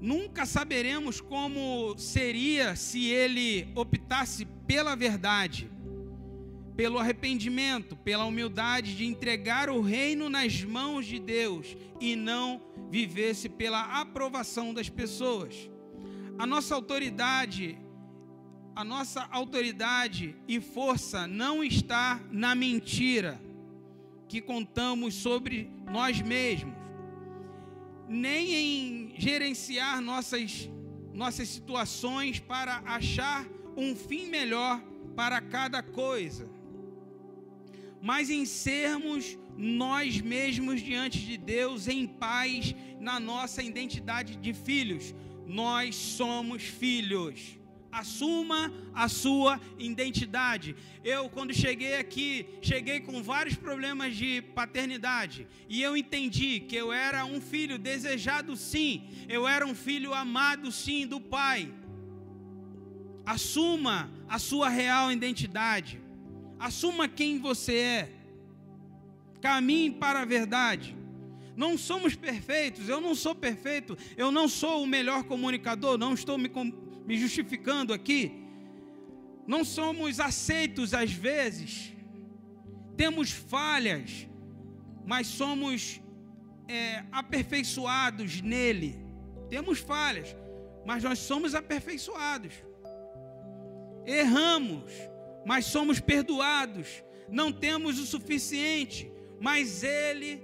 Nunca 0.00 0.44
saberemos 0.44 1.20
como 1.20 1.96
seria 1.96 2.76
se 2.76 3.06
ele 3.06 3.68
optasse 3.74 4.44
pela 4.66 4.94
verdade, 4.94 5.70
pelo 6.76 6.98
arrependimento, 6.98 7.96
pela 7.96 8.26
humildade 8.26 8.94
de 8.94 9.06
entregar 9.06 9.70
o 9.70 9.80
reino 9.80 10.28
nas 10.28 10.62
mãos 10.62 11.06
de 11.06 11.18
Deus 11.18 11.74
e 11.98 12.14
não 12.14 12.60
vivesse 12.90 13.48
pela 13.48 14.00
aprovação 14.00 14.74
das 14.74 14.88
pessoas. 14.88 15.70
A 16.38 16.46
nossa 16.46 16.74
autoridade, 16.74 17.78
a 18.74 18.84
nossa 18.84 19.26
autoridade 19.30 20.36
e 20.46 20.60
força 20.60 21.26
não 21.26 21.64
está 21.64 22.20
na 22.30 22.54
mentira 22.54 23.40
que 24.28 24.42
contamos 24.42 25.14
sobre 25.14 25.70
nós 25.90 26.20
mesmos, 26.20 26.74
nem 28.08 28.54
em 28.54 29.14
gerenciar 29.16 30.00
nossas, 30.00 30.70
nossas 31.12 31.48
situações 31.48 32.38
para 32.38 32.82
achar 32.84 33.46
um 33.76 33.94
fim 33.94 34.26
melhor 34.28 34.82
para 35.14 35.40
cada 35.40 35.82
coisa, 35.82 36.48
mas 38.00 38.30
em 38.30 38.44
sermos 38.44 39.38
nós 39.56 40.20
mesmos 40.20 40.82
diante 40.82 41.18
de 41.18 41.36
Deus 41.36 41.88
em 41.88 42.06
paz 42.06 42.74
na 43.00 43.18
nossa 43.18 43.62
identidade 43.62 44.36
de 44.36 44.52
filhos. 44.52 45.14
Nós 45.46 45.94
somos 45.94 46.62
filhos. 46.62 47.58
Assuma 47.90 48.72
a 48.94 49.08
sua 49.08 49.60
identidade. 49.78 50.76
Eu, 51.02 51.28
quando 51.28 51.54
cheguei 51.54 51.96
aqui, 51.96 52.46
cheguei 52.60 53.00
com 53.00 53.22
vários 53.22 53.54
problemas 53.54 54.16
de 54.16 54.42
paternidade. 54.42 55.46
E 55.68 55.82
eu 55.82 55.96
entendi 55.96 56.60
que 56.60 56.76
eu 56.76 56.92
era 56.92 57.24
um 57.24 57.40
filho 57.40 57.78
desejado, 57.78 58.56
sim. 58.56 59.08
Eu 59.28 59.46
era 59.48 59.66
um 59.66 59.74
filho 59.74 60.12
amado, 60.12 60.70
sim, 60.70 61.06
do 61.06 61.20
Pai. 61.20 61.72
Assuma 63.24 64.10
a 64.28 64.38
sua 64.38 64.68
real 64.68 65.10
identidade. 65.10 66.00
Assuma 66.58 67.08
quem 67.08 67.38
você 67.38 67.74
é. 67.76 68.12
Caminhe 69.40 69.90
para 69.90 70.20
a 70.20 70.24
verdade. 70.24 70.96
Não 71.56 71.78
somos 71.78 72.14
perfeitos, 72.14 72.88
eu 72.88 73.00
não 73.00 73.14
sou 73.14 73.34
perfeito, 73.34 73.96
eu 74.16 74.30
não 74.30 74.46
sou 74.46 74.82
o 74.82 74.86
melhor 74.86 75.24
comunicador, 75.24 75.96
não 75.96 76.12
estou 76.12 76.36
me 76.36 76.50
me 77.06 77.16
justificando 77.16 77.92
aqui, 77.92 78.44
não 79.46 79.64
somos 79.64 80.18
aceitos 80.18 80.92
às 80.92 81.12
vezes, 81.12 81.92
temos 82.96 83.30
falhas, 83.30 84.26
mas 85.04 85.28
somos 85.28 86.00
é, 86.66 87.04
aperfeiçoados 87.12 88.40
nele. 88.40 88.98
Temos 89.48 89.78
falhas, 89.78 90.34
mas 90.84 91.04
nós 91.04 91.20
somos 91.20 91.54
aperfeiçoados. 91.54 92.52
Erramos, 94.04 94.90
mas 95.44 95.66
somos 95.66 96.00
perdoados. 96.00 97.04
Não 97.28 97.52
temos 97.52 98.00
o 98.00 98.06
suficiente, 98.06 99.08
mas 99.40 99.84
Ele 99.84 100.42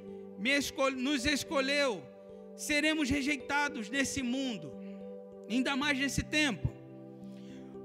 nos 0.96 1.24
escolheu. 1.24 2.04
Seremos 2.56 3.08
rejeitados 3.08 3.88
nesse 3.88 4.22
mundo 4.22 4.81
ainda 5.52 5.76
mais 5.76 5.98
nesse 5.98 6.22
tempo. 6.22 6.72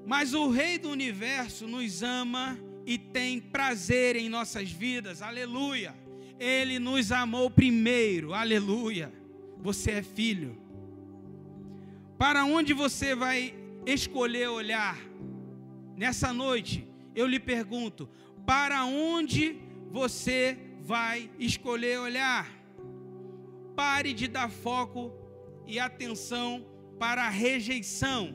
Mas 0.06 0.34
o 0.34 0.50
Rei 0.50 0.78
do 0.78 0.90
universo 0.90 1.68
nos 1.68 2.02
ama 2.02 2.58
e 2.86 2.98
tem 2.98 3.40
prazer 3.40 4.16
em 4.16 4.30
nossas 4.30 4.72
vidas, 4.72 5.22
aleluia. 5.22 5.94
Ele 6.40 6.80
nos 6.80 7.12
amou 7.12 7.50
primeiro, 7.50 8.34
aleluia. 8.34 9.12
Você 9.58 9.92
é 9.92 10.02
filho. 10.02 10.58
Para 12.18 12.46
onde 12.46 12.74
você 12.74 13.14
vai 13.14 13.54
escolher 13.86 14.48
olhar? 14.48 14.98
Nessa 15.96 16.32
noite, 16.32 16.88
eu 17.14 17.28
lhe 17.28 17.40
pergunto: 17.40 18.10
para 18.46 18.86
onde 18.86 19.58
você 19.92 20.58
vai 20.82 21.30
escolher 21.38 22.00
olhar? 22.00 22.50
Pare 23.76 24.14
de 24.14 24.28
dar 24.28 24.50
foco 24.50 25.12
e 25.66 25.80
atenção 25.80 26.66
para 26.98 27.24
a 27.24 27.30
rejeição 27.30 28.34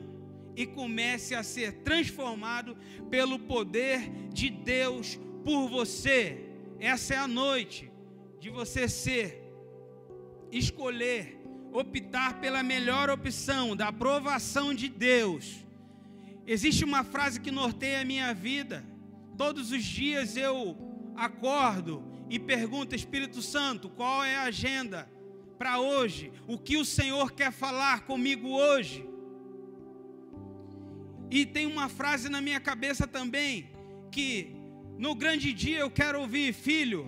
e 0.55 0.65
comece 0.65 1.33
a 1.35 1.43
ser 1.43 1.73
transformado 1.83 2.77
pelo 3.09 3.39
poder 3.39 4.09
de 4.31 4.49
Deus 4.49 5.19
por 5.43 5.67
você. 5.67 6.49
Essa 6.79 7.15
é 7.15 7.17
a 7.17 7.27
noite 7.27 7.91
de 8.39 8.49
você 8.49 8.87
ser, 8.87 9.41
escolher, 10.51 11.39
optar 11.71 12.39
pela 12.39 12.61
melhor 12.61 13.09
opção, 13.09 13.75
da 13.75 13.87
aprovação 13.87 14.73
de 14.73 14.89
Deus. 14.89 15.65
Existe 16.45 16.83
uma 16.83 17.03
frase 17.03 17.39
que 17.39 17.51
norteia 17.51 18.01
a 18.01 18.05
minha 18.05 18.33
vida. 18.33 18.85
Todos 19.37 19.71
os 19.71 19.83
dias 19.83 20.37
eu 20.37 20.77
acordo 21.15 22.03
e 22.29 22.37
pergunto, 22.37 22.95
Espírito 22.95 23.41
Santo, 23.41 23.89
qual 23.89 24.23
é 24.23 24.35
a 24.35 24.43
agenda 24.43 25.09
para 25.57 25.79
hoje, 25.79 26.31
o 26.47 26.57
que 26.57 26.77
o 26.77 26.85
Senhor 26.85 27.31
quer 27.31 27.51
falar 27.51 28.01
comigo 28.01 28.49
hoje. 28.49 29.05
E 31.29 31.45
tem 31.45 31.65
uma 31.65 31.89
frase 31.89 32.29
na 32.29 32.41
minha 32.41 32.59
cabeça 32.59 33.07
também, 33.07 33.69
que 34.11 34.55
no 34.97 35.15
grande 35.15 35.51
dia 35.53 35.79
eu 35.79 35.89
quero 35.89 36.21
ouvir, 36.21 36.53
filho, 36.53 37.07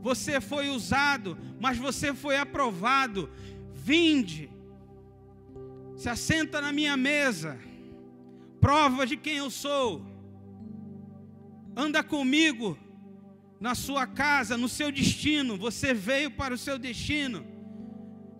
você 0.00 0.40
foi 0.40 0.68
usado, 0.68 1.36
mas 1.60 1.76
você 1.76 2.14
foi 2.14 2.36
aprovado. 2.36 3.30
Vinde, 3.74 4.50
se 5.96 6.08
assenta 6.08 6.60
na 6.60 6.72
minha 6.72 6.96
mesa, 6.96 7.58
prova 8.60 9.06
de 9.06 9.16
quem 9.16 9.38
eu 9.38 9.50
sou, 9.50 10.06
anda 11.76 12.02
comigo 12.02 12.78
na 13.58 13.74
sua 13.74 14.06
casa, 14.06 14.56
no 14.56 14.68
seu 14.68 14.90
destino. 14.90 15.56
Você 15.56 15.92
veio 15.92 16.30
para 16.30 16.54
o 16.54 16.58
seu 16.58 16.78
destino. 16.78 17.49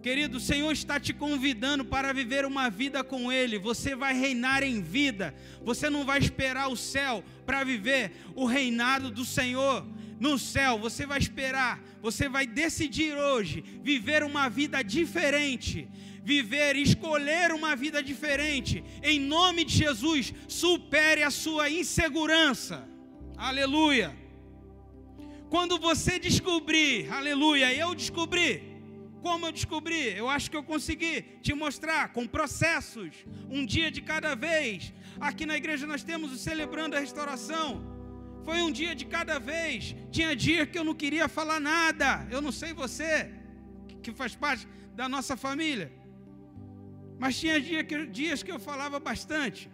Querido, 0.02 0.38
o 0.38 0.40
Senhor 0.40 0.72
está 0.72 0.98
te 0.98 1.12
convidando 1.12 1.84
para 1.84 2.12
viver 2.12 2.46
uma 2.46 2.70
vida 2.70 3.04
com 3.04 3.30
Ele. 3.30 3.58
Você 3.58 3.94
vai 3.94 4.14
reinar 4.14 4.62
em 4.62 4.80
vida. 4.80 5.34
Você 5.62 5.90
não 5.90 6.06
vai 6.06 6.18
esperar 6.18 6.68
o 6.68 6.76
céu 6.76 7.22
para 7.44 7.62
viver 7.64 8.12
o 8.34 8.46
reinado 8.46 9.10
do 9.10 9.24
Senhor. 9.24 9.86
no 10.20 10.38
céu, 10.38 10.78
você 10.78 11.06
vai 11.06 11.18
esperar, 11.18 11.82
você 12.02 12.28
vai 12.28 12.46
decidir 12.46 13.16
hoje 13.16 13.64
viver 13.82 14.22
uma 14.22 14.50
vida 14.50 14.84
diferente, 14.84 15.88
viver, 16.22 16.76
escolher 16.76 17.52
uma 17.52 17.74
vida 17.74 18.02
diferente. 18.02 18.84
Em 19.02 19.18
nome 19.18 19.64
de 19.64 19.74
Jesus, 19.78 20.34
supere 20.46 21.22
a 21.22 21.30
sua 21.30 21.70
insegurança. 21.70 22.86
Aleluia. 23.34 24.14
Quando 25.48 25.78
você 25.78 26.18
descobrir, 26.18 27.10
aleluia, 27.10 27.72
eu 27.72 27.94
descobri. 27.94 28.69
Como 29.22 29.46
eu 29.46 29.52
descobri? 29.52 30.16
Eu 30.16 30.28
acho 30.28 30.50
que 30.50 30.56
eu 30.56 30.62
consegui 30.62 31.22
te 31.42 31.52
mostrar 31.52 32.12
com 32.12 32.26
processos, 32.26 33.12
um 33.50 33.64
dia 33.66 33.90
de 33.90 34.00
cada 34.00 34.34
vez. 34.34 34.92
Aqui 35.20 35.44
na 35.44 35.56
igreja 35.56 35.86
nós 35.86 36.02
temos 36.02 36.32
o 36.32 36.38
celebrando 36.38 36.96
a 36.96 37.00
restauração. 37.00 37.68
Foi 38.44 38.62
um 38.62 38.72
dia 38.72 38.94
de 38.94 39.04
cada 39.04 39.38
vez. 39.38 39.94
Tinha 40.10 40.34
dia 40.34 40.66
que 40.66 40.78
eu 40.78 40.84
não 40.84 40.94
queria 40.94 41.28
falar 41.28 41.60
nada. 41.60 42.26
Eu 42.30 42.40
não 42.40 42.50
sei 42.50 42.72
você, 42.72 43.30
que 44.02 44.12
faz 44.12 44.34
parte 44.34 44.66
da 44.94 45.08
nossa 45.08 45.36
família. 45.36 45.92
Mas 47.18 47.38
tinha 47.38 47.60
dia 47.60 47.84
que, 47.84 48.06
dias 48.06 48.42
que 48.42 48.50
eu 48.50 48.58
falava 48.58 48.98
bastante. 48.98 49.70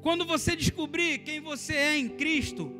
Quando 0.00 0.24
você 0.24 0.56
descobrir 0.56 1.18
quem 1.18 1.40
você 1.40 1.74
é 1.74 1.98
em 1.98 2.08
Cristo, 2.08 2.72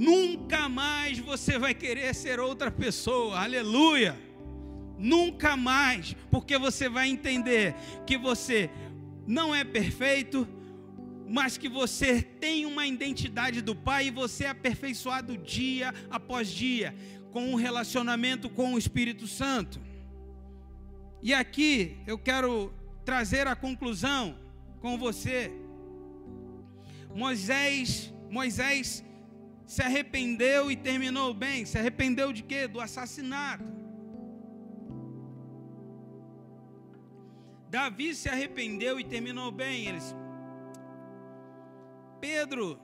nunca 0.00 0.66
mais 0.66 1.18
você 1.18 1.58
vai 1.58 1.74
querer 1.74 2.14
ser 2.14 2.40
outra 2.40 2.70
pessoa. 2.70 3.38
Aleluia! 3.38 4.18
Nunca 4.98 5.56
mais, 5.56 6.16
porque 6.30 6.56
você 6.58 6.88
vai 6.88 7.08
entender 7.08 7.74
que 8.06 8.16
você 8.16 8.70
não 9.26 9.54
é 9.54 9.62
perfeito, 9.62 10.48
mas 11.28 11.58
que 11.58 11.68
você 11.68 12.22
tem 12.22 12.64
uma 12.64 12.86
identidade 12.86 13.60
do 13.60 13.74
Pai 13.76 14.06
e 14.06 14.10
você 14.10 14.44
é 14.44 14.48
aperfeiçoado 14.48 15.36
dia 15.36 15.94
após 16.10 16.48
dia 16.48 16.94
com 17.30 17.52
um 17.52 17.54
relacionamento 17.54 18.48
com 18.48 18.74
o 18.74 18.78
Espírito 18.78 19.26
Santo. 19.26 19.80
E 21.22 21.34
aqui 21.34 21.98
eu 22.06 22.18
quero 22.18 22.72
trazer 23.04 23.46
a 23.46 23.54
conclusão 23.54 24.36
com 24.80 24.96
você. 24.96 25.52
Moisés, 27.14 28.12
Moisés 28.30 29.04
se 29.70 29.82
arrependeu 29.82 30.68
e 30.68 30.74
terminou 30.74 31.32
bem. 31.32 31.64
Se 31.64 31.78
arrependeu 31.78 32.32
de 32.32 32.42
quê? 32.42 32.66
Do 32.66 32.80
assassinato. 32.80 33.62
Davi 37.70 38.12
se 38.16 38.28
arrependeu 38.28 38.98
e 38.98 39.04
terminou 39.04 39.52
bem. 39.52 39.86
Eles 39.86 40.12
Pedro 42.20 42.80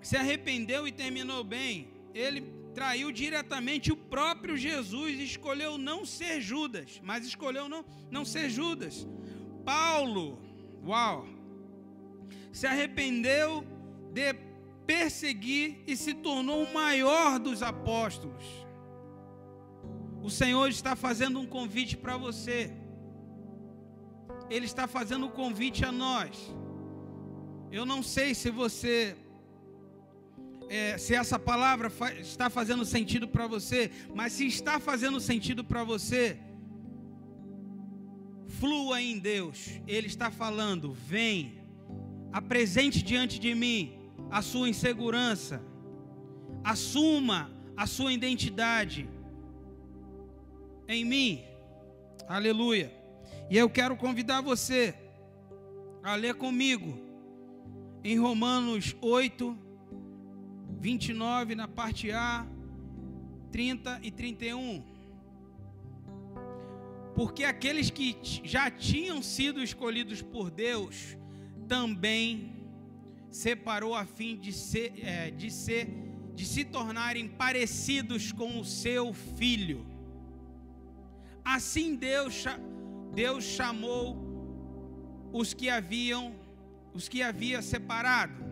se 0.00 0.16
arrependeu 0.16 0.88
e 0.88 0.92
terminou 0.92 1.44
bem. 1.44 1.92
Ele 2.14 2.40
traiu 2.74 3.12
diretamente 3.12 3.92
o 3.92 3.96
próprio 3.96 4.56
Jesus 4.56 5.18
e 5.18 5.24
escolheu 5.24 5.76
não 5.76 6.06
ser 6.06 6.40
Judas, 6.40 6.98
mas 7.02 7.26
escolheu 7.26 7.68
não, 7.68 7.84
não 8.10 8.24
ser 8.24 8.48
Judas. 8.48 9.06
Paulo, 9.62 10.40
uau, 10.82 11.28
se 12.50 12.66
arrependeu 12.66 13.62
de 14.10 14.49
perseguir 14.90 15.84
e 15.86 15.96
se 15.96 16.12
tornou 16.14 16.64
o 16.64 16.74
maior 16.74 17.38
dos 17.38 17.62
apóstolos. 17.62 18.44
O 20.20 20.28
Senhor 20.28 20.68
está 20.68 20.96
fazendo 20.96 21.38
um 21.38 21.46
convite 21.46 21.96
para 21.96 22.16
você. 22.16 22.72
Ele 24.54 24.66
está 24.66 24.88
fazendo 24.88 25.26
um 25.26 25.30
convite 25.30 25.84
a 25.84 25.92
nós. 25.92 26.52
Eu 27.70 27.86
não 27.86 28.02
sei 28.02 28.34
se 28.34 28.50
você, 28.50 29.16
é, 30.68 30.98
se 30.98 31.14
essa 31.14 31.38
palavra 31.38 31.88
fa 31.88 32.12
está 32.14 32.50
fazendo 32.50 32.84
sentido 32.84 33.28
para 33.28 33.46
você, 33.46 33.92
mas 34.12 34.32
se 34.32 34.44
está 34.44 34.80
fazendo 34.80 35.20
sentido 35.20 35.62
para 35.62 35.84
você, 35.84 36.36
flua 38.58 39.00
em 39.00 39.20
Deus. 39.20 39.80
Ele 39.86 40.08
está 40.08 40.32
falando: 40.32 40.92
vem, 40.92 41.62
apresente 42.32 43.04
diante 43.04 43.38
de 43.38 43.54
mim 43.54 43.99
a 44.30 44.42
sua 44.42 44.68
insegurança, 44.68 45.62
assuma 46.64 47.50
a 47.76 47.86
sua 47.86 48.12
identidade 48.12 49.08
em 50.88 51.04
mim. 51.04 51.44
Aleluia. 52.28 52.92
E 53.48 53.56
eu 53.56 53.70
quero 53.70 53.96
convidar 53.96 54.40
você 54.40 54.94
a 56.02 56.14
ler 56.14 56.34
comigo 56.34 56.98
em 58.02 58.18
Romanos 58.18 58.96
8, 59.00 59.56
29, 60.78 61.54
na 61.54 61.68
parte 61.68 62.10
A, 62.10 62.46
30 63.50 64.00
e 64.02 64.10
31. 64.10 64.82
Porque 67.14 67.44
aqueles 67.44 67.90
que 67.90 68.16
já 68.44 68.70
tinham 68.70 69.22
sido 69.22 69.62
escolhidos 69.62 70.22
por 70.22 70.50
Deus, 70.50 71.16
também 71.68 72.59
separou 73.30 73.94
a 73.94 74.04
fim 74.04 74.36
de 74.36 74.52
ser, 74.52 74.92
é, 75.02 75.30
de 75.30 75.50
ser, 75.50 75.88
de 76.34 76.44
se 76.44 76.64
tornarem 76.64 77.28
parecidos 77.28 78.32
com 78.32 78.58
o 78.58 78.64
seu 78.64 79.12
filho. 79.12 79.86
Assim 81.44 81.96
Deus, 81.96 82.44
Deus 83.14 83.44
chamou 83.44 84.28
os 85.32 85.54
que 85.54 85.68
haviam 85.70 86.34
os 86.92 87.08
que 87.08 87.22
havia 87.22 87.62
separado. 87.62 88.44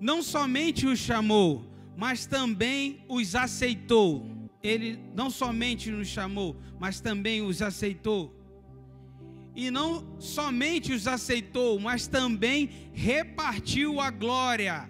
Não 0.00 0.22
somente 0.22 0.86
os 0.86 0.98
chamou, 0.98 1.64
mas 1.96 2.26
também 2.26 3.04
os 3.08 3.34
aceitou. 3.34 4.26
Ele 4.62 4.98
não 5.14 5.30
somente 5.30 5.90
nos 5.90 6.08
chamou, 6.08 6.56
mas 6.78 7.00
também 7.00 7.40
os 7.40 7.62
aceitou. 7.62 8.35
E 9.56 9.70
não 9.70 10.06
somente 10.20 10.92
os 10.92 11.08
aceitou, 11.08 11.80
mas 11.80 12.06
também 12.06 12.68
repartiu 12.92 14.00
a 14.00 14.10
glória 14.10 14.88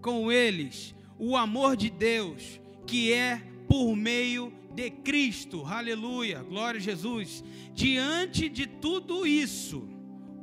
com 0.00 0.32
eles, 0.32 0.94
o 1.18 1.36
amor 1.36 1.76
de 1.76 1.90
Deus, 1.90 2.58
que 2.86 3.12
é 3.12 3.42
por 3.68 3.94
meio 3.94 4.50
de 4.74 4.90
Cristo. 4.90 5.66
Aleluia, 5.66 6.42
glória 6.42 6.78
a 6.78 6.82
Jesus. 6.82 7.44
Diante 7.74 8.48
de 8.48 8.66
tudo 8.66 9.26
isso, 9.26 9.86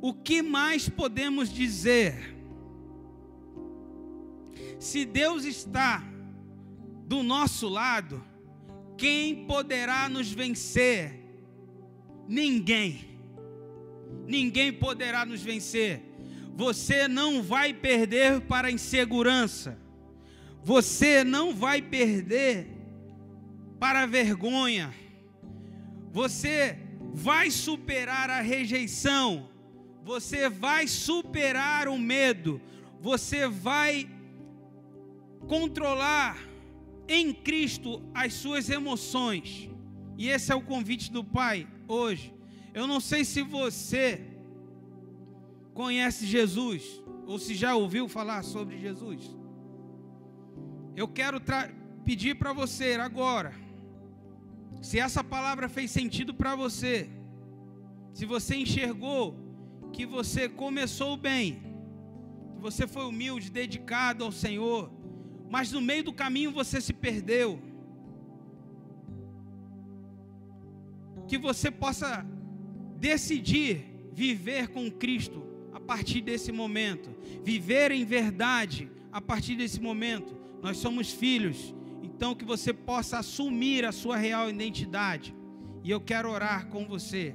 o 0.00 0.14
que 0.14 0.40
mais 0.40 0.88
podemos 0.88 1.52
dizer? 1.52 2.36
Se 4.78 5.04
Deus 5.04 5.44
está 5.44 6.04
do 7.06 7.24
nosso 7.24 7.68
lado, 7.68 8.24
quem 8.96 9.46
poderá 9.46 10.08
nos 10.08 10.30
vencer? 10.30 11.24
Ninguém. 12.28 13.17
Ninguém 14.26 14.72
poderá 14.72 15.24
nos 15.24 15.42
vencer. 15.42 16.02
Você 16.54 17.06
não 17.06 17.42
vai 17.42 17.72
perder 17.72 18.40
para 18.42 18.68
a 18.68 18.70
insegurança. 18.70 19.78
Você 20.64 21.24
não 21.24 21.54
vai 21.54 21.80
perder 21.80 22.66
para 23.78 24.02
a 24.02 24.06
vergonha. 24.06 24.92
Você 26.12 26.78
vai 27.14 27.50
superar 27.50 28.28
a 28.28 28.40
rejeição. 28.40 29.48
Você 30.04 30.48
vai 30.48 30.86
superar 30.86 31.88
o 31.88 31.98
medo. 31.98 32.60
Você 33.00 33.46
vai 33.46 34.08
controlar 35.46 36.38
em 37.06 37.32
Cristo 37.32 38.02
as 38.12 38.34
suas 38.34 38.68
emoções. 38.68 39.70
E 40.16 40.28
esse 40.28 40.52
é 40.52 40.54
o 40.54 40.60
convite 40.60 41.10
do 41.10 41.24
Pai 41.24 41.66
hoje. 41.86 42.34
Eu 42.78 42.86
não 42.86 43.00
sei 43.00 43.24
se 43.24 43.42
você 43.42 44.04
conhece 45.74 46.24
Jesus 46.24 46.82
ou 47.26 47.36
se 47.36 47.52
já 47.62 47.74
ouviu 47.74 48.04
falar 48.08 48.44
sobre 48.44 48.78
Jesus. 48.78 49.22
Eu 50.94 51.08
quero 51.08 51.40
pedir 52.04 52.36
para 52.36 52.52
você 52.52 52.92
agora 52.94 53.52
se 54.80 54.96
essa 55.00 55.24
palavra 55.24 55.68
fez 55.68 55.90
sentido 55.90 56.32
para 56.32 56.54
você, 56.54 57.10
se 58.14 58.24
você 58.24 58.54
enxergou 58.54 59.34
que 59.92 60.06
você 60.06 60.48
começou 60.48 61.16
bem, 61.16 61.60
que 62.54 62.60
você 62.60 62.86
foi 62.86 63.06
humilde, 63.06 63.50
dedicado 63.50 64.22
ao 64.22 64.30
Senhor, 64.30 64.88
mas 65.50 65.72
no 65.72 65.80
meio 65.80 66.04
do 66.04 66.12
caminho 66.12 66.52
você 66.52 66.80
se 66.80 66.92
perdeu, 66.92 67.60
que 71.26 71.36
você 71.36 71.72
possa 71.72 72.24
decidir 72.98 73.84
viver 74.12 74.68
com 74.68 74.90
Cristo 74.90 75.46
a 75.72 75.78
partir 75.78 76.20
desse 76.20 76.50
momento, 76.50 77.08
viver 77.44 77.92
em 77.92 78.04
verdade 78.04 78.90
a 79.12 79.20
partir 79.20 79.54
desse 79.54 79.80
momento. 79.80 80.36
Nós 80.60 80.78
somos 80.78 81.12
filhos 81.12 81.74
então 82.02 82.34
que 82.34 82.44
você 82.44 82.72
possa 82.72 83.18
assumir 83.18 83.84
a 83.84 83.92
sua 83.92 84.16
real 84.16 84.50
identidade. 84.50 85.34
E 85.84 85.90
eu 85.90 86.00
quero 86.00 86.28
orar 86.28 86.66
com 86.66 86.84
você. 86.84 87.34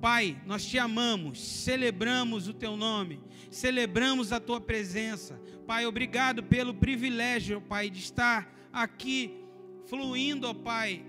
Pai, 0.00 0.40
nós 0.46 0.64
te 0.64 0.78
amamos, 0.78 1.38
celebramos 1.40 2.48
o 2.48 2.54
teu 2.54 2.76
nome, 2.76 3.20
celebramos 3.50 4.32
a 4.32 4.40
tua 4.40 4.60
presença. 4.60 5.38
Pai, 5.66 5.84
obrigado 5.84 6.42
pelo 6.42 6.72
privilégio, 6.72 7.60
Pai, 7.60 7.90
de 7.90 7.98
estar 7.98 8.50
aqui 8.72 9.44
fluindo, 9.86 10.48
ó 10.48 10.54
Pai, 10.54 11.04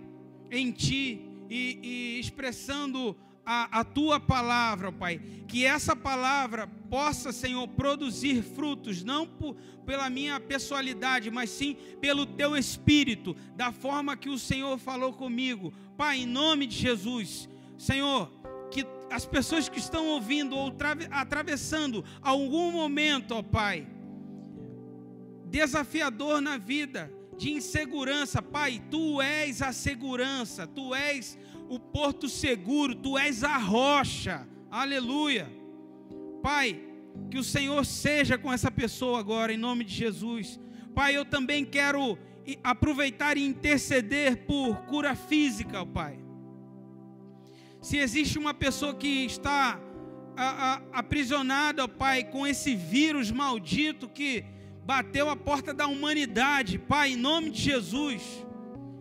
em 0.51 0.71
ti 0.71 1.21
e, 1.49 1.79
e 1.81 2.19
expressando 2.19 3.15
a, 3.51 3.79
a, 3.79 3.83
tua 3.83 4.19
palavra, 4.19 4.89
ó 4.89 4.91
Pai. 4.91 5.19
Que 5.47 5.65
essa 5.65 5.95
palavra 5.95 6.67
possa, 6.67 7.31
Senhor, 7.31 7.67
produzir 7.69 8.43
frutos, 8.43 9.03
não 9.03 9.25
por, 9.25 9.55
pela 9.87 10.07
minha 10.07 10.39
pessoalidade, 10.39 11.31
mas 11.31 11.49
sim 11.49 11.75
pelo 11.99 12.27
teu 12.27 12.55
espírito, 12.55 13.35
da 13.55 13.71
forma 13.71 14.15
que 14.15 14.29
o 14.29 14.37
Senhor 14.37 14.77
falou 14.77 15.13
comigo. 15.13 15.73
Pai, 15.97 16.19
em 16.19 16.27
nome 16.27 16.67
de 16.67 16.75
Jesus, 16.75 17.49
Senhor, 17.75 18.31
que 18.69 18.85
as 19.09 19.25
pessoas 19.25 19.67
que 19.67 19.79
estão 19.79 20.05
ouvindo 20.09 20.55
ou 20.55 20.71
atravessando 21.09 22.05
algum 22.21 22.71
momento, 22.71 23.33
ó 23.33 23.41
Pai, 23.41 23.87
desafiador 25.47 26.39
na 26.39 26.59
vida, 26.59 27.11
de 27.35 27.51
insegurança, 27.51 28.43
Pai, 28.43 28.79
Tu 28.91 29.19
és 29.21 29.63
a 29.63 29.71
segurança, 29.71 30.67
Tu 30.67 30.93
és 30.93 31.35
o 31.69 31.79
porto 31.79 32.27
seguro, 32.27 32.95
Tu 32.95 33.17
és 33.17 33.43
a 33.43 33.57
rocha, 33.57 34.47
aleluia. 34.71 35.47
Pai, 36.41 36.81
que 37.29 37.37
o 37.37 37.43
Senhor 37.43 37.85
seja 37.85 38.37
com 38.37 38.51
essa 38.51 38.71
pessoa 38.71 39.19
agora, 39.19 39.53
em 39.53 39.57
nome 39.57 39.83
de 39.83 39.93
Jesus. 39.93 40.59
Pai, 40.95 41.15
eu 41.15 41.23
também 41.23 41.63
quero 41.63 42.17
aproveitar 42.63 43.37
e 43.37 43.45
interceder 43.45 44.45
por 44.47 44.77
cura 44.85 45.15
física, 45.15 45.85
Pai. 45.85 46.19
Se 47.79 47.97
existe 47.97 48.39
uma 48.39 48.53
pessoa 48.53 48.95
que 48.95 49.25
está 49.25 49.79
a, 50.35 50.43
a, 50.43 50.81
aprisionada, 50.99 51.87
Pai, 51.87 52.23
com 52.23 52.47
esse 52.47 52.75
vírus 52.75 53.31
maldito 53.31 54.09
que 54.09 54.43
bateu 54.83 55.29
a 55.29 55.35
porta 55.35 55.71
da 55.71 55.85
humanidade, 55.85 56.79
Pai, 56.79 57.11
em 57.11 57.15
nome 57.15 57.51
de 57.51 57.61
Jesus, 57.61 58.23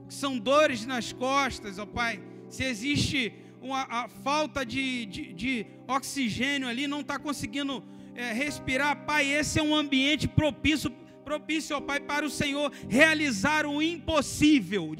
que 0.06 0.12
são 0.12 0.38
dores 0.38 0.84
nas 0.84 1.14
costas, 1.14 1.78
ó 1.78 1.86
Pai. 1.86 2.27
Se 2.48 2.64
existe 2.64 3.32
uma 3.60 4.08
falta 4.22 4.64
de, 4.64 5.06
de, 5.06 5.32
de, 5.32 5.66
oxigênio 5.86 6.68
ali, 6.68 6.86
não 6.86 7.00
está 7.00 7.18
conseguindo 7.18 7.82
é, 8.14 8.32
respirar, 8.32 9.04
Pai, 9.04 9.26
esse 9.26 9.58
é 9.58 9.62
um 9.62 9.74
ambiente 9.74 10.28
propício 10.28 10.90
propício, 11.24 11.76
ó 11.76 11.80
Pai, 11.80 12.00
para 12.00 12.24
o 12.24 12.30
Senhor 12.30 12.72
realizar 12.88 13.66
o 13.66 13.82
impossível, 13.82 14.94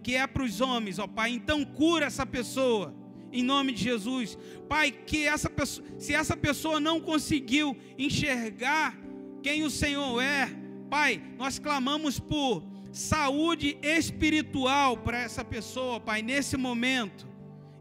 que 0.00 0.14
é 0.14 0.24
para 0.28 0.44
os 0.44 0.60
homens, 0.60 1.00
ó 1.00 1.08
Pai. 1.08 1.32
Então 1.32 1.64
cura 1.64 2.06
essa 2.06 2.24
pessoa 2.24 2.94
em 3.32 3.42
nome 3.42 3.72
de 3.72 3.82
Jesus. 3.82 4.38
Pai, 4.68 4.92
que 4.92 5.26
essa 5.26 5.50
pessoa, 5.50 5.86
se 5.98 6.14
essa 6.14 6.36
pessoa 6.36 6.78
não 6.78 7.00
conseguiu 7.00 7.76
enxergar 7.98 8.96
quem 9.42 9.64
o 9.64 9.70
Senhor 9.70 10.20
é, 10.20 10.48
Pai, 10.88 11.20
nós 11.36 11.58
clamamos 11.58 12.20
por 12.20 12.62
saúde 12.92 13.78
espiritual 13.82 14.98
para 14.98 15.18
essa 15.18 15.42
pessoa, 15.42 15.98
Pai, 15.98 16.20
nesse 16.20 16.56
momento, 16.56 17.26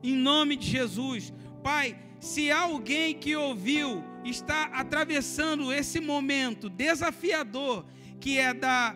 em 0.02 0.16
nome 0.16 0.56
de 0.56 0.68
Jesus. 0.68 1.34
Pai, 1.62 2.00
se 2.20 2.50
alguém 2.50 3.14
que 3.14 3.36
ouviu 3.36 4.04
está 4.24 4.66
atravessando 4.74 5.74
esse 5.74 6.00
momento 6.00 6.70
desafiador, 6.70 7.86
que 8.20 8.38
é 8.38 8.54
da, 8.54 8.96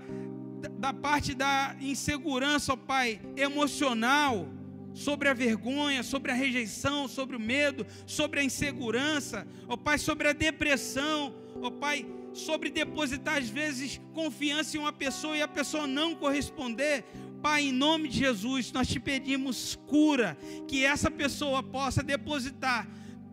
da 0.79 0.93
parte 0.93 1.33
da 1.33 1.75
insegurança, 1.81 2.77
Pai, 2.77 3.19
emocional, 3.35 4.47
sobre 4.93 5.27
a 5.27 5.33
vergonha, 5.33 6.01
sobre 6.01 6.31
a 6.31 6.35
rejeição, 6.35 7.07
sobre 7.07 7.35
o 7.35 7.39
medo, 7.39 7.85
sobre 8.05 8.39
a 8.39 8.43
insegurança, 8.43 9.45
ó 9.67 9.75
Pai, 9.75 9.97
sobre 9.97 10.29
a 10.29 10.33
depressão, 10.33 11.35
ó 11.61 11.69
Pai, 11.69 12.05
sobre 12.33 12.69
depositar 12.69 13.37
às 13.37 13.49
vezes 13.49 13.99
confiança 14.13 14.75
em 14.75 14.79
uma 14.79 14.93
pessoa 14.93 15.37
e 15.37 15.41
a 15.41 15.47
pessoa 15.47 15.87
não 15.87 16.15
corresponder. 16.15 17.03
Pai, 17.41 17.63
em 17.63 17.71
nome 17.71 18.09
de 18.09 18.19
Jesus, 18.19 18.71
nós 18.71 18.87
te 18.87 18.99
pedimos 18.99 19.77
cura, 19.87 20.37
que 20.67 20.83
essa 20.83 21.11
pessoa 21.11 21.61
possa 21.61 22.01
depositar 22.01 22.87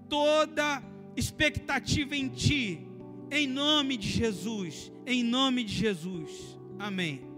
toda 0.08 0.82
expectativa 1.16 2.14
em 2.14 2.28
Ti, 2.28 2.86
em 3.30 3.46
nome 3.46 3.96
de 3.96 4.08
Jesus, 4.08 4.92
em 5.06 5.22
nome 5.24 5.64
de 5.64 5.74
Jesus. 5.74 6.58
Amém. 6.78 7.31